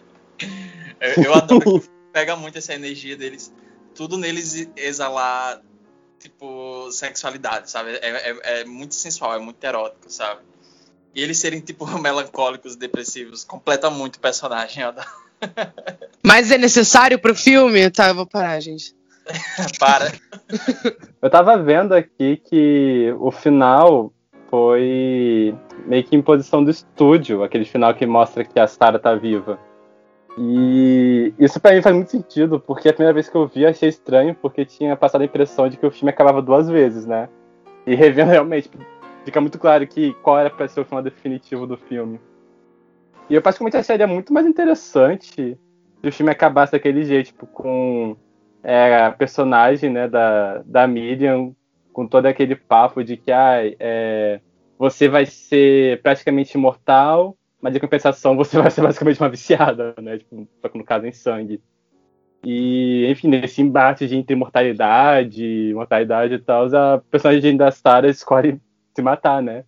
Eu, 1.00 1.24
eu 1.24 1.34
adoro 1.34 1.80
que 1.80 1.88
pega 2.12 2.34
muito 2.34 2.58
essa 2.58 2.74
energia 2.74 3.16
deles. 3.16 3.52
Tudo 3.94 4.16
neles 4.16 4.68
exalar, 4.76 5.60
tipo, 6.18 6.90
sexualidade, 6.90 7.70
sabe? 7.70 7.90
É, 7.96 8.30
é- 8.30 8.60
é 8.60 8.64
muito 8.64 8.94
sensual, 8.94 9.34
é 9.34 9.38
muito 9.38 9.62
erótico, 9.62 10.10
sabe? 10.10 10.40
E 11.14 11.22
eles 11.22 11.38
serem, 11.38 11.60
tipo, 11.60 11.86
melancólicos, 11.98 12.76
depressivos, 12.76 13.44
completa 13.44 13.90
muito 13.90 14.16
o 14.16 14.20
personagem. 14.20 14.82
adoro. 14.82 15.06
Mas 16.22 16.50
é 16.50 16.58
necessário 16.58 17.18
pro 17.18 17.34
filme? 17.34 17.90
Tá, 17.90 18.08
eu 18.08 18.14
vou 18.14 18.26
parar, 18.26 18.58
gente. 18.60 18.94
Para. 19.78 20.12
Eu 21.20 21.30
tava 21.30 21.56
vendo 21.56 21.94
aqui 21.94 22.36
que 22.36 23.14
o 23.18 23.30
final 23.30 24.12
foi 24.50 25.54
meio 25.86 26.04
que 26.04 26.16
imposição 26.16 26.62
do 26.62 26.70
estúdio, 26.70 27.42
aquele 27.42 27.64
final 27.64 27.94
que 27.94 28.06
mostra 28.06 28.44
que 28.44 28.58
a 28.58 28.66
Sarah 28.66 28.98
tá 28.98 29.14
viva. 29.14 29.58
E 30.36 31.32
isso 31.38 31.60
pra 31.60 31.72
mim 31.72 31.82
faz 31.82 31.94
muito 31.94 32.10
sentido, 32.10 32.58
porque 32.58 32.88
a 32.88 32.92
primeira 32.92 33.14
vez 33.14 33.28
que 33.28 33.36
eu 33.36 33.46
vi 33.46 33.64
achei 33.64 33.88
estranho, 33.88 34.34
porque 34.34 34.64
tinha 34.64 34.96
passado 34.96 35.22
a 35.22 35.24
impressão 35.24 35.68
de 35.68 35.76
que 35.76 35.86
o 35.86 35.90
filme 35.90 36.10
acabava 36.10 36.42
duas 36.42 36.68
vezes, 36.68 37.06
né? 37.06 37.28
E 37.86 37.94
revendo 37.94 38.30
realmente, 38.30 38.70
fica 39.24 39.40
muito 39.40 39.58
claro 39.58 39.86
que 39.86 40.12
qual 40.14 40.38
era 40.38 40.50
pra 40.50 40.68
ser 40.68 40.80
o 40.80 40.84
final 40.84 41.02
definitivo 41.02 41.66
do 41.66 41.76
filme. 41.76 42.20
E 43.28 43.34
eu 43.34 43.42
particularmente 43.42 43.78
acharia 43.78 44.06
muito 44.06 44.32
mais 44.32 44.46
interessante 44.46 45.58
se 46.02 46.08
o 46.08 46.12
filme 46.12 46.30
acabasse 46.30 46.72
daquele 46.72 47.04
jeito, 47.04 47.28
tipo, 47.28 47.46
com 47.46 48.16
é, 48.62 49.04
a 49.04 49.12
personagem 49.12 49.90
né, 49.90 50.06
da, 50.08 50.62
da 50.66 50.86
Miriam, 50.86 51.54
com 51.92 52.06
todo 52.06 52.26
aquele 52.26 52.54
papo 52.54 53.02
de 53.02 53.16
que 53.16 53.32
ai, 53.32 53.76
é, 53.78 54.40
você 54.78 55.08
vai 55.08 55.24
ser 55.24 56.02
praticamente 56.02 56.56
imortal, 56.58 57.36
mas 57.60 57.74
em 57.74 57.80
compensação 57.80 58.36
você 58.36 58.58
vai 58.60 58.70
ser 58.70 58.82
basicamente 58.82 59.20
uma 59.20 59.30
viciada, 59.30 59.94
né? 60.02 60.18
Tipo, 60.18 60.46
no 60.74 60.84
caso 60.84 61.06
em 61.06 61.12
sangue. 61.12 61.62
E, 62.44 63.06
enfim, 63.10 63.28
nesse 63.28 63.62
embate 63.62 64.06
de 64.06 64.16
entre 64.16 64.34
imortalidade, 64.34 65.72
mortalidade 65.72 66.34
e 66.34 66.38
tal, 66.38 66.66
a 66.76 66.98
personagem 67.10 67.56
da 67.56 67.70
Sarah 67.70 68.08
escolhe 68.08 68.60
se 68.94 69.02
matar, 69.02 69.42
né? 69.42 69.64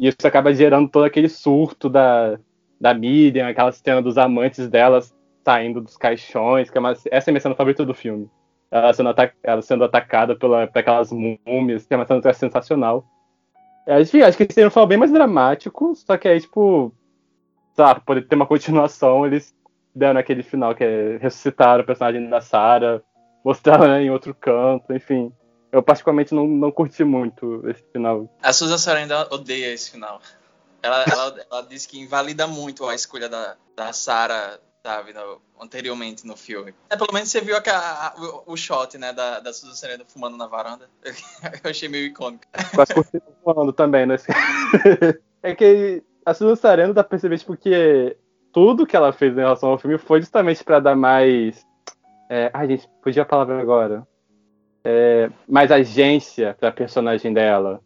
E 0.00 0.08
isso 0.08 0.26
acaba 0.26 0.52
gerando 0.54 0.88
todo 0.88 1.04
aquele 1.04 1.28
surto 1.28 1.88
da, 1.88 2.38
da 2.80 2.94
Miriam, 2.94 3.48
aquela 3.48 3.72
cena 3.72 4.02
dos 4.02 4.18
amantes 4.18 4.68
delas 4.68 5.14
saindo 5.44 5.80
dos 5.80 5.96
caixões, 5.96 6.70
que 6.70 6.78
é 6.78 6.80
uma, 6.80 6.92
essa 6.92 7.10
é 7.10 7.30
a 7.30 7.32
minha 7.32 7.40
cena 7.40 7.54
favorita 7.54 7.84
do 7.84 7.94
filme. 7.94 8.30
Ela 8.70 8.92
sendo, 8.92 9.10
ela 9.42 9.62
sendo 9.62 9.84
atacada 9.84 10.34
pela, 10.36 10.66
por 10.66 10.78
aquelas 10.78 11.12
múmias, 11.12 11.86
que 11.86 11.92
é 11.92 11.96
uma 11.96 12.06
cena 12.06 12.32
sensacional. 12.32 13.04
É, 13.86 14.00
enfim, 14.00 14.22
acho 14.22 14.38
que 14.38 14.50
seria 14.52 14.68
um 14.68 14.70
final 14.70 14.86
bem 14.86 14.98
mais 14.98 15.12
dramático, 15.12 15.94
só 15.94 16.16
que 16.16 16.28
aí, 16.28 16.40
tipo, 16.40 16.94
sabe, 17.74 18.00
poder 18.00 18.26
ter 18.26 18.36
uma 18.36 18.46
continuação, 18.46 19.26
eles 19.26 19.54
deram 19.94 20.20
aquele 20.20 20.42
final 20.42 20.74
que 20.74 20.84
é 20.84 21.18
ressuscitar 21.18 21.80
o 21.80 21.84
personagem 21.84 22.28
da 22.28 22.40
Sarah, 22.40 23.02
mostrar 23.44 23.82
ela 23.82 24.00
em 24.00 24.10
outro 24.10 24.34
canto, 24.34 24.92
enfim. 24.94 25.32
Eu 25.72 25.82
particularmente 25.82 26.34
não, 26.34 26.46
não 26.46 26.70
curti 26.70 27.02
muito 27.02 27.66
esse 27.68 27.82
final. 27.92 28.28
A 28.42 28.52
Susan 28.52 28.76
Sarandon 28.76 29.26
odeia 29.30 29.72
esse 29.72 29.90
final. 29.90 30.20
Ela, 30.82 31.04
ela, 31.10 31.46
ela 31.50 31.62
diz 31.62 31.86
que 31.86 31.98
invalida 31.98 32.46
muito 32.46 32.86
a 32.86 32.94
escolha 32.94 33.26
da, 33.28 33.56
da 33.74 33.92
Sarah, 33.92 34.58
sabe, 34.84 35.14
no- 35.14 35.40
anteriormente 35.60 36.26
no 36.26 36.36
filme. 36.36 36.74
É, 36.90 36.96
pelo 36.96 37.12
menos 37.12 37.30
você 37.30 37.40
viu 37.40 37.56
a, 37.56 37.60
a- 37.60 38.14
o, 38.46 38.52
o 38.52 38.56
shot, 38.56 38.98
né, 38.98 39.12
da, 39.14 39.40
da 39.40 39.52
Susan 39.52 39.74
Sarandon 39.74 40.04
fumando 40.06 40.36
na 40.36 40.46
varanda. 40.46 40.90
Eu 41.64 41.70
achei 41.70 41.88
meio 41.88 42.06
icônico. 42.06 42.44
Quase 42.74 42.92
curti 42.92 43.22
falando 43.44 43.72
também, 43.72 44.04
né? 44.04 44.16
é 45.42 45.54
que 45.54 46.02
a 46.26 46.34
Susan 46.34 46.56
Sarandon 46.56 46.92
dá 46.92 47.02
pra 47.02 47.10
perceber, 47.10 47.38
tipo, 47.38 47.56
que 47.56 48.14
tudo 48.52 48.86
que 48.86 48.94
ela 48.96 49.12
fez 49.12 49.32
em 49.32 49.40
relação 49.40 49.70
ao 49.70 49.78
filme 49.78 49.96
foi 49.96 50.20
justamente 50.20 50.62
pra 50.62 50.80
dar 50.80 50.94
mais. 50.96 51.64
É... 52.28 52.50
Ai, 52.52 52.68
gente, 52.68 52.88
fugiu 53.02 53.22
a 53.22 53.26
palavra 53.26 53.58
agora. 53.60 54.06
É... 54.84 55.30
Mais 55.48 55.70
agência 55.70 56.56
pra 56.58 56.72
personagem 56.72 57.32
dela. 57.32 57.80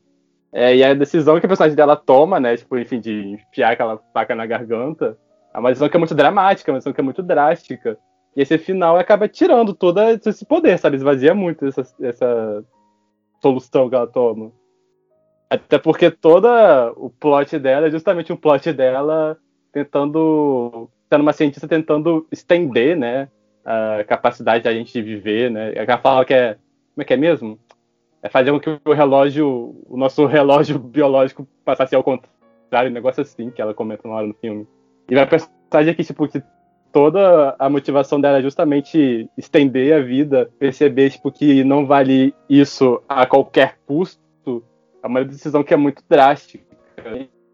É, 0.52 0.74
e 0.74 0.82
a 0.82 0.94
decisão 0.94 1.38
que 1.38 1.44
a 1.44 1.48
personagem 1.48 1.76
dela 1.76 1.96
toma, 1.96 2.40
né? 2.40 2.56
Tipo, 2.56 2.78
enfim, 2.78 2.98
de 2.98 3.12
enfiar 3.32 3.72
aquela 3.72 3.98
faca 4.14 4.34
na 4.34 4.46
garganta, 4.46 5.18
é 5.52 5.58
uma 5.58 5.68
decisão 5.70 5.88
que 5.88 5.96
é 5.96 5.98
muito 5.98 6.14
dramática, 6.14 6.70
é 6.70 6.72
uma 6.72 6.78
decisão 6.78 6.92
que 6.92 7.00
é 7.00 7.04
muito 7.04 7.22
drástica. 7.22 7.98
E 8.36 8.42
esse 8.42 8.58
final 8.58 8.96
acaba 8.96 9.28
tirando 9.28 9.74
todo 9.74 10.00
esse 10.00 10.44
poder, 10.44 10.78
sabe? 10.78 10.96
Esvazia 10.96 11.34
muito 11.34 11.66
essa, 11.66 11.82
essa 12.00 12.64
solução 13.40 13.88
que 13.88 13.94
ela 13.94 14.06
toma. 14.06 14.52
Até 15.48 15.78
porque 15.78 16.10
toda 16.10 16.92
o 16.96 17.08
plot 17.08 17.58
dela 17.58 17.86
é 17.86 17.90
justamente 17.90 18.32
um 18.32 18.36
plot 18.36 18.72
dela 18.72 19.38
tentando. 19.72 20.90
sendo 21.08 21.22
uma 21.22 21.32
cientista 21.32 21.68
tentando 21.68 22.26
estender, 22.30 22.96
né? 22.96 23.28
A 23.64 24.04
capacidade 24.04 24.64
da 24.64 24.72
gente 24.72 24.92
de 24.92 25.02
viver, 25.02 25.50
né? 25.50 25.72
Ela 25.74 25.98
fala 25.98 26.24
que 26.24 26.34
é. 26.34 26.56
Como 26.96 27.02
é 27.02 27.04
que 27.04 27.12
é 27.12 27.16
mesmo? 27.16 27.60
É 28.22 28.28
fazer 28.30 28.50
com 28.50 28.58
que 28.58 28.80
o 28.82 28.92
relógio. 28.94 29.76
O 29.86 29.98
nosso 29.98 30.24
relógio 30.26 30.78
biológico 30.78 31.46
passasse 31.62 31.94
ao 31.94 32.02
contrário, 32.02 32.90
um 32.90 32.94
negócio 32.94 33.20
assim 33.20 33.50
que 33.50 33.60
ela 33.60 33.74
comenta 33.74 34.08
na 34.08 34.14
hora 34.14 34.26
no 34.26 34.34
filme. 34.34 34.66
E 35.06 35.14
vai 35.14 35.28
personagem 35.28 35.92
aqui, 35.92 36.02
tipo, 36.02 36.26
que 36.26 36.42
toda 36.90 37.54
a 37.58 37.68
motivação 37.68 38.18
dela 38.18 38.38
é 38.38 38.42
justamente 38.42 39.28
estender 39.36 39.92
a 39.94 40.00
vida, 40.00 40.50
perceber, 40.58 41.10
tipo, 41.10 41.30
que 41.30 41.62
não 41.62 41.86
vale 41.86 42.34
isso 42.48 43.02
a 43.06 43.26
qualquer 43.26 43.76
custo 43.86 44.64
é 45.02 45.06
uma 45.06 45.24
decisão 45.24 45.62
que 45.62 45.72
é 45.72 45.76
muito 45.76 46.02
drástica. 46.08 46.64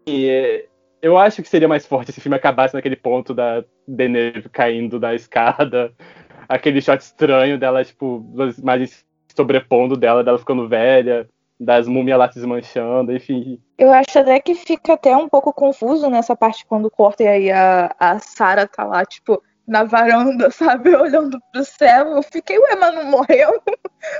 E 0.07 0.27
é, 0.27 0.65
eu 1.01 1.17
acho 1.17 1.43
que 1.43 1.49
seria 1.49 1.67
mais 1.67 1.85
forte 1.85 2.11
se 2.11 2.19
o 2.19 2.21
filme 2.21 2.37
acabasse 2.37 2.73
naquele 2.73 2.95
ponto 2.95 3.33
da 3.33 3.63
Deneuve 3.85 4.49
caindo 4.49 4.99
da 4.99 5.13
escada, 5.13 5.93
aquele 6.49 6.81
shot 6.81 6.99
estranho 7.01 7.59
dela, 7.59 7.83
tipo, 7.83 8.25
as 8.39 8.57
imagens 8.57 9.05
sobrepondo 9.35 9.95
dela, 9.97 10.23
dela 10.23 10.37
ficando 10.37 10.67
velha, 10.67 11.27
das 11.59 11.87
múmias 11.87 12.17
lá 12.17 12.29
se 12.29 12.35
desmanchando, 12.35 13.13
enfim. 13.13 13.59
Eu 13.77 13.91
acho 13.91 14.17
até 14.17 14.39
que 14.39 14.55
fica 14.55 14.93
até 14.93 15.15
um 15.15 15.29
pouco 15.29 15.53
confuso 15.53 16.09
nessa 16.09 16.35
parte 16.35 16.65
quando 16.65 16.89
corta 16.89 17.23
e 17.23 17.27
aí 17.27 17.51
a, 17.51 17.93
a 17.99 18.19
Sarah 18.19 18.67
tá 18.67 18.83
lá, 18.83 19.05
tipo, 19.05 19.41
na 19.67 19.83
varanda, 19.83 20.49
sabe, 20.51 20.95
olhando 20.95 21.39
pro 21.51 21.63
céu. 21.63 22.07
Eu 22.07 22.23
fiquei, 22.23 22.57
ué, 22.57 22.75
mas 22.75 22.95
não 22.95 23.05
morreu? 23.05 23.61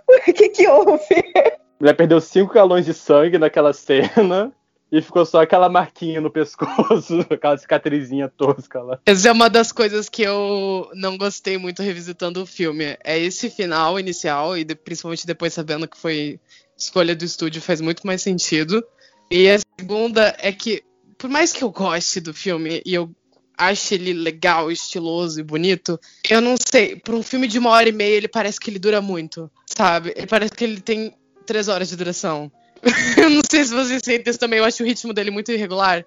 O 0.07 0.33
que 0.33 0.47
que 0.47 0.65
houve? 0.65 1.03
A 1.35 1.51
mulher 1.77 1.93
perdeu 1.93 2.21
5 2.21 2.53
galões 2.53 2.85
de 2.85 2.93
sangue 2.93 3.37
naquela 3.37 3.73
cena 3.73 4.53
e 4.93 5.01
ficou 5.01 5.25
só 5.25 5.41
aquela 5.41 5.67
marquinha 5.67 6.21
no 6.21 6.29
pescoço, 6.29 7.19
aquela 7.27 7.57
cicatrizinha 7.57 8.29
tosca 8.29 8.79
lá. 8.79 8.99
Essa 9.03 9.29
é 9.29 9.31
uma 9.31 9.49
das 9.49 9.71
coisas 9.71 10.07
que 10.07 10.21
eu 10.21 10.87
não 10.93 11.17
gostei 11.17 11.57
muito 11.57 11.81
revisitando 11.81 12.43
o 12.43 12.45
filme. 12.45 12.95
É 13.03 13.17
esse 13.17 13.49
final 13.49 13.99
inicial, 13.99 14.55
e 14.55 14.63
de- 14.63 14.75
principalmente 14.75 15.25
depois 15.25 15.51
sabendo 15.51 15.87
que 15.87 15.97
foi 15.97 16.39
escolha 16.77 17.15
do 17.15 17.25
estúdio, 17.25 17.59
faz 17.59 17.81
muito 17.81 18.05
mais 18.05 18.21
sentido. 18.21 18.85
E 19.31 19.49
a 19.49 19.57
segunda 19.79 20.35
é 20.37 20.51
que, 20.51 20.83
por 21.17 21.27
mais 21.27 21.51
que 21.51 21.63
eu 21.63 21.71
goste 21.71 22.19
do 22.21 22.31
filme 22.31 22.79
e 22.85 22.93
eu 22.93 23.09
ache 23.57 23.95
ele 23.95 24.13
legal, 24.13 24.71
estiloso 24.71 25.39
e 25.39 25.43
bonito, 25.43 25.99
eu 26.29 26.39
não 26.39 26.55
sei, 26.55 26.97
por 26.97 27.15
um 27.15 27.23
filme 27.23 27.47
de 27.47 27.57
uma 27.57 27.71
hora 27.71 27.89
e 27.89 27.91
meia, 27.91 28.15
ele 28.15 28.27
parece 28.27 28.59
que 28.59 28.69
ele 28.69 28.77
dura 28.77 29.01
muito, 29.01 29.49
sabe? 29.65 30.13
Ele 30.15 30.27
parece 30.27 30.51
que 30.51 30.63
ele 30.63 30.79
tem 30.79 31.15
três 31.47 31.67
horas 31.67 31.89
de 31.89 31.95
duração. 31.95 32.51
eu 33.17 33.29
não 33.29 33.41
sei 33.49 33.63
se 33.63 33.73
vocês 33.73 34.01
sentem 34.03 34.29
isso 34.29 34.39
também, 34.39 34.59
eu 34.59 34.65
acho 34.65 34.83
o 34.83 34.85
ritmo 34.85 35.13
dele 35.13 35.31
muito 35.31 35.51
irregular. 35.51 36.05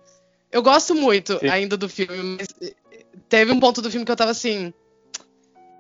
Eu 0.53 0.63
gosto 0.63 0.95
muito 0.95 1.39
Sim. 1.39 1.49
ainda 1.49 1.77
do 1.77 1.89
filme, 1.89 2.39
mas 2.39 2.49
teve 3.29 3.53
um 3.53 3.61
ponto 3.61 3.83
do 3.83 3.91
filme 3.91 4.05
que 4.05 4.13
eu 4.13 4.17
tava 4.17 4.31
assim. 4.31 4.73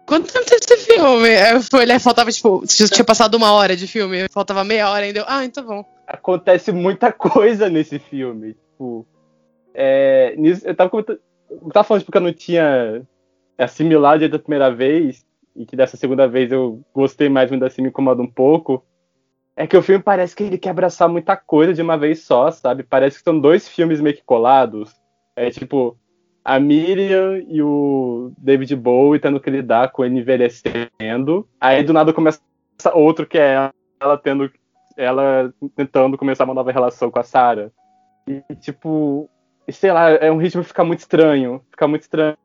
Quanto 0.07 0.32
tempo 0.32 0.47
tem 0.47 0.59
esse 0.59 0.76
filme? 0.76 1.28
Eu 1.53 1.62
fui 1.62 1.80
olhar, 1.80 2.01
faltava, 2.01 2.30
tipo, 2.30 2.62
já 2.64 2.88
tinha 2.88 3.05
passado 3.05 3.34
uma 3.34 3.53
hora 3.53 3.76
de 3.76 3.86
filme, 3.86 4.28
faltava 4.30 4.62
meia 4.64 4.88
hora 4.88 5.05
ainda. 5.05 5.20
Eu, 5.20 5.24
ah, 5.26 5.44
então 5.44 5.64
bom. 5.64 5.84
Acontece 6.07 6.70
muita 6.70 7.11
coisa 7.12 7.68
nesse 7.68 7.99
filme. 7.99 8.55
Tipo, 8.55 9.07
É, 9.74 10.34
nisso, 10.36 10.66
eu 10.66 10.74
tava, 10.74 10.90
eu 10.94 11.70
tava 11.72 11.84
falando 11.84 12.05
porque 12.05 12.18
eu 12.18 12.22
não 12.22 12.32
tinha 12.32 13.03
assimilado 13.59 14.20
desde 14.20 14.36
a 14.36 14.40
primeira 14.40 14.70
vez, 14.70 15.24
e 15.57 15.64
que 15.64 15.74
dessa 15.74 15.97
segunda 15.97 16.28
vez 16.28 16.53
eu 16.53 16.80
gostei 16.94 17.28
mais, 17.28 17.51
ainda 17.51 17.66
assim 17.66 17.82
me 17.82 17.88
incomoda 17.88 18.22
um 18.22 18.30
pouco. 18.30 18.84
É 19.57 19.66
que 19.66 19.76
o 19.76 19.82
filme 19.82 20.02
parece 20.02 20.36
que 20.36 20.44
ele 20.44 20.59
quer 20.59 20.70
abraçar 20.70 21.09
muita 21.09 21.34
coisa 21.34 21.72
de 21.72 21.80
uma 21.80 21.96
vez 21.96 22.22
só, 22.22 22.50
sabe? 22.50 22.82
Parece 22.82 23.16
que 23.16 23.24
são 23.24 23.40
dois 23.40 23.66
filmes 23.66 24.02
meio 24.02 24.14
que 24.14 24.22
colados. 24.22 24.94
É 25.34 25.50
tipo, 25.50 25.96
a 26.44 26.61
Miriam 26.61 27.42
e 27.48 27.62
o 27.62 28.32
David 28.36 28.76
Bowie 28.76 29.18
tendo 29.18 29.40
que 29.40 29.48
lidar 29.48 29.90
com 29.90 30.04
ele 30.04 30.20
envelhecendo. 30.20 31.48
Aí 31.59 31.82
do 31.82 31.94
nada 31.94 32.12
começa 32.12 32.40
outro 32.92 33.26
que 33.26 33.38
é 33.38 33.70
ela, 33.98 34.18
tendo. 34.18 34.52
Ela 34.96 35.52
tentando 35.74 36.16
começar 36.16 36.44
uma 36.44 36.54
nova 36.54 36.70
relação 36.70 37.11
com 37.11 37.18
a 37.18 37.22
Sarah. 37.22 37.70
E 38.28 38.42
tipo, 38.57 39.28
sei 39.70 39.90
lá, 39.90 40.11
é 40.11 40.30
um 40.30 40.36
ritmo 40.36 40.62
que 40.62 40.68
fica 40.68 40.84
muito 40.84 41.00
estranho. 41.00 41.62
Fica 41.70 41.88
muito 41.88 42.02
estranho. 42.02 42.36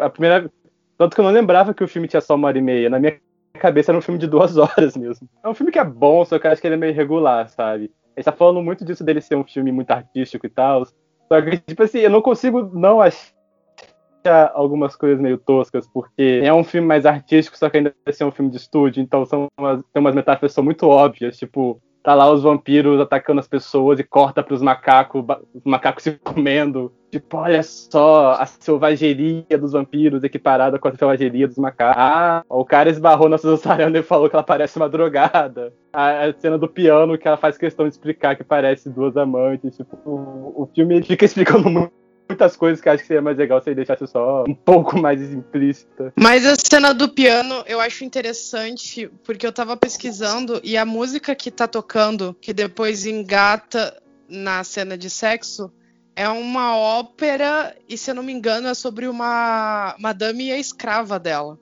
A 0.00 0.10
primeira. 0.10 0.50
Tanto 0.98 1.14
que 1.14 1.20
eu 1.20 1.24
não 1.24 1.32
lembrava 1.32 1.72
que 1.72 1.84
o 1.84 1.88
filme 1.88 2.08
tinha 2.08 2.20
só 2.20 2.34
uma 2.34 2.48
hora 2.48 2.58
e 2.58 2.62
meia. 2.62 2.90
Na 2.90 2.98
minha 2.98 3.18
cabeça 3.56 3.90
era 3.90 3.98
um 3.98 4.02
filme 4.02 4.18
de 4.18 4.26
duas 4.26 4.56
horas 4.58 4.96
mesmo. 4.96 5.28
É 5.42 5.48
um 5.48 5.54
filme 5.54 5.72
que 5.72 5.78
é 5.78 5.84
bom, 5.84 6.24
só 6.24 6.38
que 6.38 6.46
eu 6.46 6.50
acho 6.50 6.60
que 6.60 6.66
ele 6.66 6.74
é 6.74 6.78
meio 6.78 6.92
irregular, 6.92 7.48
sabe? 7.48 7.90
A 8.16 8.20
gente 8.20 8.24
tá 8.24 8.32
falando 8.32 8.62
muito 8.62 8.84
disso 8.84 9.04
dele 9.04 9.20
ser 9.20 9.36
um 9.36 9.44
filme 9.44 9.70
muito 9.70 9.90
artístico 9.90 10.46
e 10.46 10.50
tal. 10.50 10.84
Só 10.84 11.42
que, 11.42 11.58
tipo 11.58 11.82
assim, 11.82 11.98
eu 11.98 12.10
não 12.10 12.22
consigo 12.22 12.62
não 12.72 13.00
achar 13.00 14.52
algumas 14.54 14.96
coisas 14.96 15.20
meio 15.20 15.38
toscas, 15.38 15.86
porque 15.86 16.40
é 16.42 16.52
um 16.52 16.64
filme 16.64 16.86
mais 16.86 17.04
artístico, 17.06 17.56
só 17.56 17.68
que 17.68 17.78
ainda 17.78 17.94
é 18.06 18.24
um 18.24 18.30
filme 18.30 18.50
de 18.50 18.56
estúdio, 18.56 19.02
então 19.02 19.24
são 19.24 19.48
umas, 19.58 19.82
tem 19.92 20.00
umas 20.00 20.14
metáforas 20.14 20.52
que 20.52 20.54
são 20.54 20.64
muito 20.64 20.88
óbvias, 20.88 21.36
tipo, 21.36 21.80
tá 22.02 22.14
lá 22.14 22.30
os 22.30 22.42
vampiros 22.42 23.00
atacando 23.00 23.40
as 23.40 23.48
pessoas 23.48 23.98
e 23.98 24.04
corta 24.04 24.42
pros 24.42 24.62
macacos, 24.62 25.24
os 25.52 25.64
macacos 25.64 26.04
se 26.04 26.12
comendo. 26.12 26.92
Tipo, 27.16 27.38
olha 27.38 27.62
só 27.62 28.32
a 28.32 28.44
selvageria 28.44 29.56
dos 29.58 29.72
vampiros 29.72 30.22
equiparada 30.22 30.78
com 30.78 30.88
a 30.88 30.94
selvageria 30.94 31.48
dos 31.48 31.56
macacos. 31.56 31.96
Ah, 31.96 32.44
o 32.46 32.62
cara 32.62 32.90
esbarrou 32.90 33.26
na 33.26 33.38
Sarandon 33.38 33.98
e 33.98 34.02
falou 34.02 34.28
que 34.28 34.36
ela 34.36 34.42
parece 34.42 34.76
uma 34.76 34.88
drogada. 34.88 35.72
A, 35.90 36.26
a, 36.26 36.32
cena 36.34 36.58
do 36.58 36.68
piano 36.68 37.16
que 37.16 37.26
ela 37.26 37.38
faz 37.38 37.56
questão 37.56 37.86
de 37.86 37.94
explicar 37.94 38.36
que 38.36 38.44
parece 38.44 38.90
duas 38.90 39.16
amantes. 39.16 39.78
Tipo, 39.78 39.96
o, 40.04 40.62
o 40.64 40.70
filme 40.74 41.02
fica 41.02 41.24
explicando 41.26 41.70
muito 41.70 41.92
muitas 42.28 42.56
coisas 42.56 42.80
que 42.80 42.88
acho 42.88 43.02
que 43.02 43.06
seria 43.06 43.22
mais 43.22 43.38
legal 43.38 43.62
se 43.62 43.68
ele 43.68 43.76
deixasse 43.76 44.04
só 44.08 44.42
um 44.48 44.54
pouco 44.54 44.98
mais 44.98 45.22
implícita. 45.32 46.12
Mas 46.16 46.44
a 46.44 46.56
cena 46.56 46.92
do 46.92 47.08
piano 47.08 47.62
eu 47.66 47.80
acho 47.80 48.04
interessante 48.04 49.08
porque 49.22 49.46
eu 49.46 49.52
tava 49.52 49.76
pesquisando 49.76 50.60
e 50.64 50.76
a 50.76 50.84
música 50.84 51.36
que 51.36 51.52
tá 51.52 51.68
tocando, 51.68 52.36
que 52.40 52.52
depois 52.52 53.06
engata 53.06 53.96
na 54.28 54.64
cena 54.64 54.98
de 54.98 55.08
sexo, 55.08 55.70
é 56.16 56.28
uma 56.30 56.74
ópera 56.74 57.76
e 57.86 57.98
se 57.98 58.10
eu 58.10 58.14
não 58.14 58.22
me 58.22 58.32
engano 58.32 58.68
é 58.68 58.74
sobre 58.74 59.06
uma 59.06 59.94
madame 59.98 60.46
e 60.46 60.52
a 60.52 60.58
escrava 60.58 61.18
dela. 61.18 61.58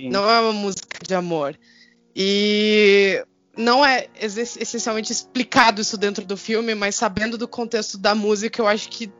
Sim. 0.00 0.08
Não 0.08 0.30
é 0.30 0.40
uma 0.40 0.52
música 0.52 1.00
de 1.04 1.14
amor. 1.14 1.58
E 2.14 3.20
não 3.56 3.84
é 3.84 4.06
essencialmente 4.16 5.12
explicado 5.12 5.82
isso 5.82 5.96
dentro 5.98 6.24
do 6.24 6.36
filme, 6.36 6.76
mas 6.76 6.94
sabendo 6.94 7.36
do 7.36 7.48
contexto 7.48 7.98
da 7.98 8.14
música, 8.14 8.62
eu 8.62 8.68
acho 8.68 8.88
que 8.88 9.12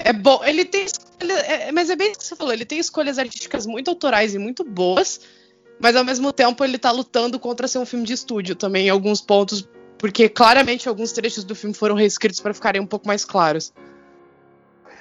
é 0.00 0.12
bom. 0.12 0.42
Ele 0.44 0.64
tem. 0.64 0.86
é, 1.46 1.70
mas 1.70 1.88
é 1.88 1.94
bem 1.94 2.10
isso 2.10 2.18
que 2.18 2.26
você 2.26 2.36
falou. 2.36 2.52
Ele 2.52 2.64
tem 2.64 2.80
escolhas 2.80 3.18
artísticas 3.18 3.64
muito 3.64 3.88
autorais 3.88 4.34
e 4.34 4.38
muito 4.38 4.64
boas. 4.64 5.20
Mas 5.80 5.94
ao 5.94 6.04
mesmo 6.04 6.32
tempo 6.32 6.64
ele 6.64 6.78
tá 6.78 6.90
lutando 6.90 7.38
contra 7.38 7.68
ser 7.68 7.78
um 7.78 7.86
filme 7.86 8.04
de 8.04 8.12
estúdio 8.12 8.56
também 8.56 8.86
em 8.86 8.90
alguns 8.90 9.20
pontos. 9.20 9.68
Porque 9.98 10.28
claramente 10.28 10.88
alguns 10.88 11.12
trechos 11.12 11.44
do 11.44 11.54
filme 11.54 11.74
foram 11.74 11.94
reescritos 11.94 12.40
para 12.40 12.54
ficarem 12.54 12.80
um 12.80 12.86
pouco 12.86 13.06
mais 13.06 13.24
claros. 13.24 13.72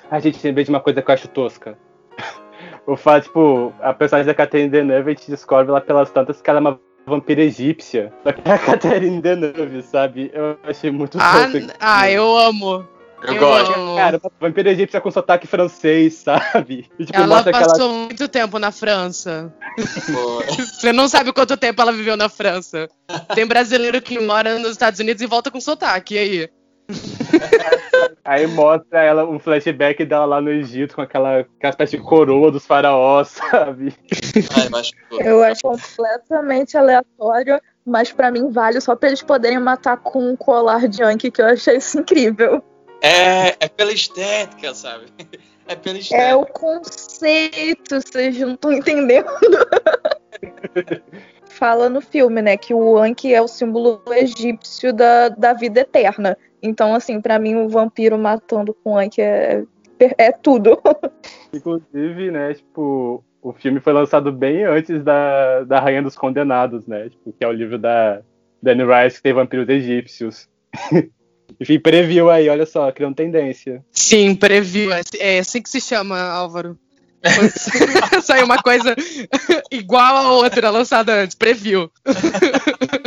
A 0.10 0.20
gente 0.20 0.40
lembrei 0.44 0.64
de 0.64 0.70
uma 0.70 0.80
coisa 0.80 1.02
que 1.02 1.10
eu 1.10 1.14
acho 1.14 1.28
tosca. 1.28 1.78
o 2.88 2.96
fato, 2.96 3.26
tipo, 3.26 3.74
a 3.80 3.94
personagem 3.94 4.28
da 4.28 4.34
Catherine 4.34 4.70
Deneuve, 4.70 5.12
a 5.12 5.14
gente 5.14 5.30
descobre 5.30 5.72
lá 5.72 5.82
pelas 5.82 6.10
tantas 6.10 6.42
que 6.42 6.50
ela 6.50 6.60
é 6.60 6.62
uma 6.62 6.80
vampira 7.06 7.42
egípcia. 7.44 8.12
Só 8.24 8.32
que 8.32 8.50
é 8.50 8.54
a 8.54 8.58
Catherine 8.60 9.22
Deneuve, 9.22 9.84
sabe? 9.84 10.32
Eu 10.34 10.58
achei 10.64 10.90
muito 10.90 11.18
ah, 11.20 11.48
ah, 11.80 12.12
eu 12.12 12.36
amo. 12.38 12.88
Eu, 13.24 13.34
eu 13.34 13.40
gosto. 13.40 13.96
Cara, 13.96 14.22
vampira 14.40 14.72
egípcia 14.72 15.02
com 15.02 15.10
sotaque 15.10 15.48
francês, 15.48 16.16
sabe? 16.24 16.90
E, 17.00 17.06
tipo, 17.06 17.18
ela 17.18 17.44
passou 17.44 17.72
aquela... 17.74 17.90
muito 17.90 18.28
tempo 18.28 18.60
na 18.60 18.72
França. 18.72 19.54
Você 20.58 20.94
não 20.94 21.08
sabe 21.08 21.34
quanto 21.34 21.58
tempo 21.58 21.82
ela 21.82 21.92
viveu 21.92 22.16
na 22.16 22.30
França. 22.30 22.88
Tem 23.34 23.46
brasileiro 23.46 24.02
que 24.02 24.20
mora 24.20 24.60
nos 24.60 24.72
Estados 24.72 25.00
Unidos 25.00 25.22
e 25.22 25.26
volta 25.26 25.50
com 25.50 25.60
sotaque, 25.60 26.16
e 26.16 26.18
aí? 26.18 26.50
Aí 28.24 28.46
mostra 28.48 29.02
ela 29.04 29.26
um 29.26 29.40
flashback 29.40 30.04
dela 30.06 30.26
lá 30.26 30.42
no 30.42 30.52
Egito 30.52 30.96
com 30.96 31.02
aquela, 31.02 31.40
aquela 31.40 31.72
espécie 31.72 31.98
de 31.98 32.04
coroa 32.04 32.52
dos 32.52 32.66
faraós, 32.66 33.30
sabe? 33.30 33.94
eu 35.20 35.44
acho 35.44 35.62
completamente 35.62 36.78
aleatório, 36.78 37.60
mas 37.86 38.12
para 38.12 38.32
mim 38.32 38.50
vale 38.52 38.80
só 38.82 38.96
pra 38.96 39.10
eles 39.10 39.22
poderem 39.22 39.60
matar 39.60 39.98
com 39.98 40.32
um 40.32 40.36
colar 40.36 40.88
de 40.88 41.04
Anki, 41.04 41.32
que 41.32 41.42
eu 41.42 41.48
achei 41.48 41.78
isso 41.78 42.00
incrível. 42.00 42.64
É, 43.08 43.56
é 43.62 43.70
pela 43.70 43.92
estética, 43.92 44.74
sabe? 44.74 45.06
É 45.70 45.76
pela 45.76 45.98
estética. 45.98 46.30
É 46.30 46.34
o 46.34 46.46
conceito, 46.46 48.00
vocês 48.00 48.40
não 48.40 48.54
estão 48.54 48.72
entendendo. 48.72 49.28
Fala 51.44 51.90
no 51.90 52.00
filme, 52.00 52.42
né, 52.42 52.56
que 52.56 52.74
o 52.74 52.98
Anki 52.98 53.34
é 53.34 53.42
o 53.42 53.50
símbolo 53.50 54.02
egípcio 54.12 54.94
da, 54.94 55.28
da 55.28 55.52
vida 55.52 55.82
eterna. 55.82 56.38
Então, 56.64 56.96
assim, 56.96 57.20
para 57.20 57.38
mim, 57.38 57.56
o 57.56 57.68
vampiro 57.68 58.18
matando 58.18 58.74
com 58.74 58.98
Anki 58.98 59.22
é, 59.22 59.66
é 60.00 60.32
tudo. 60.32 60.82
Inclusive, 61.54 62.32
né, 62.32 62.54
tipo, 62.54 63.22
o 63.42 63.52
filme 63.52 63.82
foi 63.82 63.92
lançado 63.92 64.32
bem 64.32 64.64
antes 64.64 65.04
da, 65.04 65.66
da 65.66 65.82
Rainha 65.82 66.02
dos 66.02 66.16
Condenados, 66.16 66.88
né? 66.88 67.10
Tipo, 67.10 67.34
que 67.34 67.44
é 67.44 67.48
o 67.50 67.52
livro 67.52 67.78
da 67.78 68.22
Danny 68.64 68.84
Rice 68.84 69.18
que 69.18 69.24
tem 69.24 69.34
vampiros 69.34 69.68
egípcios. 69.68 70.48
Enfim, 71.60 71.80
previu 71.80 72.30
aí, 72.30 72.50
olha 72.50 72.66
só, 72.66 72.92
criando 72.92 73.16
tendência. 73.16 73.84
Sim, 73.92 74.36
previu. 74.36 74.92
É, 74.92 75.02
é 75.20 75.40
assim 75.40 75.62
que 75.62 75.70
se 75.70 75.82
chama, 75.82 76.20
Álvaro. 76.20 76.78
Saiu 78.22 78.46
uma 78.46 78.62
coisa 78.62 78.96
igual 79.72 80.18
a 80.18 80.32
outra 80.34 80.70
lançada 80.70 81.14
antes, 81.14 81.36
previu. 81.36 81.92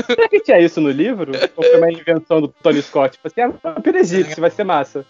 Será 0.07 0.29
que 0.29 0.41
tinha 0.41 0.59
isso 0.59 0.81
no 0.81 0.91
livro? 0.91 1.33
Ou 1.57 1.65
foi 1.65 1.77
uma 1.77 1.93
invenção 1.93 2.41
do 2.41 2.49
Tony 2.49 2.83
Scott? 2.83 3.13
Tipo 3.13 3.29
assim, 3.29 3.41
ah, 3.41 3.75
vampiro 3.75 3.99
egípcio, 3.99 4.41
vai 4.41 4.51
ser 4.51 4.65
massa. 4.65 5.07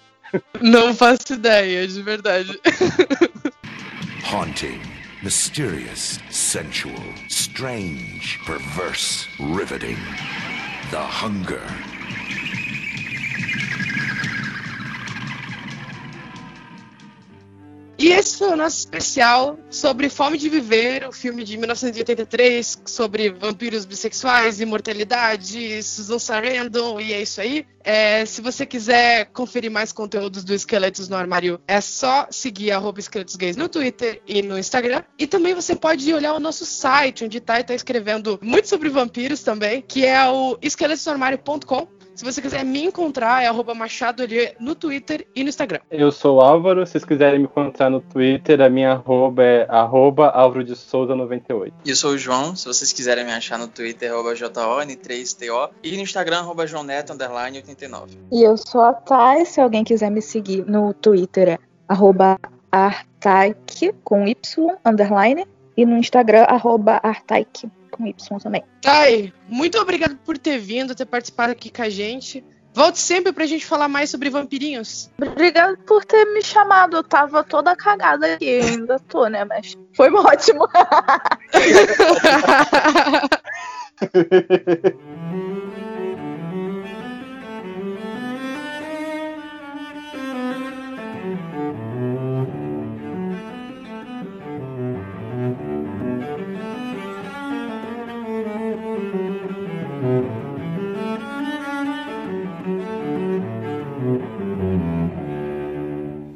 Não 0.61 0.95
faço 0.95 1.33
ideia, 1.33 1.87
de 1.89 2.03
verdade. 2.03 2.61
Haunting, 4.31 4.81
mysterious, 5.23 6.21
sensual, 6.31 6.95
strange, 7.29 8.39
perverse, 8.47 9.27
riveting. 9.39 9.97
The 10.91 10.99
Hunger 10.99 11.90
E 18.03 18.13
esse 18.13 18.39
foi 18.39 18.49
o 18.49 18.57
nosso 18.57 18.79
especial 18.79 19.59
sobre 19.69 20.09
Fome 20.09 20.39
de 20.39 20.49
Viver, 20.49 21.07
o 21.07 21.13
filme 21.13 21.45
de 21.45 21.59
1983 21.59 22.81
sobre 22.87 23.29
vampiros 23.29 23.85
bissexuais, 23.85 24.59
imortalidade, 24.59 25.83
Susan 25.83 26.19
Sarandon, 26.19 26.99
e 26.99 27.13
é 27.13 27.21
isso 27.21 27.43
aí. 27.43 27.67
É, 27.85 28.25
se 28.25 28.41
você 28.41 28.65
quiser 28.65 29.27
conferir 29.27 29.71
mais 29.71 29.93
conteúdos 29.93 30.43
do 30.45 30.55
Esqueletos 30.55 31.11
no 31.11 31.17
Armário, 31.17 31.61
é 31.69 31.79
só 31.83 32.27
seguir 32.31 32.71
arroba 32.71 33.01
Esqueletos 33.01 33.37
Gays 33.37 33.55
no 33.55 33.69
Twitter 33.69 34.23
e 34.27 34.41
no 34.41 34.59
Instagram. 34.59 35.03
E 35.19 35.27
também 35.27 35.53
você 35.53 35.77
pode 35.77 36.11
olhar 36.15 36.33
o 36.33 36.41
nosso 36.41 36.65
site, 36.65 37.27
onde 37.27 37.39
tá, 37.39 37.63
tá 37.63 37.75
escrevendo 37.75 38.41
muito 38.43 38.67
sobre 38.67 38.89
vampiros 38.89 39.43
também, 39.43 39.83
que 39.83 40.07
é 40.07 40.27
o 40.27 40.57
esqueletosnoarmário.com. 40.63 42.00
Se 42.21 42.25
você 42.27 42.43
quiser 42.43 42.67
me 42.67 42.85
encontrar, 42.85 43.43
é 43.43 43.47
arroba 43.47 43.75
Machado 43.75 44.25
no 44.59 44.75
Twitter 44.75 45.27
e 45.35 45.43
no 45.43 45.49
Instagram. 45.49 45.81
Eu 45.91 46.13
sou 46.13 46.37
o 46.37 46.41
Álvaro. 46.43 46.85
Se 46.85 46.93
vocês 46.93 47.05
quiserem 47.07 47.39
me 47.39 47.47
encontrar 47.47 47.89
no 47.89 48.03
Twitter, 48.03 48.61
a 48.61 48.69
minha 48.69 48.93
arroba 48.93 49.43
é 49.43 49.67
arroba 49.67 50.29
Álvaro 50.29 50.63
de 50.63 50.77
Souza 50.77 51.15
98. 51.15 51.75
E 51.83 51.89
eu 51.89 51.97
sou 51.97 52.11
o 52.11 52.19
João. 52.19 52.55
Se 52.55 52.67
vocês 52.67 52.93
quiserem 52.93 53.25
me 53.25 53.33
achar 53.33 53.59
no 53.59 53.67
Twitter, 53.69 54.13
arroba 54.13 54.35
JON3TO. 54.35 55.71
E 55.83 55.97
no 55.97 56.03
Instagram, 56.03 56.41
arroba 56.41 56.67
João 56.67 56.85
Neto, 56.85 57.15
underline 57.15 57.57
89. 57.57 58.19
E 58.31 58.43
eu 58.43 58.55
sou 58.59 58.83
a 58.83 58.93
Thay. 58.93 59.47
Se 59.47 59.59
alguém 59.59 59.83
quiser 59.83 60.11
me 60.11 60.21
seguir 60.21 60.67
no 60.67 60.93
Twitter, 60.93 61.49
é 61.49 61.59
arroba 61.89 62.39
Artaik, 62.71 63.95
com 64.05 64.29
Y, 64.29 64.77
underline. 64.85 65.47
E 65.75 65.87
no 65.87 65.97
Instagram, 65.97 66.43
arroba 66.43 67.01
Artaik 67.03 67.67
com 68.01 68.07
Y 68.07 68.15
também. 68.43 68.63
Ai, 68.85 69.33
muito 69.49 69.79
obrigado 69.79 70.17
por 70.17 70.37
ter 70.39 70.59
vindo, 70.59 70.95
ter 70.95 71.07
participado 71.07 71.53
aqui 71.53 71.71
com 71.71 71.83
a 71.83 71.89
gente. 71.89 72.45
Volte 72.73 73.01
sempre 73.01 73.33
pra 73.33 73.47
gente 73.47 73.67
falar 73.67 73.89
mais 73.89 74.11
sobre 74.11 74.31
vampirinhos. 74.31 75.11
Obrigado 75.21 75.77
por 75.79 76.05
ter 76.05 76.25
me 76.27 76.41
chamado. 76.43 76.99
Eu 76.99 77.03
tava 77.03 77.43
toda 77.43 77.75
cagada 77.75 78.35
aqui, 78.35 78.61
ainda 78.61 79.01
tô, 79.01 79.27
né? 79.27 79.45
Mas 79.45 79.77
foi 79.93 80.09
ótimo. 80.15 80.69